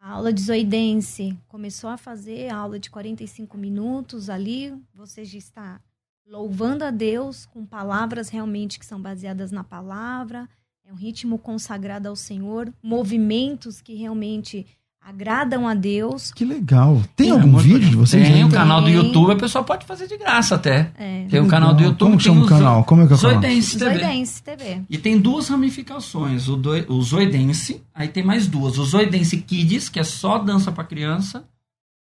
A 0.00 0.10
aula 0.12 0.32
de 0.32 0.40
zoidense 0.42 1.38
começou 1.48 1.88
a 1.90 1.96
fazer 1.96 2.48
a 2.50 2.56
aula 2.56 2.78
de 2.78 2.90
45 2.90 3.56
minutos 3.56 4.28
ali, 4.28 4.74
você 4.94 5.24
já 5.24 5.38
está 5.38 5.80
louvando 6.28 6.84
a 6.84 6.90
Deus 6.90 7.46
com 7.46 7.64
palavras 7.64 8.28
realmente 8.28 8.78
que 8.78 8.86
são 8.86 9.00
baseadas 9.00 9.50
na 9.50 9.64
palavra, 9.64 10.48
é 10.86 10.92
um 10.92 10.96
ritmo 10.96 11.38
consagrado 11.38 12.08
ao 12.08 12.16
Senhor, 12.16 12.72
movimentos 12.82 13.80
que 13.80 13.94
realmente 13.94 14.66
agradam 15.04 15.66
a 15.66 15.74
Deus. 15.74 16.32
Que 16.32 16.44
legal. 16.44 17.02
Tem 17.16 17.30
É 17.30 17.32
algum 17.32 17.56
vídeo 17.58 17.90
de 17.90 17.96
vocês? 17.96 18.24
Tem 18.26 18.36
aí? 18.36 18.44
o 18.44 18.48
canal 18.50 18.80
do 18.80 18.86
Tem. 18.86 18.94
YouTube, 18.94 19.32
a 19.32 19.36
pessoa 19.36 19.64
pode 19.64 19.84
fazer 19.84 20.06
de 20.06 20.16
graça 20.16 20.54
até. 20.54 20.92
É, 20.96 21.26
Tem 21.28 21.40
um 21.40 21.48
canal 21.48 21.74
do. 21.74 21.82
YouTube. 21.82 21.98
Como 22.10 22.16
tem 22.16 22.24
chama 22.24 22.40
o 22.40 22.44
Zo- 22.44 22.48
canal? 22.48 22.84
Como 22.84 23.02
é 23.02 23.06
que 23.08 23.12
é 23.12 23.16
o 23.16 23.18
canal? 23.18 23.40
Zoidense 23.40 23.78
TV. 23.78 23.90
Zoidense 23.98 24.42
TV. 24.44 24.82
E 24.88 24.98
tem 24.98 25.18
duas 25.20 25.48
ramificações, 25.48 26.48
o, 26.48 26.56
do, 26.56 26.70
o 26.92 27.02
Zoidense, 27.02 27.82
aí 27.92 28.06
tem 28.08 28.24
mais 28.24 28.46
duas. 28.46 28.78
O 28.78 28.84
Zoidense 28.84 29.38
Kids, 29.38 29.88
que 29.88 29.98
é 29.98 30.04
só 30.04 30.38
dança 30.38 30.70
para 30.70 30.84
criança, 30.84 31.44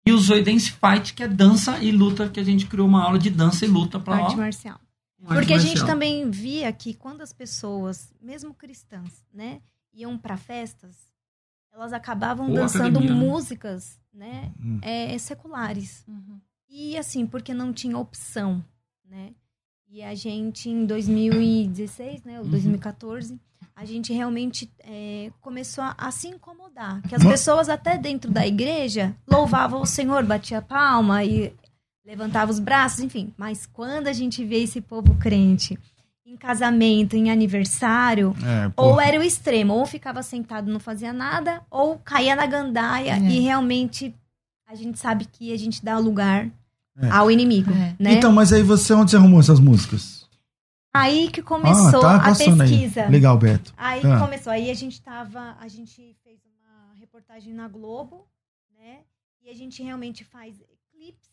e 0.09 0.11
o 0.11 0.17
Zoidense 0.17 0.71
Fight, 0.71 1.13
que 1.13 1.23
é 1.23 1.27
dança 1.27 1.77
e 1.79 1.91
luta, 1.91 2.29
que 2.29 2.39
a 2.39 2.43
gente 2.43 2.65
criou 2.65 2.87
uma 2.87 3.03
aula 3.03 3.19
de 3.19 3.29
dança 3.29 3.65
e 3.65 3.67
luta 3.67 3.99
para 3.99 4.15
Arte 4.23 4.35
marcial. 4.35 4.79
Porque 5.27 5.53
a 5.53 5.57
gente 5.57 5.85
também 5.85 6.29
via 6.29 6.71
que 6.71 6.93
quando 6.93 7.21
as 7.21 7.31
pessoas, 7.33 8.11
mesmo 8.21 8.53
cristãs, 8.53 9.23
né, 9.33 9.61
iam 9.93 10.17
para 10.17 10.37
festas, 10.37 10.95
elas 11.71 11.93
acabavam 11.93 12.49
Ou 12.49 12.55
dançando 12.55 12.97
academia, 12.99 13.13
né? 13.13 13.19
músicas, 13.19 13.99
né, 14.13 14.51
Hum. 14.59 14.79
é, 14.81 15.17
seculares. 15.17 16.03
Uhum. 16.07 16.39
E 16.69 16.97
assim, 16.97 17.25
porque 17.27 17.53
não 17.53 17.71
tinha 17.73 17.97
opção, 17.97 18.63
né? 19.05 19.31
E 19.91 20.03
a 20.03 20.13
gente, 20.13 20.69
em 20.69 20.85
2016, 20.85 22.23
né, 22.23 22.37
ou 22.39 22.45
Uhum. 22.45 22.51
2014, 22.51 23.39
a 23.75 23.85
gente 23.85 24.13
realmente 24.13 24.69
é, 24.81 25.31
começou 25.41 25.83
a, 25.83 25.95
a 25.97 26.11
se 26.11 26.27
incomodar. 26.27 27.01
Que 27.03 27.15
as 27.15 27.23
pessoas 27.23 27.69
até 27.69 27.97
dentro 27.97 28.29
da 28.29 28.45
igreja 28.45 29.15
louvavam 29.27 29.81
o 29.81 29.85
Senhor, 29.85 30.23
batia 30.23 30.61
palma 30.61 31.23
e 31.23 31.53
levantava 32.05 32.51
os 32.51 32.59
braços, 32.59 32.99
enfim. 32.99 33.33
Mas 33.37 33.65
quando 33.65 34.07
a 34.07 34.13
gente 34.13 34.43
vê 34.43 34.63
esse 34.63 34.81
povo 34.81 35.15
crente 35.15 35.77
em 36.25 36.35
casamento, 36.37 37.15
em 37.15 37.31
aniversário, 37.31 38.35
É, 38.43 38.71
ou 38.77 39.01
era 39.01 39.19
o 39.19 39.23
extremo, 39.23 39.73
ou 39.73 39.85
ficava 39.85 40.21
sentado 40.21 40.71
não 40.71 40.79
fazia 40.79 41.11
nada, 41.11 41.61
ou 41.71 41.97
caía 41.97 42.35
na 42.35 42.45
gandaia 42.45 43.13
É. 43.15 43.19
e 43.19 43.39
realmente 43.39 44.13
a 44.67 44.75
gente 44.75 44.99
sabe 44.99 45.25
que 45.25 45.51
a 45.51 45.57
gente 45.57 45.83
dá 45.83 45.97
lugar 45.97 46.47
É. 47.01 47.09
ao 47.09 47.29
inimigo, 47.31 47.71
É. 47.71 47.95
né? 47.99 48.13
Então, 48.13 48.31
mas 48.31 48.51
aí 48.53 48.61
você, 48.63 48.93
onde 48.93 49.11
você 49.11 49.17
arrumou 49.17 49.39
essas 49.39 49.59
músicas? 49.59 50.19
aí 50.93 51.29
que 51.29 51.41
começou 51.41 52.03
ah, 52.05 52.19
tá 52.19 52.31
a 52.31 52.35
pesquisa. 52.35 53.03
aí. 53.03 53.11
Legal, 53.11 53.37
Beto. 53.37 53.73
Aí 53.77 54.01
Ah. 54.03 54.15
que 54.15 54.19
começou, 54.23 54.51
aí 54.51 54.69
a 54.69 54.73
gente 54.73 55.01
tava, 55.01 55.55
a 55.59 55.67
gente 55.67 56.15
fez 56.23 56.39
uma 56.45 56.93
reportagem 56.95 57.53
na 57.53 57.67
Globo, 57.67 58.27
né? 58.75 58.97
E 59.41 59.49
a 59.49 59.53
gente 59.53 59.81
realmente 59.83 60.23
faz 60.23 60.55
clipes 60.91 61.29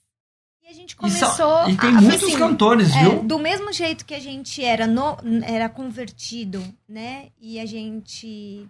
E 0.62 0.68
a 0.68 0.72
gente 0.72 0.92
E, 0.92 0.96
começou. 0.96 1.28
só- 1.30 1.68
e 1.68 1.76
tem 1.76 1.90
a- 1.90 2.00
muitos 2.00 2.24
assim, 2.24 2.36
cantores, 2.38 2.92
é, 2.94 3.00
viu? 3.08 3.22
do 3.22 3.38
mesmo 3.38 3.72
jeito 3.72 4.04
que 4.04 4.14
a 4.14 4.18
gente 4.20 4.64
era, 4.64 4.84
no, 4.86 5.16
era 5.44 5.68
convertido, 5.68 6.60
né? 6.88 7.28
E 7.40 7.60
a 7.60 7.64
gente 7.66 8.68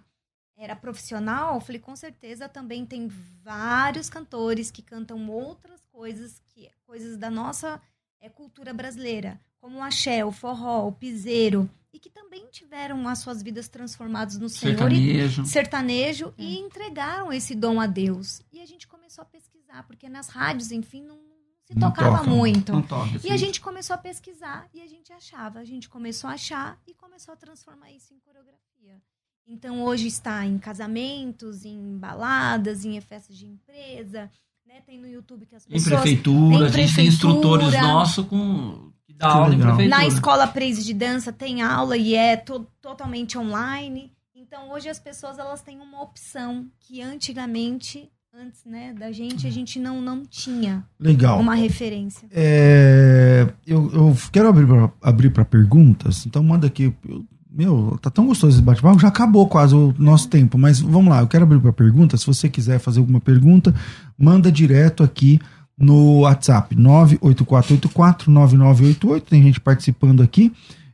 era 0.55 0.75
profissional, 0.75 1.55
eu 1.55 1.59
falei, 1.61 1.81
com 1.81 1.95
certeza 1.95 2.47
também 2.47 2.85
tem 2.85 3.07
vários 3.43 4.09
cantores 4.09 4.69
que 4.71 4.81
cantam 4.83 5.27
outras 5.29 5.81
coisas, 5.91 6.39
coisas 6.87 7.17
da 7.17 7.29
nossa 7.29 7.79
é, 8.21 8.29
cultura 8.29 8.73
brasileira, 8.73 9.39
como 9.59 9.79
o 9.79 9.83
axé, 9.83 10.23
o 10.23 10.31
forró, 10.31 10.87
o 10.87 10.91
piseiro, 10.93 11.69
e 11.93 11.99
que 11.99 12.09
também 12.09 12.47
tiveram 12.49 13.07
as 13.07 13.19
suas 13.19 13.43
vidas 13.43 13.67
transformadas 13.67 14.37
no 14.37 14.47
Senhor 14.49 14.91
e 14.91 14.95
Sertanejo. 14.95 15.45
sertanejo 15.45 16.33
e 16.37 16.57
entregaram 16.57 17.31
esse 17.33 17.53
dom 17.53 17.79
a 17.81 17.87
Deus. 17.87 18.41
E 18.53 18.61
a 18.61 18.65
gente 18.65 18.87
começou 18.87 19.21
a 19.21 19.25
pesquisar, 19.25 19.83
porque 19.83 20.07
nas 20.07 20.29
rádios, 20.29 20.71
enfim, 20.71 21.03
não, 21.03 21.19
se 21.65 21.75
Não 21.75 21.89
tocava 21.89 22.19
tocam. 22.19 22.35
muito. 22.35 22.71
Não 22.71 22.81
toca, 22.81 23.19
E 23.23 23.31
a 23.31 23.37
gente 23.37 23.59
começou 23.59 23.93
a 23.93 23.97
pesquisar 23.97 24.69
e 24.73 24.81
a 24.81 24.87
gente 24.87 25.11
achava, 25.11 25.59
a 25.59 25.65
gente 25.65 25.89
começou 25.89 26.29
a 26.29 26.33
achar 26.33 26.79
e 26.87 26.93
começou 26.93 27.33
a 27.33 27.37
transformar 27.37 27.91
isso 27.91 28.13
em 28.13 28.19
coreografia. 28.19 29.01
Então 29.45 29.83
hoje 29.83 30.07
está 30.07 30.45
em 30.45 30.57
casamentos, 30.59 31.65
em 31.65 31.97
baladas, 31.97 32.85
em 32.85 32.99
festas 33.01 33.35
de 33.37 33.45
empresa, 33.47 34.29
né? 34.67 34.75
Tem 34.85 34.99
no 34.99 35.07
YouTube 35.07 35.45
que 35.45 35.55
as 35.55 35.65
Em 35.65 35.69
pessoas 35.71 36.01
prefeitura, 36.01 36.55
em 36.55 36.65
a 36.65 36.69
gente 36.69 36.95
tem 36.95 37.07
instrutores 37.07 37.67
prefeitura. 37.67 37.93
nossos 37.93 38.25
com 38.25 38.91
que 39.05 39.13
dá 39.13 39.27
aula 39.27 39.47
em 39.53 39.57
legal. 39.57 39.75
prefeitura. 39.75 40.01
na 40.01 40.05
escola 40.07 40.47
Praise 40.47 40.83
de 40.83 40.93
dança 40.93 41.31
tem 41.31 41.61
aula 41.61 41.95
e 41.97 42.13
é 42.15 42.35
to- 42.35 42.67
totalmente 42.81 43.37
online. 43.37 44.11
Então 44.35 44.69
hoje 44.71 44.89
as 44.89 44.99
pessoas 44.99 45.37
elas 45.39 45.61
têm 45.61 45.79
uma 45.79 46.01
opção 46.01 46.67
que 46.79 47.01
antigamente, 47.01 48.09
antes, 48.33 48.63
né, 48.65 48.93
da 48.93 49.11
gente, 49.11 49.45
a 49.47 49.49
gente 49.49 49.79
não 49.79 50.01
não 50.01 50.23
tinha 50.25 50.85
Legal. 50.99 51.39
uma 51.39 51.55
referência. 51.55 52.27
É, 52.31 53.47
eu, 53.65 53.91
eu 53.93 54.15
quero 54.31 54.47
abrir 54.49 54.67
pra, 54.67 54.91
abrir 55.01 55.29
para 55.31 55.43
perguntas, 55.45 56.25
então 56.25 56.43
manda 56.43 56.67
aqui. 56.67 56.93
eu- 57.07 57.25
meu, 57.57 57.97
tá 57.99 58.11
tão 58.11 58.27
gostoso 58.27 58.55
esse 58.55 58.63
bate-papo, 58.63 58.99
já 58.99 59.07
acabou 59.07 59.47
quase 59.47 59.73
o 59.73 59.91
nosso 59.97 60.29
tempo, 60.29 60.59
mas 60.59 60.79
vamos 60.79 61.09
lá, 61.09 61.21
eu 61.21 61.27
quero 61.27 61.43
abrir 61.43 61.59
para 61.59 61.73
perguntas. 61.73 62.21
Se 62.21 62.27
você 62.27 62.47
quiser 62.47 62.77
fazer 62.77 62.99
alguma 62.99 63.19
pergunta, 63.19 63.73
manda 64.15 64.51
direto 64.51 65.01
aqui 65.01 65.39
no 65.75 66.19
WhatsApp 66.19 66.75
984849988. 66.75 69.21
Tem 69.21 69.41
gente 69.41 69.59
participando 69.59 70.21
aqui. 70.21 70.53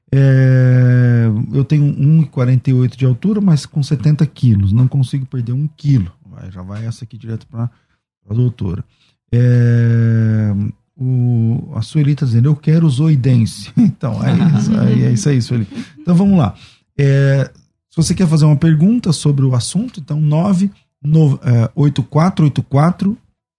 É, 0.09 1.25
eu 1.51 1.65
tenho 1.65 1.83
1,48 1.85 2.95
de 2.95 3.05
altura, 3.05 3.41
mas 3.41 3.65
com 3.65 3.83
70 3.83 4.25
quilos. 4.27 4.71
Não 4.71 4.87
consigo 4.87 5.25
perder 5.25 5.51
um 5.51 5.67
quilo. 5.67 6.13
Vai, 6.25 6.49
já 6.49 6.61
vai 6.61 6.85
essa 6.85 7.03
aqui 7.03 7.17
direto 7.17 7.45
para 7.47 7.69
a 8.29 8.33
doutora. 8.33 8.85
É, 9.33 10.53
o, 10.97 11.71
a 11.75 11.81
Sueli 11.81 12.15
tá 12.15 12.25
dizendo, 12.25 12.47
eu 12.49 12.55
quero 12.55 12.89
zoidense. 12.89 13.71
Então, 13.77 14.21
é 14.23 14.31
isso, 14.59 14.71
aí, 14.79 15.03
é 15.03 15.11
isso 15.11 15.27
aí, 15.29 15.41
Sueli. 15.41 15.67
Então 15.99 16.15
vamos 16.15 16.37
lá. 16.37 16.53
É, 16.97 17.49
se 17.89 17.97
você 17.97 18.13
quer 18.13 18.27
fazer 18.27 18.45
uma 18.45 18.55
pergunta 18.55 19.11
sobre 19.11 19.43
o 19.45 19.55
assunto, 19.55 19.99
então 19.99 20.19
98484 20.21 23.17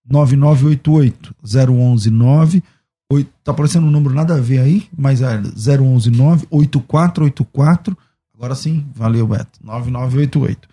9988 0.09 1.35
0119 1.43 2.63
oito- 3.11 3.29
tá 3.43 3.51
aparecendo 3.51 3.85
um 3.87 3.91
número 3.91 4.13
nada 4.15 4.35
a 4.35 4.39
ver 4.41 4.59
aí, 4.59 4.87
mas 4.97 5.21
é 5.21 5.37
0119 5.41 6.47
8484 6.49 7.97
agora 8.35 8.55
sim, 8.55 8.85
valeu 8.93 9.27
Beto, 9.27 9.59
9988 9.63 10.67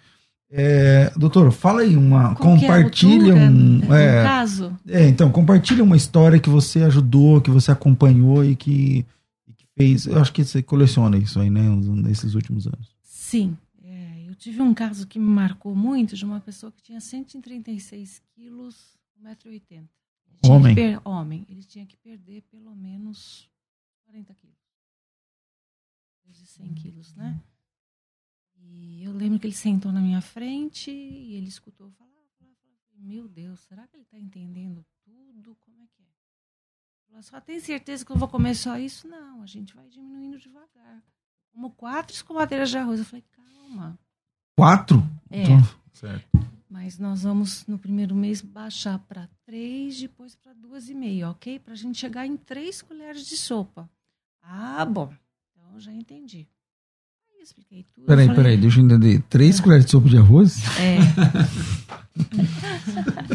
é, 0.54 1.10
doutor, 1.16 1.50
fala 1.50 1.80
aí 1.80 1.96
uma, 1.96 2.34
Qual 2.34 2.54
é 2.56 2.60
compartilha 2.60 3.32
altura 3.32 3.50
um, 3.50 3.94
é, 3.94 4.22
caso? 4.22 4.78
é, 4.86 5.08
então, 5.08 5.32
compartilha 5.32 5.82
uma 5.82 5.96
história 5.96 6.38
que 6.38 6.50
você 6.50 6.82
ajudou, 6.82 7.40
que 7.40 7.50
você 7.50 7.70
acompanhou 7.72 8.44
e 8.44 8.54
que, 8.54 9.06
que 9.56 9.66
fez. 9.74 10.04
Eu 10.06 10.20
acho 10.20 10.32
que 10.32 10.44
você 10.44 10.62
coleciona 10.62 11.16
isso 11.16 11.40
aí, 11.40 11.48
né? 11.48 11.62
Nesses 11.62 12.34
últimos 12.34 12.66
anos. 12.66 12.94
Sim. 13.02 13.56
É, 13.82 14.28
eu 14.28 14.34
tive 14.34 14.60
um 14.60 14.74
caso 14.74 15.06
que 15.06 15.18
me 15.18 15.24
marcou 15.24 15.74
muito 15.74 16.14
de 16.16 16.24
uma 16.24 16.38
pessoa 16.40 16.70
que 16.70 16.82
tinha 16.82 17.00
136 17.00 18.20
quilos, 18.34 18.76
1,80m. 19.24 19.62
Ele 19.70 20.38
tinha 20.42 20.54
Homem. 20.56 20.74
per- 20.74 21.00
Homem. 21.04 21.46
Ele 21.48 21.62
tinha 21.62 21.86
que 21.86 21.96
perder 21.96 22.42
pelo 22.50 22.74
menos 22.76 23.48
40 24.04 24.34
quilos. 24.34 24.56
De 26.28 26.46
100 26.46 26.74
quilos, 26.74 27.14
né? 27.14 27.38
E 28.74 29.04
eu 29.04 29.12
lembro 29.12 29.38
que 29.38 29.46
ele 29.46 29.54
sentou 29.54 29.92
na 29.92 30.00
minha 30.00 30.20
frente 30.20 30.90
e 30.90 31.34
ele 31.34 31.48
escutou 31.48 31.86
eu 31.88 31.92
falar, 31.92 32.10
falar, 32.38 32.54
falar. 32.62 32.74
Meu 32.96 33.28
Deus, 33.28 33.60
será 33.60 33.86
que 33.86 33.96
ele 33.96 34.02
está 34.04 34.18
entendendo 34.18 34.84
tudo? 35.04 35.54
Como 35.60 35.76
é 35.82 35.86
que 35.86 36.02
é? 36.02 36.06
Falou, 37.06 37.22
só 37.22 37.40
tem 37.40 37.60
certeza 37.60 38.04
que 38.04 38.10
eu 38.12 38.16
vou 38.16 38.28
comer 38.28 38.54
só 38.54 38.78
isso? 38.78 39.06
Não, 39.08 39.42
a 39.42 39.46
gente 39.46 39.74
vai 39.74 39.88
diminuindo 39.88 40.38
devagar. 40.38 41.02
Como 41.52 41.70
quatro 41.72 42.14
escomadeiras 42.14 42.70
de 42.70 42.78
arroz. 42.78 42.98
Eu 43.00 43.04
falei, 43.04 43.24
calma. 43.32 43.98
Quatro? 44.56 45.02
É, 45.30 45.42
Então, 45.42 45.58
certo. 45.92 46.26
mas 46.70 46.98
nós 46.98 47.22
vamos 47.24 47.66
no 47.66 47.78
primeiro 47.78 48.14
mês 48.14 48.40
baixar 48.40 48.98
para 49.00 49.28
três, 49.44 50.00
depois 50.00 50.34
para 50.34 50.54
duas 50.54 50.88
e 50.88 50.94
meia, 50.94 51.28
ok? 51.30 51.58
Para 51.58 51.74
a 51.74 51.76
gente 51.76 51.98
chegar 51.98 52.26
em 52.26 52.36
três 52.36 52.80
colheres 52.80 53.26
de 53.26 53.36
sopa. 53.36 53.90
Ah, 54.40 54.84
bom. 54.86 55.12
Então 55.54 55.78
já 55.80 55.92
entendi. 55.92 56.48
Expliquei 57.42 57.84
tudo. 57.94 58.06
Peraí, 58.06 58.26
falei, 58.26 58.42
peraí, 58.42 58.56
deixa 58.56 58.80
eu 58.80 58.84
entender. 58.84 59.22
Três 59.28 59.60
colheres 59.60 59.84
de 59.84 59.90
sopa 59.90 60.08
de 60.08 60.16
arroz? 60.18 60.62
É. 60.78 60.98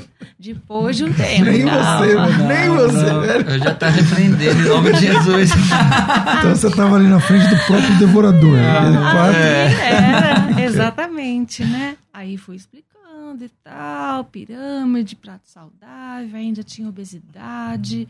depois 0.39 0.95
de 0.95 1.03
um 1.03 1.13
tempo. 1.13 1.45
Nem 1.45 1.65
calma. 1.65 2.05
você, 2.05 2.15
mano. 2.15 2.47
Nem 2.47 2.69
você, 2.69 3.11
Não, 3.11 3.21
velho. 3.21 3.49
Eu 3.49 3.59
já 3.59 3.73
tá 3.75 3.89
repreendendo 3.89 4.61
em 4.61 4.69
nome 4.69 4.93
de 4.93 4.99
Jesus. 4.99 5.51
Então 6.39 6.55
você 6.55 6.69
tava 6.69 6.95
ali 6.95 7.07
na 7.07 7.19
frente 7.19 7.47
do 7.47 7.57
próprio 7.65 7.97
devorador. 7.97 8.57
Ah, 8.59 9.11
Quatro. 9.11 9.37
é. 9.37 9.91
Era, 9.91 10.61
exatamente, 10.63 11.65
né? 11.65 11.97
Aí 12.13 12.37
fui 12.37 12.55
explicando 12.55 13.43
e 13.43 13.49
tal, 13.63 14.23
pirâmide, 14.25 15.15
prato 15.15 15.49
saudável, 15.49 16.35
ainda 16.35 16.63
tinha 16.63 16.87
obesidade, 16.87 18.07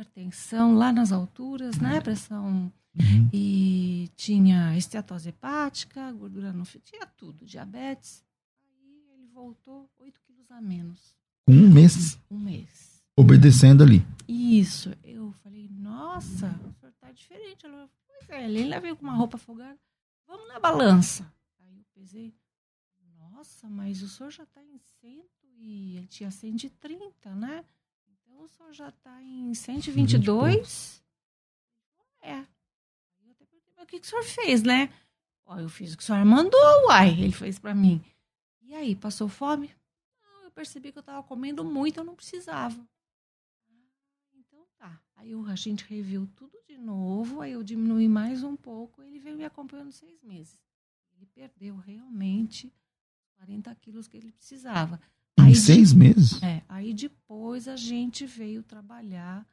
hipertensão 0.00 0.74
lá 0.74 0.92
nas 0.92 1.12
alturas, 1.12 1.78
né? 1.78 2.00
Pressão 2.00 2.72
Uhum. 2.92 3.30
e 3.32 4.10
tinha 4.16 4.76
esteatose 4.76 5.28
hepática, 5.28 6.10
gordura 6.12 6.52
no 6.52 6.64
fio, 6.64 6.80
tinha 6.80 7.06
tudo, 7.06 7.46
diabetes. 7.46 8.24
Aí 8.60 9.04
ele 9.14 9.28
voltou 9.28 9.88
8 9.98 10.20
quilos 10.22 10.50
a 10.50 10.60
menos, 10.60 11.16
Com 11.46 11.52
um 11.52 11.70
mês 11.70 12.18
um 12.28 12.36
mês. 12.38 13.00
obedecendo 13.16 13.84
ali. 13.84 14.04
Isso, 14.26 14.92
eu 15.04 15.30
falei, 15.44 15.68
nossa, 15.70 16.48
o 16.68 16.72
senhor 16.80 16.92
tá 17.00 17.12
diferente. 17.12 17.64
Ela, 17.64 17.88
pois 18.08 18.28
é, 18.28 18.44
ele 18.46 18.62
ainda 18.64 18.80
veio 18.80 18.96
com 18.96 19.04
uma 19.04 19.14
roupa 19.14 19.38
folgada. 19.38 19.78
Vamos 20.26 20.48
na 20.48 20.58
balança. 20.58 21.32
Aí 21.60 21.78
eu 21.78 21.84
pesei, 21.94 22.34
nossa, 23.18 23.68
mas 23.68 24.02
o 24.02 24.08
senhor 24.08 24.30
já 24.32 24.44
tá 24.46 24.60
em 24.64 24.78
100 25.00 25.24
e 25.58 25.96
ele 25.98 26.06
tinha 26.08 26.30
130, 26.32 27.34
né? 27.36 27.64
O 28.40 28.48
senhor 28.48 28.72
já 28.72 28.90
tá 28.90 29.22
em 29.22 29.52
122? 29.52 31.04
É. 32.22 32.38
Eu 32.38 33.30
até 33.32 33.44
perguntei, 33.44 33.74
mas 33.76 33.84
o 33.84 33.86
que, 33.86 34.00
que 34.00 34.06
o 34.06 34.08
senhor 34.08 34.24
fez, 34.24 34.62
né? 34.62 34.90
Ó, 35.44 35.58
eu 35.58 35.68
fiz 35.68 35.92
o 35.92 35.96
que 35.98 36.02
o 36.02 36.06
senhor 36.06 36.24
mandou, 36.24 36.86
uai. 36.86 37.10
Ele 37.10 37.32
fez 37.32 37.58
pra 37.58 37.74
mim. 37.74 38.02
E 38.62 38.74
aí, 38.74 38.96
passou 38.96 39.28
fome? 39.28 39.70
Não, 40.22 40.44
eu 40.44 40.50
percebi 40.50 40.90
que 40.90 40.98
eu 40.98 41.02
tava 41.02 41.22
comendo 41.22 41.62
muito, 41.62 42.00
eu 42.00 42.04
não 42.04 42.14
precisava. 42.16 42.80
Então 44.32 44.64
tá. 44.78 44.98
Aí 45.16 45.32
a 45.34 45.54
gente 45.54 45.84
reviu 45.84 46.26
tudo 46.34 46.58
de 46.66 46.78
novo, 46.78 47.42
aí 47.42 47.52
eu 47.52 47.62
diminui 47.62 48.08
mais 48.08 48.42
um 48.42 48.56
pouco, 48.56 49.02
ele 49.02 49.18
veio 49.18 49.36
me 49.36 49.44
acompanhando 49.44 49.92
seis 49.92 50.22
meses. 50.22 50.58
Ele 51.12 51.26
perdeu 51.26 51.76
realmente 51.76 52.72
40 53.34 53.74
quilos 53.74 54.08
que 54.08 54.16
ele 54.16 54.32
precisava. 54.32 54.98
Em 55.42 55.46
Aí 55.46 55.52
de- 55.52 55.58
seis 55.58 55.92
meses? 55.92 56.40
É, 56.42 56.62
aí 56.68 56.94
depois 56.94 57.66
a 57.68 57.76
gente 57.76 58.24
veio 58.26 58.62
trabalhar 58.62 59.44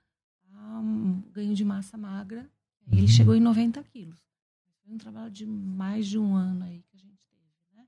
ah, 0.54 0.80
um 0.80 1.22
ganho 1.34 1.54
de 1.56 1.66
massa 1.66 1.98
magra. 1.98 2.48
Ele 2.92 3.08
chegou 3.08 3.36
em 3.36 3.42
90 3.42 3.84
quilos. 3.84 4.20
Foi 4.84 4.94
um 4.94 4.98
trabalho 4.98 5.30
de 5.30 5.46
mais 5.46 6.08
de 6.08 6.18
um 6.18 6.34
ano 6.36 6.64
aí 6.64 6.82
que 6.90 6.96
a 6.96 7.00
gente 7.00 7.20
teve, 7.30 7.76
né? 7.76 7.84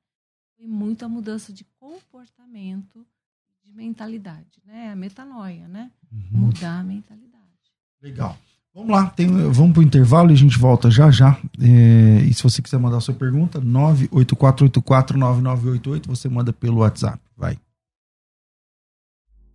Foi 0.58 0.68
muita 0.68 1.08
mudança 1.08 1.54
de 1.54 1.64
comportamento, 1.80 3.06
de 3.64 3.72
mentalidade, 3.72 4.62
né? 4.66 4.92
A 4.92 4.96
metanoia, 4.96 5.68
né? 5.70 5.90
Uhum. 6.12 6.42
Mudar 6.48 6.80
a 6.80 6.84
mentalidade. 6.84 7.30
Legal. 8.02 8.38
Vamos 8.74 8.92
lá, 8.92 9.10
tem, 9.10 9.28
vamos 9.52 9.74
pro 9.74 9.82
intervalo 9.82 10.30
e 10.30 10.34
a 10.34 10.38
gente 10.38 10.58
volta 10.60 10.92
já 10.92 11.10
já. 11.10 11.40
É, 11.60 12.22
e 12.24 12.32
se 12.34 12.44
você 12.44 12.62
quiser 12.62 12.78
mandar 12.78 13.00
sua 13.02 13.16
pergunta, 13.16 13.60
984849988, 13.62 16.08
você 16.08 16.30
manda 16.30 16.54
pelo 16.54 16.78
WhatsApp. 16.80 17.20
Vai. 17.36 17.58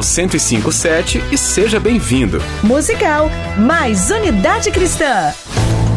1057 0.00 1.22
e 1.30 1.38
seja 1.38 1.78
bem-vindo. 1.78 2.42
Musical, 2.62 3.30
mais 3.58 4.10
unidade 4.10 4.70
cristã. 4.70 5.32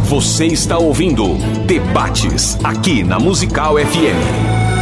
Você 0.03 0.45
está 0.45 0.77
ouvindo 0.77 1.35
Debates 1.65 2.57
aqui 2.63 3.03
na 3.03 3.17
Musical 3.17 3.77
FM. 3.77 4.73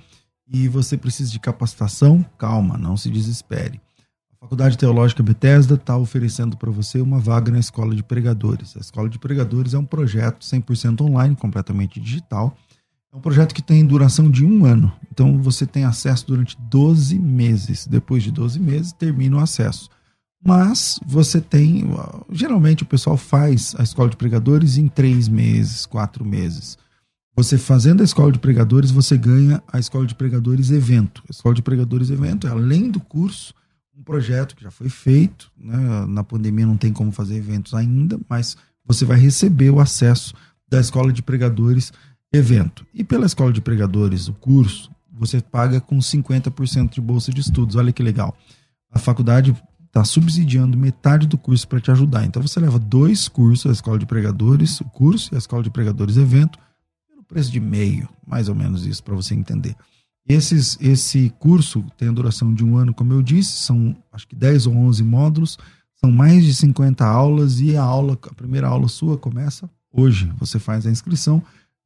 e 0.47 0.69
você 0.69 0.95
precisa 0.95 1.31
de 1.33 1.41
capacitação, 1.41 2.23
calma, 2.37 2.77
não 2.77 2.99
se 2.99 3.11
desespere. 3.11 3.81
A 4.31 4.45
Faculdade 4.45 4.77
Teológica 4.77 5.23
Bethesda 5.23 5.77
está 5.77 5.97
oferecendo 5.97 6.55
para 6.55 6.71
você 6.71 7.01
uma 7.01 7.19
vaga 7.19 7.51
na 7.51 7.59
Escola 7.59 7.95
de 7.95 8.03
Pregadores. 8.03 8.77
A 8.77 8.81
Escola 8.81 9.09
de 9.09 9.19
Pregadores 9.19 9.73
é 9.73 9.79
um 9.79 9.87
projeto 9.87 10.45
100% 10.45 11.01
online, 11.01 11.35
completamente 11.35 11.99
digital. 11.99 12.55
É 13.11 13.17
um 13.17 13.21
projeto 13.23 13.55
que 13.55 13.63
tem 13.63 13.87
duração 13.87 14.31
de 14.31 14.45
um 14.45 14.67
ano. 14.67 14.93
Então 15.11 15.41
você 15.41 15.65
tem 15.65 15.85
acesso 15.85 16.27
durante 16.27 16.59
12 16.61 17.19
meses. 17.19 17.87
Depois 17.87 18.23
de 18.23 18.31
12 18.31 18.61
meses, 18.61 18.93
termina 18.93 19.39
o 19.39 19.41
acesso. 19.41 19.89
Mas 20.45 21.01
você 21.07 21.41
tem. 21.41 21.89
Geralmente 22.31 22.83
o 22.83 22.87
pessoal 22.87 23.17
faz 23.17 23.75
a 23.79 23.83
escola 23.83 24.11
de 24.11 24.17
pregadores 24.19 24.77
em 24.77 24.89
três 24.89 25.27
meses, 25.27 25.87
quatro 25.87 26.23
meses. 26.23 26.77
Você 27.37 27.59
fazendo 27.59 28.01
a 28.01 28.05
escola 28.05 28.31
de 28.31 28.39
pregadores, 28.39 28.91
você 28.91 29.19
ganha 29.19 29.63
a 29.73 29.79
escola 29.79 30.07
de 30.07 30.15
pregadores 30.15 30.71
evento. 30.71 31.23
A 31.29 31.33
escola 31.33 31.55
de 31.55 31.63
pregadores 31.63 32.11
evento 32.11 32.47
é, 32.47 32.51
além 32.51 32.91
do 32.91 33.01
curso, 33.01 33.53
um 33.97 34.03
projeto 34.03 34.55
que 34.55 34.63
já 34.63 34.71
foi 34.71 34.89
feito. 34.89 35.51
Né? 35.57 36.07
Na 36.07 36.23
pandemia 36.23 36.67
não 36.67 36.77
tem 36.77 36.93
como 36.93 37.11
fazer 37.11 37.37
eventos 37.37 37.75
ainda, 37.75 38.21
mas 38.29 38.57
você 38.85 39.05
vai 39.05 39.19
receber 39.19 39.71
o 39.71 39.81
acesso 39.81 40.35
da 40.69 40.79
escola 40.81 41.13
de 41.13 41.23
pregadores 41.23 41.93
evento. 42.33 42.87
E 42.95 43.03
pela 43.03 43.27
escola 43.27 43.53
de 43.53 43.61
pregadores, 43.61 44.29
o 44.29 44.35
curso, 44.35 44.91
você 45.13 45.41
paga 45.41 45.81
com 45.81 45.99
50% 45.99 46.95
de 46.95 47.01
bolsa 47.01 47.33
de 47.33 47.41
estudos. 47.41 47.77
Olha 47.77 47.93
que 47.93 48.03
legal. 48.03 48.37
A 48.91 48.99
faculdade 48.99 49.57
está 49.87 50.05
subsidiando 50.05 50.77
metade 50.77 51.27
do 51.27 51.39
curso 51.39 51.67
para 51.67 51.81
te 51.81 51.91
ajudar. 51.91 52.25
Então 52.25 52.43
você 52.43 52.59
leva 52.59 52.79
dois 52.79 53.29
cursos, 53.29 53.67
a 53.67 53.73
escola 53.73 53.99
de 53.99 54.07
pregadores, 54.07 54.81
o 54.81 54.85
curso 54.85 55.33
e 55.33 55.37
a 55.37 55.39
escola 55.39 55.63
de 55.63 55.71
pregadores 55.71 56.17
evento, 56.17 56.59
preço 57.25 57.51
de 57.51 57.61
meio, 57.61 58.09
mais 58.27 58.49
ou 58.49 58.55
menos 58.55 58.87
isso, 58.87 59.03
para 59.03 59.15
você 59.15 59.35
entender. 59.35 59.77
Esses, 60.27 60.79
esse 60.81 61.31
curso 61.39 61.85
tem 61.99 62.09
a 62.09 62.13
duração 62.13 62.55
de 62.55 62.65
um 62.65 62.77
ano, 62.77 62.95
como 62.95 63.13
eu 63.13 63.23
disse, 63.23 63.59
são 63.59 63.95
acho 64.11 64.27
que 64.27 64.35
10 64.35 64.67
ou 64.67 64.75
11 64.75 65.05
módulos, 65.05 65.59
são 65.97 66.11
mais 66.11 66.45
de 66.45 66.55
50 66.55 67.05
aulas 67.05 67.61
e 67.61 67.77
a 67.77 67.83
aula, 67.83 68.19
a 68.23 68.35
primeira 68.35 68.69
aula 68.69 68.89
sua 68.89 69.19
começa 69.19 69.69
hoje. 69.93 70.31
Você 70.39 70.59
faz 70.59 70.87
a 70.87 70.91
inscrição, 70.91 71.43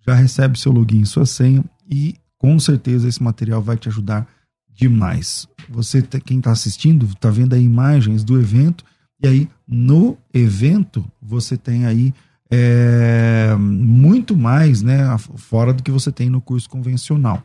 já 0.06 0.14
recebe 0.14 0.58
seu 0.58 0.72
login, 0.72 1.04
sua 1.04 1.26
senha 1.26 1.64
e 1.90 2.14
com 2.38 2.58
certeza 2.60 3.08
esse 3.08 3.22
material 3.22 3.60
vai 3.60 3.76
te 3.76 3.88
ajudar 3.88 4.26
demais. 4.72 5.48
Você, 5.68 6.00
quem 6.02 6.38
está 6.38 6.52
assistindo, 6.52 7.06
está 7.06 7.30
vendo 7.30 7.54
aí 7.54 7.62
imagens 7.62 8.22
do 8.22 8.38
evento, 8.40 8.84
e 9.20 9.26
aí 9.26 9.48
no 9.66 10.16
evento 10.32 11.04
você 11.20 11.56
tem 11.56 11.84
aí 11.86 12.14
é, 12.50 13.54
muito 13.58 14.36
mais, 14.36 14.82
né, 14.82 15.16
fora 15.36 15.72
do 15.72 15.82
que 15.82 15.90
você 15.90 16.10
tem 16.10 16.30
no 16.30 16.40
curso 16.40 16.68
convencional. 16.68 17.42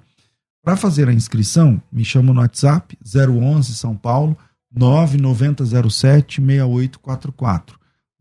Para 0.64 0.78
fazer 0.78 1.10
a 1.10 1.14
inscrição, 1.14 1.82
me 1.92 2.06
chama 2.06 2.34
no 2.34 2.40
WhatsApp 2.40 2.98
011 3.04 3.76
São 3.76 3.96
Paulo 3.96 4.38
9907 4.74 6.42
6844 6.42 7.78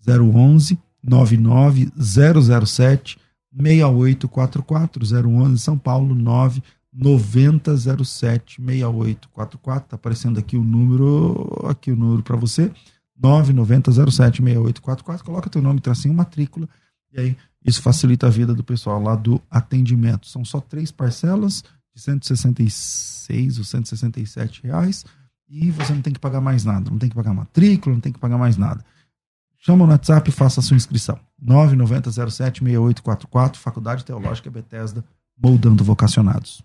011 0.06 0.78
99007 1.02 3.18
6844 3.54 5.28
011 5.28 5.58
São 5.58 5.78
Paulo 5.78 6.14
9 6.14 6.62
90076844. 6.96 9.62
Tá 9.62 9.96
aparecendo 9.96 10.38
aqui 10.38 10.56
o 10.56 10.62
número, 10.62 11.66
aqui 11.68 11.90
o 11.90 11.96
número 11.96 12.22
para 12.22 12.36
você. 12.36 12.70
990076844. 13.22 15.22
Coloca 15.22 15.48
teu 15.48 15.62
nome, 15.62 15.80
tracinho, 15.80 16.14
matrícula. 16.14 16.68
E 17.12 17.20
aí 17.20 17.36
isso 17.64 17.80
facilita 17.80 18.26
a 18.26 18.30
vida 18.30 18.52
do 18.54 18.64
pessoal 18.64 19.00
lá 19.00 19.14
do 19.14 19.40
atendimento. 19.50 20.26
São 20.26 20.44
só 20.44 20.60
três 20.60 20.90
parcelas 20.90 21.62
de 21.94 22.00
166 22.00 23.58
ou 23.58 23.64
167 23.64 24.64
reais 24.64 25.04
e 25.48 25.70
você 25.70 25.92
não 25.92 26.02
tem 26.02 26.12
que 26.12 26.18
pagar 26.18 26.40
mais 26.40 26.64
nada. 26.64 26.90
Não 26.90 26.98
tem 26.98 27.08
que 27.08 27.14
pagar 27.14 27.32
matrícula, 27.32 27.94
não 27.94 28.00
tem 28.00 28.12
que 28.12 28.18
pagar 28.18 28.38
mais 28.38 28.56
nada. 28.56 28.84
Chama 29.58 29.86
no 29.86 29.92
WhatsApp 29.92 30.28
e 30.28 30.32
faça 30.32 30.58
a 30.58 30.62
sua 30.62 30.76
inscrição. 30.76 31.20
990076844, 31.44 33.54
Faculdade 33.56 34.04
Teológica 34.04 34.50
Bethesda, 34.50 35.04
moldando 35.38 35.84
vocacionados. 35.84 36.64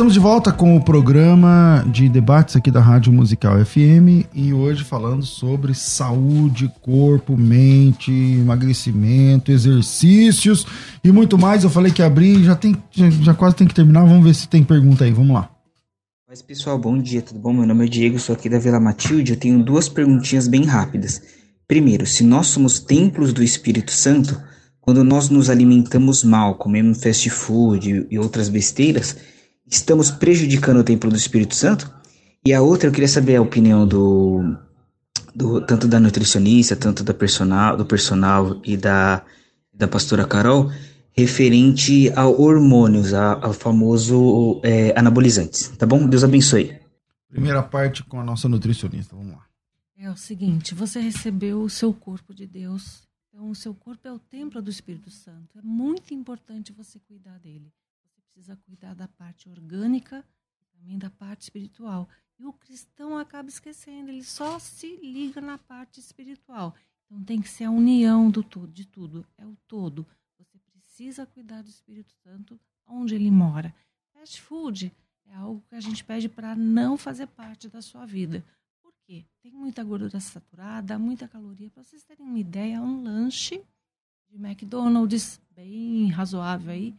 Estamos 0.00 0.14
de 0.14 0.20
volta 0.20 0.50
com 0.50 0.74
o 0.74 0.82
programa 0.82 1.84
de 1.86 2.08
debates 2.08 2.56
aqui 2.56 2.70
da 2.70 2.80
Rádio 2.80 3.12
Musical 3.12 3.62
FM 3.62 4.24
e 4.34 4.50
hoje 4.50 4.82
falando 4.82 5.26
sobre 5.26 5.74
saúde, 5.74 6.72
corpo, 6.80 7.36
mente, 7.36 8.10
emagrecimento, 8.10 9.52
exercícios 9.52 10.66
e 11.04 11.12
muito 11.12 11.36
mais. 11.36 11.64
Eu 11.64 11.68
falei 11.68 11.92
que 11.92 12.02
abri, 12.02 12.42
já 12.42 12.56
tem, 12.56 12.74
já, 12.90 13.34
quase 13.34 13.56
tem 13.56 13.66
que 13.66 13.74
terminar. 13.74 14.06
Vamos 14.06 14.24
ver 14.24 14.34
se 14.34 14.48
tem 14.48 14.64
pergunta 14.64 15.04
aí. 15.04 15.12
Vamos 15.12 15.34
lá. 15.34 15.50
Mas 16.26 16.40
pessoal, 16.40 16.78
bom 16.78 16.96
dia, 16.96 17.20
tudo 17.20 17.38
bom? 17.38 17.52
Meu 17.52 17.66
nome 17.66 17.84
é 17.84 17.88
Diego, 17.90 18.18
sou 18.18 18.34
aqui 18.34 18.48
da 18.48 18.58
Vila 18.58 18.80
Matilde. 18.80 19.32
Eu 19.32 19.38
tenho 19.38 19.62
duas 19.62 19.86
perguntinhas 19.86 20.48
bem 20.48 20.64
rápidas. 20.64 21.20
Primeiro, 21.68 22.06
se 22.06 22.24
nós 22.24 22.46
somos 22.46 22.80
templos 22.80 23.34
do 23.34 23.42
Espírito 23.42 23.92
Santo, 23.92 24.40
quando 24.80 25.04
nós 25.04 25.28
nos 25.28 25.50
alimentamos 25.50 26.24
mal, 26.24 26.54
comemos 26.54 27.02
fast 27.02 27.28
food 27.28 28.06
e 28.10 28.18
outras 28.18 28.48
besteiras, 28.48 29.14
estamos 29.70 30.10
prejudicando 30.10 30.78
o 30.78 30.84
templo 30.84 31.08
do 31.08 31.16
Espírito 31.16 31.54
Santo? 31.54 31.90
E 32.44 32.52
a 32.52 32.60
outra, 32.60 32.88
eu 32.88 32.92
queria 32.92 33.08
saber 33.08 33.36
a 33.36 33.42
opinião 33.42 33.86
do, 33.86 34.56
do 35.34 35.60
tanto 35.60 35.86
da 35.86 36.00
nutricionista, 36.00 36.74
tanto 36.74 37.04
da 37.04 37.14
personal, 37.14 37.76
do 37.76 37.86
personal 37.86 38.60
e 38.64 38.76
da, 38.76 39.24
da 39.72 39.86
pastora 39.86 40.26
Carol, 40.26 40.70
referente 41.12 42.10
a 42.16 42.26
hormônios, 42.26 43.14
a, 43.14 43.34
ao 43.44 43.52
famoso 43.52 44.60
é, 44.64 44.98
anabolizantes. 44.98 45.68
Tá 45.76 45.86
bom? 45.86 46.08
Deus 46.08 46.24
abençoe. 46.24 46.78
Primeira 47.28 47.62
parte 47.62 48.02
com 48.02 48.18
a 48.18 48.24
nossa 48.24 48.48
nutricionista. 48.48 49.14
Vamos 49.14 49.32
lá. 49.32 49.44
É 49.96 50.10
o 50.10 50.16
seguinte, 50.16 50.74
você 50.74 50.98
recebeu 50.98 51.60
o 51.60 51.68
seu 51.68 51.92
corpo 51.92 52.34
de 52.34 52.46
Deus. 52.46 53.06
Então, 53.28 53.50
o 53.50 53.54
seu 53.54 53.74
corpo 53.74 54.08
é 54.08 54.12
o 54.12 54.18
templo 54.18 54.62
do 54.62 54.70
Espírito 54.70 55.10
Santo. 55.10 55.58
É 55.58 55.62
muito 55.62 56.14
importante 56.14 56.72
você 56.72 56.98
cuidar 56.98 57.38
dele. 57.38 57.70
Precisa 58.40 58.56
cuidar 58.64 58.94
da 58.94 59.06
parte 59.06 59.50
orgânica 59.50 60.24
e 60.58 60.64
também 60.74 60.96
da 60.96 61.10
parte 61.10 61.42
espiritual. 61.42 62.08
E 62.38 62.46
o 62.46 62.54
cristão 62.54 63.18
acaba 63.18 63.50
esquecendo, 63.50 64.08
ele 64.08 64.24
só 64.24 64.58
se 64.58 64.96
liga 64.96 65.42
na 65.42 65.58
parte 65.58 66.00
espiritual. 66.00 66.74
Então, 67.04 67.22
tem 67.22 67.42
que 67.42 67.50
ser 67.50 67.64
a 67.64 67.70
união 67.70 68.30
do 68.30 68.42
tudo, 68.42 68.72
de 68.72 68.86
tudo. 68.86 69.26
É 69.36 69.44
o 69.44 69.54
todo. 69.68 70.06
Você 70.38 70.58
precisa 70.58 71.26
cuidar 71.26 71.60
do 71.60 71.68
Espírito 71.68 72.14
Santo 72.24 72.58
onde 72.86 73.14
ele 73.14 73.30
mora. 73.30 73.74
Fast 74.14 74.40
food 74.40 74.90
é 75.26 75.34
algo 75.34 75.62
que 75.68 75.74
a 75.74 75.80
gente 75.80 76.02
pede 76.02 76.26
para 76.26 76.56
não 76.56 76.96
fazer 76.96 77.26
parte 77.26 77.68
da 77.68 77.82
sua 77.82 78.06
vida. 78.06 78.42
Por 78.80 78.94
quê? 79.06 79.26
Tem 79.42 79.52
muita 79.52 79.84
gordura 79.84 80.18
saturada, 80.18 80.98
muita 80.98 81.28
caloria. 81.28 81.68
Para 81.68 81.82
vocês 81.82 82.02
terem 82.04 82.24
uma 82.24 82.38
ideia, 82.38 82.80
um 82.80 83.02
lanche 83.02 83.62
de 84.30 84.36
McDonald's 84.36 85.38
bem 85.54 86.08
razoável 86.08 86.72
aí 86.72 86.96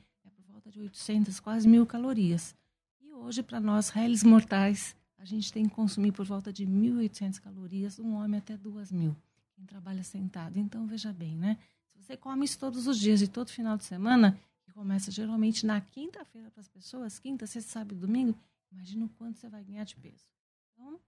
volta 0.62 0.70
de 0.70 0.80
800, 0.80 1.40
quase 1.40 1.68
mil 1.68 1.86
calorias. 1.88 2.56
E 3.02 3.12
hoje, 3.12 3.42
para 3.42 3.60
nós, 3.60 3.90
réis 3.90 4.24
mortais, 4.24 4.96
a 5.18 5.26
gente 5.26 5.52
tem 5.52 5.68
que 5.68 5.74
consumir 5.74 6.12
por 6.12 6.24
volta 6.26 6.54
de 6.54 6.68
1.800 6.68 7.40
calorias, 7.40 7.98
um 7.98 8.14
homem 8.14 8.38
até 8.38 8.56
2.000, 8.56 9.16
quem 9.56 9.66
trabalha 9.66 10.04
sentado. 10.04 10.60
Então, 10.60 10.86
veja 10.86 11.12
bem, 11.12 11.36
né? 11.36 11.58
Se 11.90 12.04
você 12.04 12.16
come 12.16 12.46
isso 12.46 12.60
todos 12.60 12.86
os 12.86 13.00
dias 13.00 13.22
e 13.24 13.28
todo 13.28 13.50
final 13.50 13.76
de 13.76 13.86
semana, 13.86 14.38
que 14.64 14.72
começa 14.72 15.10
geralmente 15.10 15.66
na 15.66 15.82
quinta-feira 15.82 16.52
para 16.52 16.62
as 16.62 16.68
pessoas, 16.68 17.18
quinta, 17.18 17.48
sexta, 17.48 17.72
sábado 17.72 17.96
e 17.96 17.98
domingo, 17.98 18.38
imagina 18.72 19.06
o 19.06 19.10
quanto 19.10 19.40
você 19.40 19.50
vai 19.50 19.64
ganhar 19.64 19.84
de 19.84 19.96
peso. 19.96 20.26
Então, 20.74 21.00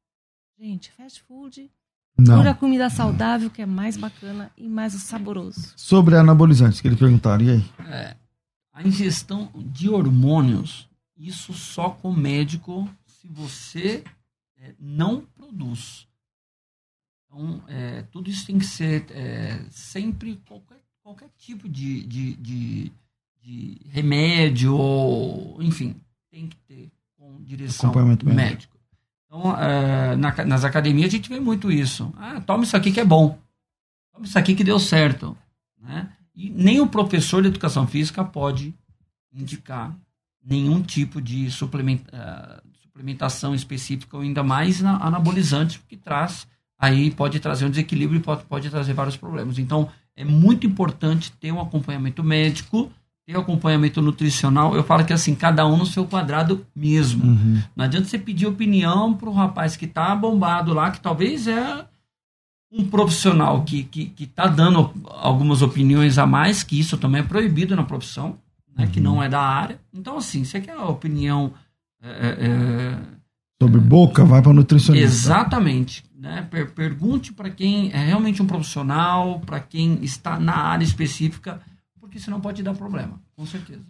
gente, 0.57 0.91
fast 0.91 1.21
food, 1.23 1.69
Não. 2.17 2.37
pura 2.37 2.55
comida 2.55 2.89
saudável, 2.89 3.51
que 3.51 3.61
é 3.61 3.65
mais 3.67 3.97
bacana 3.97 4.51
e 4.57 4.67
mais 4.67 4.93
saboroso. 4.93 5.73
Sobre 5.77 6.15
anabolizantes, 6.15 6.81
que 6.81 6.87
eles 6.87 6.99
perguntaram. 6.99 7.43
E 7.45 7.49
aí? 7.51 7.63
É, 7.87 8.17
a 8.73 8.81
ingestão 8.81 9.49
de 9.55 9.87
hormônios, 9.89 10.89
isso 11.15 11.53
só 11.53 11.91
com 11.91 12.11
médico 12.11 12.89
se 13.05 13.27
você 13.27 14.03
é, 14.57 14.73
não 14.79 15.21
produz. 15.21 16.07
Então, 17.25 17.63
é, 17.67 18.01
tudo 18.11 18.29
isso 18.29 18.45
tem 18.45 18.57
que 18.59 18.65
ser 18.65 19.05
é, 19.11 19.63
sempre 19.69 20.37
qualquer, 20.47 20.79
qualquer 21.01 21.29
tipo 21.37 21.67
de, 21.69 22.03
de, 22.05 22.35
de, 22.35 22.91
de 23.41 23.81
remédio, 23.89 24.75
ou, 24.75 25.61
enfim, 25.61 25.95
tem 26.29 26.47
que 26.47 26.57
ter 26.67 26.91
com 27.17 27.41
direção 27.43 27.91
médico. 28.25 28.35
médico. 28.35 28.77
Então, 29.25 29.57
é, 29.59 30.15
na- 30.15 30.45
nas 30.45 30.63
academias 30.63 31.07
a 31.07 31.11
gente 31.11 31.29
vê 31.29 31.39
muito 31.39 31.71
isso. 31.71 32.13
Ah, 32.17 32.39
toma 32.41 32.63
isso 32.63 32.77
aqui 32.77 32.91
que 32.91 32.99
é 32.99 33.05
bom. 33.05 33.37
Toma 34.11 34.25
isso 34.25 34.37
aqui 34.37 34.53
que 34.55 34.63
deu 34.63 34.79
certo. 34.79 35.35
Né? 35.81 36.12
E 36.35 36.49
nem 36.49 36.79
o 36.81 36.87
professor 36.87 37.41
de 37.41 37.49
educação 37.49 37.85
física 37.87 38.23
pode 38.23 38.73
indicar 39.33 39.95
nenhum 40.43 40.81
tipo 40.81 41.21
de 41.21 41.47
eh, 41.47 42.61
suplementação 42.81 43.55
específica, 43.55 44.17
ou 44.17 44.23
ainda 44.23 44.43
mais 44.43 44.81
na, 44.81 44.97
anabolizante, 44.97 45.79
porque 45.79 45.95
traz, 45.95 46.47
aí 46.77 47.11
pode 47.11 47.39
trazer 47.39 47.65
um 47.65 47.69
desequilíbrio 47.69 48.19
e 48.19 48.23
pode, 48.23 48.43
pode 48.45 48.69
trazer 48.69 48.93
vários 48.93 49.15
problemas. 49.15 49.57
Então, 49.57 49.89
é 50.15 50.25
muito 50.25 50.67
importante 50.67 51.31
ter 51.31 51.51
um 51.51 51.61
acompanhamento 51.61 52.23
médico, 52.23 52.91
ter 53.25 53.37
um 53.37 53.41
acompanhamento 53.41 54.01
nutricional. 54.01 54.75
Eu 54.75 54.83
falo 54.83 55.05
que 55.05 55.13
assim, 55.13 55.33
cada 55.33 55.65
um 55.65 55.77
no 55.77 55.85
seu 55.85 56.05
quadrado 56.05 56.65
mesmo. 56.75 57.23
Uhum. 57.23 57.61
Não 57.75 57.85
adianta 57.85 58.07
você 58.07 58.19
pedir 58.19 58.45
opinião 58.45 59.13
para 59.13 59.29
o 59.29 59.33
rapaz 59.33 59.75
que 59.75 59.85
está 59.85 60.15
bombado 60.15 60.73
lá, 60.73 60.91
que 60.91 60.99
talvez 60.99 61.47
é 61.47 61.85
um 62.75 62.85
profissional 62.87 63.63
que 63.63 63.81
está 63.81 63.89
que, 63.91 64.05
que 64.07 64.25
tá 64.27 64.47
dando 64.47 64.91
algumas 65.07 65.61
opiniões 65.61 66.17
a 66.17 66.25
mais, 66.25 66.63
que 66.63 66.79
isso 66.79 66.97
também 66.97 67.21
é 67.21 67.23
proibido 67.23 67.75
na 67.75 67.83
profissão, 67.83 68.37
né, 68.75 68.87
que 68.91 68.99
não 68.99 69.21
é 69.21 69.29
da 69.29 69.39
área. 69.39 69.79
Então, 69.93 70.17
assim, 70.17 70.43
você 70.43 70.59
quer 70.59 70.75
a 70.75 70.85
opinião. 70.87 71.53
é, 72.01 72.09
é, 72.09 72.47
é, 72.47 72.97
Sobre 73.61 73.79
boca, 73.79 74.25
vai 74.25 74.41
para 74.41 74.51
nutricionista. 74.51 75.05
Exatamente. 75.05 76.03
Né? 76.17 76.47
Per- 76.49 76.71
pergunte 76.71 77.31
para 77.31 77.49
quem 77.49 77.91
é 77.91 78.05
realmente 78.05 78.41
um 78.41 78.47
profissional, 78.47 79.39
para 79.45 79.59
quem 79.59 79.99
está 80.03 80.39
na 80.39 80.55
área 80.55 80.83
específica, 80.83 81.61
porque 81.99 82.19
senão 82.19 82.41
pode 82.41 82.63
dar 82.63 82.73
problema, 82.73 83.21
com 83.35 83.45
certeza. 83.45 83.81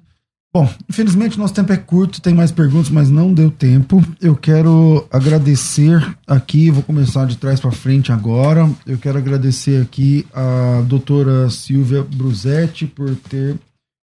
Bom, 0.56 0.72
infelizmente 0.88 1.40
nosso 1.40 1.56
tempo 1.56 1.74
é 1.74 1.78
curto, 1.78 2.22
tem 2.22 2.32
mais 2.32 2.52
perguntas, 2.52 2.92
mas 2.92 3.10
não 3.10 3.34
deu 3.34 3.50
tempo. 3.50 4.00
Eu 4.22 4.36
quero 4.36 5.08
agradecer 5.12 6.00
aqui, 6.28 6.70
vou 6.70 6.84
começar 6.84 7.26
de 7.26 7.38
trás 7.38 7.60
para 7.60 7.72
frente 7.72 8.12
agora. 8.12 8.70
Eu 8.86 9.00
quero 9.00 9.18
agradecer 9.18 9.82
aqui 9.82 10.28
a 10.32 10.84
doutora 10.88 11.50
Silvia 11.50 12.04
Brusetti 12.04 12.86
por 12.86 13.16
ter 13.16 13.58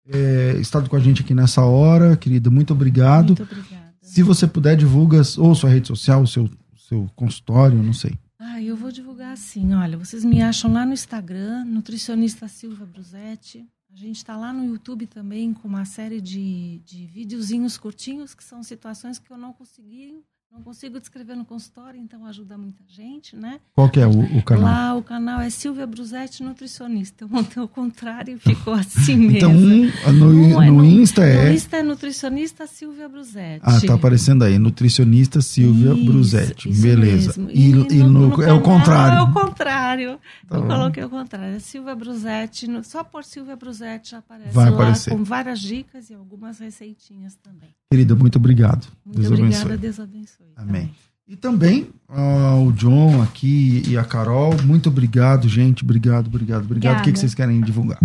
eh, 0.09 0.57
estado 0.59 0.91
com 0.91 0.97
a 0.97 1.01
gente 1.01 1.23
aqui 1.23 1.33
nessa 1.33 1.63
hora, 1.63 2.17
querida. 2.17 2.51
Muito 2.51 2.73
obrigado. 2.73 3.27
Muito 3.27 3.45
obrigada. 3.45 3.95
Se 4.03 4.25
você 4.25 4.45
puder, 4.45 4.77
divulga 4.77 5.23
ou 5.39 5.55
sua 5.55 5.71
rede 5.71 5.87
social, 5.87 6.23
o 6.23 6.27
seu, 6.27 6.51
seu 6.89 7.09
consultório, 7.15 7.81
não 7.81 7.93
sei. 7.93 8.19
Ah, 8.41 8.61
eu 8.61 8.75
vou 8.75 8.91
divulgar 8.91 9.33
assim, 9.33 9.75
olha, 9.75 9.97
vocês 9.97 10.25
me 10.25 10.43
acham 10.43 10.73
lá 10.73 10.85
no 10.85 10.93
Instagram, 10.93 11.65
nutricionista 11.67 12.49
Silvia 12.49 12.85
Brusetti. 12.85 13.65
A 13.93 13.97
gente 13.97 14.17
está 14.17 14.37
lá 14.37 14.55
no 14.55 14.65
YouTube 14.65 15.07
também 15.07 15.53
com 15.53 15.69
uma 15.69 15.85
série 15.85 16.19
de, 16.19 16.79
de 16.79 17.07
videozinhos 17.07 17.77
curtinhos, 17.77 18.35
que 18.35 18.43
são 18.43 18.63
situações 18.63 19.19
que 19.19 19.31
eu 19.31 19.37
não 19.37 19.53
consegui, 19.53 20.25
não 20.53 20.63
consigo 20.63 21.01
descrever 21.01 21.35
no 21.35 21.45
consultório, 21.45 21.99
então 21.99 22.27
ajuda 22.27 22.59
muita 22.59 22.83
gente, 22.87 23.35
né? 23.35 23.59
Qual 23.75 23.89
que 23.89 23.99
é 23.99 24.07
o, 24.07 24.11
o 24.39 24.43
canal? 24.43 24.65
Lá 24.65 24.95
o 24.95 25.03
canal 25.03 25.41
é 25.41 25.49
Silvia 25.49 25.87
Brusetti 25.87 26.43
Nutricionista. 26.43 27.25
Eu 27.25 27.29
montei 27.29 27.63
o 27.63 27.67
contrário 27.67 28.37
e 28.37 28.39
ficou 28.39 28.75
assim 28.75 29.17
mesmo. 29.17 29.37
Então, 29.37 29.51
um, 29.51 30.13
no, 30.13 30.57
Um 30.57 30.63
é 30.63 30.71
no 30.71 30.85
Insta 30.85 31.25
é. 31.25 31.47
No 31.49 31.55
Insta 31.55 31.77
é 31.79 31.83
nutricionista 31.83 32.67
Silvia 32.67 33.09
Brusetti. 33.09 33.61
Ah, 33.65 33.81
tá 33.81 33.95
aparecendo 33.95 34.45
aí. 34.45 34.59
Nutricionista 34.59 35.41
Silvia 35.41 35.95
Isso, 35.95 36.05
Brusetti. 36.05 36.69
isso 36.69 36.83
Beleza. 36.83 37.41
mesmo. 37.41 37.51
E, 37.51 37.97
e 37.99 38.03
no- 38.03 38.43
é 38.43 38.53
o 38.53 38.61
contrário. 38.61 39.19
É 39.19 39.23
o 39.23 39.33
contrário. 39.33 40.21
Tá 40.49 40.57
eu 40.57 40.63
bom. 40.63 40.69
coloquei 40.69 41.05
o 41.05 41.09
contrário. 41.09 41.57
É 41.57 41.59
Silvia 41.61 41.95
Brusetti. 41.95 42.67
no- 42.69 42.85
só 42.85 43.03
por 43.03 43.25
Silvia 43.25 43.57
Brusetti 43.57 44.11
já 44.11 44.19
aparece 44.19 44.53
Vai 44.53 44.69
lá 44.71 44.77
aparecer. 44.77 45.11
com 45.11 45.25
várias 45.25 45.61
dicas 45.61 46.11
e 46.11 46.15
algumas 46.15 46.59
receitinhas 46.59 47.37
também. 47.37 47.75
Querida, 47.93 48.15
muito 48.17 48.37
obrigado. 48.37 48.87
Muito 49.05 49.21
Deus 49.21 49.33
obrigada, 49.33 49.57
abençoe. 49.65 49.79
Deus 49.79 50.01
abençoe. 50.01 50.47
Amém. 50.57 50.91
E 51.29 51.37
também 51.37 51.89
ah, 52.09 52.57
o 52.57 52.73
John 52.73 53.23
aqui 53.23 53.83
e 53.87 53.97
a 53.97 54.05
Carol. 54.05 54.55
Muito 54.65 54.89
obrigado, 54.89 55.49
gente. 55.49 55.85
Obrigado, 55.85 56.27
obrigado, 56.29 56.65
obrigado. 56.65 56.95
O 56.95 56.97
que, 56.99 57.03
que 57.05 57.09
Obrigada. 57.11 57.21
vocês 57.21 57.35
querem 57.35 57.61
divulgar? 57.61 57.99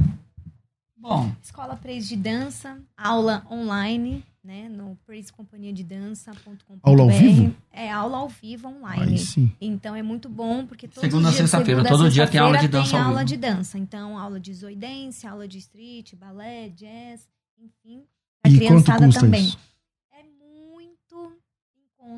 Bom, 1.00 1.32
Escola 1.42 1.76
Praise 1.78 2.08
de 2.10 2.18
Dança, 2.18 2.78
aula 2.98 3.44
online, 3.50 4.24
né? 4.44 4.68
No 4.70 4.98
praisecompanhiadedança.com.br. 5.06 6.80
Aula 6.84 7.04
ao 7.04 7.10
vivo? 7.10 7.54
É, 7.72 7.90
aula 7.92 8.18
ao 8.18 8.28
vivo 8.30 8.68
Aí 8.68 8.74
online. 8.76 9.18
sim. 9.18 9.52
Então 9.60 9.96
é 9.96 10.04
muito 10.04 10.28
bom, 10.30 10.66
porque 10.66 10.86
todos 10.88 11.02
Segunda 11.02 11.28
a 11.28 11.32
os 11.32 11.36
dias, 11.38 11.50
sexta-feira, 11.50 11.82
segunda 11.82 11.96
a 11.96 11.98
todo 12.04 12.12
dia 12.14 12.28
tem 12.28 12.40
aula 12.42 12.58
de 12.58 12.68
dança 12.68 12.92
tem 12.92 13.00
ao 13.00 13.06
aula 13.06 13.20
vivo. 13.20 13.30
de 13.30 13.38
dança. 13.38 13.78
Então, 13.80 14.18
aula 14.18 14.40
de 14.40 14.54
zoidense, 14.54 15.26
aula 15.26 15.48
de 15.48 15.58
street, 15.60 16.14
balé, 16.16 16.70
jazz, 16.70 17.28
enfim. 17.58 18.04
A 18.44 18.50
E 18.50 18.52
quanto 18.54 18.66
criançada 18.68 19.06
custa 19.06 19.22
também. 19.22 19.46
isso? 19.46 19.58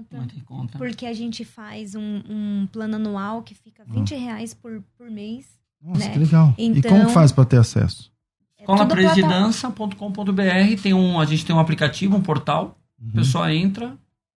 Conta. 0.04 0.18
muito 0.18 0.36
em 0.38 0.42
conta. 0.42 0.78
Porque 0.78 1.06
a 1.06 1.14
gente 1.14 1.44
faz 1.46 1.96
um, 1.96 2.22
um 2.30 2.68
plano 2.72 2.96
anual 2.96 3.42
que 3.44 3.54
fica 3.56 3.84
20 3.88 4.16
reais 4.16 4.54
por, 4.54 4.82
por 4.98 5.10
mês. 5.10 5.46
Nossa, 5.82 6.06
Né? 6.06 6.10
que 6.14 6.20
legal. 6.20 6.54
e 6.58 6.66
Então- 6.68 6.92
como 6.92 7.06
que 7.08 7.14
faz 7.14 7.32
para 7.32 7.46
ter 7.46 7.58
acesso? 7.58 8.12
É 8.58 8.64
Escolapresidança.com.br 8.64 10.82
tem 10.82 10.94
um, 10.94 11.20
a 11.20 11.26
gente 11.26 11.46
tem 11.46 11.56
um 11.56 11.60
aplicativo, 11.60 12.16
um 12.18 12.22
portal. 12.22 12.78
Uhum. 13.02 13.10
A 13.10 13.14
pessoa 13.14 13.54
entra, 13.54 13.96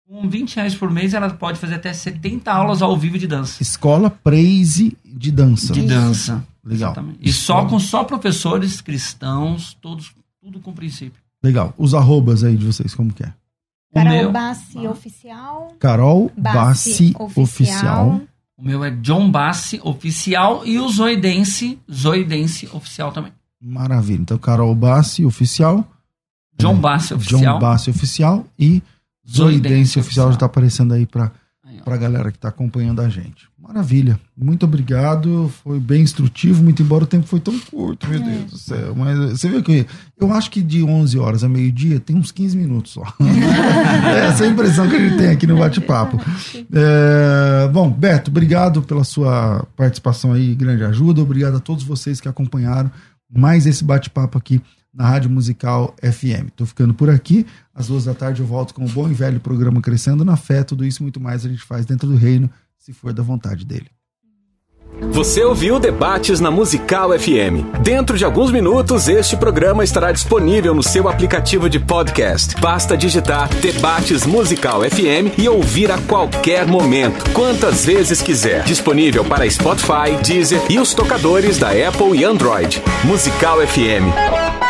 com 0.07 0.29
20 0.29 0.57
reais 0.57 0.75
por 0.75 0.91
mês, 0.91 1.15
ela 1.15 1.31
pode 1.31 1.59
fazer 1.59 1.75
até 1.77 1.93
70 1.93 2.53
aulas 2.53 2.83
ao 2.83 2.97
vivo 2.97 3.19
de 3.19 3.27
dança. 3.27 3.63
Escola 3.63 4.11
Praise 4.11 4.97
de 5.05 5.31
Dança. 5.31 5.73
De 5.73 5.83
dança. 5.83 6.45
Legal. 6.63 6.91
Exatamente. 6.91 7.19
E 7.23 7.33
só 7.33 7.65
com 7.67 7.79
só 7.81 8.05
professores 8.05 8.83
cristãos, 8.83 9.73
todos, 9.81 10.13
tudo 10.43 10.61
com 10.61 10.75
princípio. 10.75 11.23
Legal. 11.43 11.73
Os 11.79 11.95
arrobas 11.95 12.45
aí 12.45 12.55
de 12.55 12.67
vocês, 12.67 12.95
como 12.95 13.15
que 13.15 13.23
é? 13.23 13.33
Carol 13.93 14.13
meu, 14.13 14.33
Bassi 14.33 14.87
Ah. 14.87 14.91
Oficial. 14.91 15.75
Carol 15.79 16.33
Bassi 16.37 17.13
Bassi 17.13 17.15
Oficial. 17.19 18.21
o 18.57 18.63
meu 18.63 18.85
é 18.85 18.91
John 18.91 19.31
Bassi 19.31 19.81
Oficial 19.83 20.65
e 20.65 20.79
o 20.79 20.89
Zoidense, 20.89 21.79
Zoidense 21.91 22.69
Oficial 22.73 23.11
também. 23.13 23.33
Maravilha. 23.61 24.21
Então, 24.23 24.39
Carol 24.39 24.75
Bassi 24.75 25.25
Oficial. 25.25 25.85
John 26.59 26.73
É, 26.77 26.81
Bassi 26.81 27.15
Oficial. 27.15 27.41
John 27.41 27.59
Bassi 27.59 27.91
Oficial 27.91 28.47
e 28.59 28.83
Zoidense 29.29 29.37
Zoidense 29.37 30.01
Oficial 30.01 30.01
já 30.01 30.01
Oficial. 30.01 30.31
está 30.33 30.47
aparecendo 30.47 30.95
aí 30.95 31.07
para 31.07 31.33
para 31.81 31.95
a 31.95 31.99
galera 31.99 32.31
que 32.31 32.37
está 32.37 32.49
acompanhando 32.49 33.01
a 33.01 33.09
gente. 33.09 33.49
Maravilha, 33.59 34.19
muito 34.37 34.65
obrigado. 34.65 35.53
Foi 35.63 35.79
bem 35.79 36.03
instrutivo, 36.03 36.63
muito 36.63 36.83
embora 36.83 37.05
o 37.05 37.07
tempo 37.07 37.27
foi 37.27 37.41
tão 37.41 37.59
curto, 37.59 38.09
meu 38.09 38.21
é. 38.21 38.25
Deus 38.25 38.51
do 38.51 38.59
céu. 38.59 38.95
Mas 38.97 39.19
você 39.39 39.49
vê 39.49 39.63
que 39.63 39.87
eu 40.19 40.33
acho 40.33 40.51
que 40.51 40.63
de 40.63 40.83
11 40.83 41.19
horas 41.19 41.45
a 41.45 41.49
meio-dia 41.49 42.01
tem 42.01 42.17
uns 42.17 42.33
15 42.33 42.57
minutos 42.57 42.93
só. 42.93 43.03
Essa 44.29 44.45
é 44.45 44.49
a 44.49 44.51
impressão 44.51 44.89
que 44.89 44.97
a 44.97 44.99
gente 44.99 45.19
tem 45.19 45.29
aqui 45.29 45.47
no 45.47 45.59
bate-papo. 45.59 46.19
É, 46.73 47.69
bom, 47.73 47.91
Beto, 47.91 48.31
obrigado 48.31 48.83
pela 48.83 49.05
sua 49.05 49.67
participação 49.77 50.33
aí, 50.33 50.55
grande 50.55 50.85
ajuda. 50.85 51.23
Obrigado 51.23 51.57
a 51.57 51.61
todos 51.61 51.85
vocês 51.85 52.21
que 52.21 52.29
acompanharam 52.29 52.91
mais 53.33 53.67
esse 53.67 53.85
bate-papo 53.85 54.37
aqui 54.37 54.61
na 54.93 55.09
Rádio 55.09 55.31
Musical 55.31 55.95
FM. 56.03 56.49
Estou 56.49 56.67
ficando 56.67 56.93
por 56.95 57.09
aqui. 57.09 57.47
Às 57.75 57.89
duas 57.89 58.05
da 58.05 58.15
tarde 58.15 58.41
eu 58.41 58.47
volto 58.47 58.75
com 58.75 58.85
o 58.85 58.89
bom 58.89 59.09
e 59.09 59.15
velho 59.15 59.41
programa 59.41 59.81
Crescendo 59.81 60.25
na 60.25 60.37
Fé. 60.37 60.63
Tudo 60.63 60.85
isso 60.85 61.03
e 61.03 61.05
muito 61.05 61.21
mais 61.21 61.45
a 61.45 61.49
gente 61.49 61.63
faz 61.63 61.87
dentro 61.87 62.09
do 62.09 62.17
reino, 62.17 62.51
se 62.79 62.93
for 62.93 63.13
da 63.13 63.23
vontade 63.23 63.65
dele. 63.65 63.87
Você 65.13 65.43
ouviu 65.43 65.79
Debates 65.81 66.41
na 66.41 66.51
Musical 66.51 67.19
FM. 67.19 67.81
Dentro 67.83 68.19
de 68.19 68.25
alguns 68.25 68.51
minutos, 68.51 69.09
este 69.09 69.37
programa 69.37 69.83
estará 69.83 70.13
disponível 70.13 70.75
no 70.75 70.83
seu 70.83 71.09
aplicativo 71.09 71.71
de 71.71 71.79
podcast. 71.79 72.61
Basta 72.61 72.97
digitar 72.97 73.49
Debates 73.57 74.27
Musical 74.27 74.83
FM 74.83 75.39
e 75.39 75.49
ouvir 75.49 75.91
a 75.91 75.99
qualquer 76.03 76.67
momento, 76.67 77.31
quantas 77.33 77.85
vezes 77.85 78.21
quiser. 78.21 78.65
Disponível 78.65 79.25
para 79.25 79.49
Spotify, 79.49 80.17
Deezer 80.23 80.61
e 80.69 80.79
os 80.79 80.93
tocadores 80.93 81.59
da 81.59 81.71
Apple 81.71 82.19
e 82.19 82.25
Android. 82.25 82.83
Musical 83.05 83.67
FM. 83.67 84.70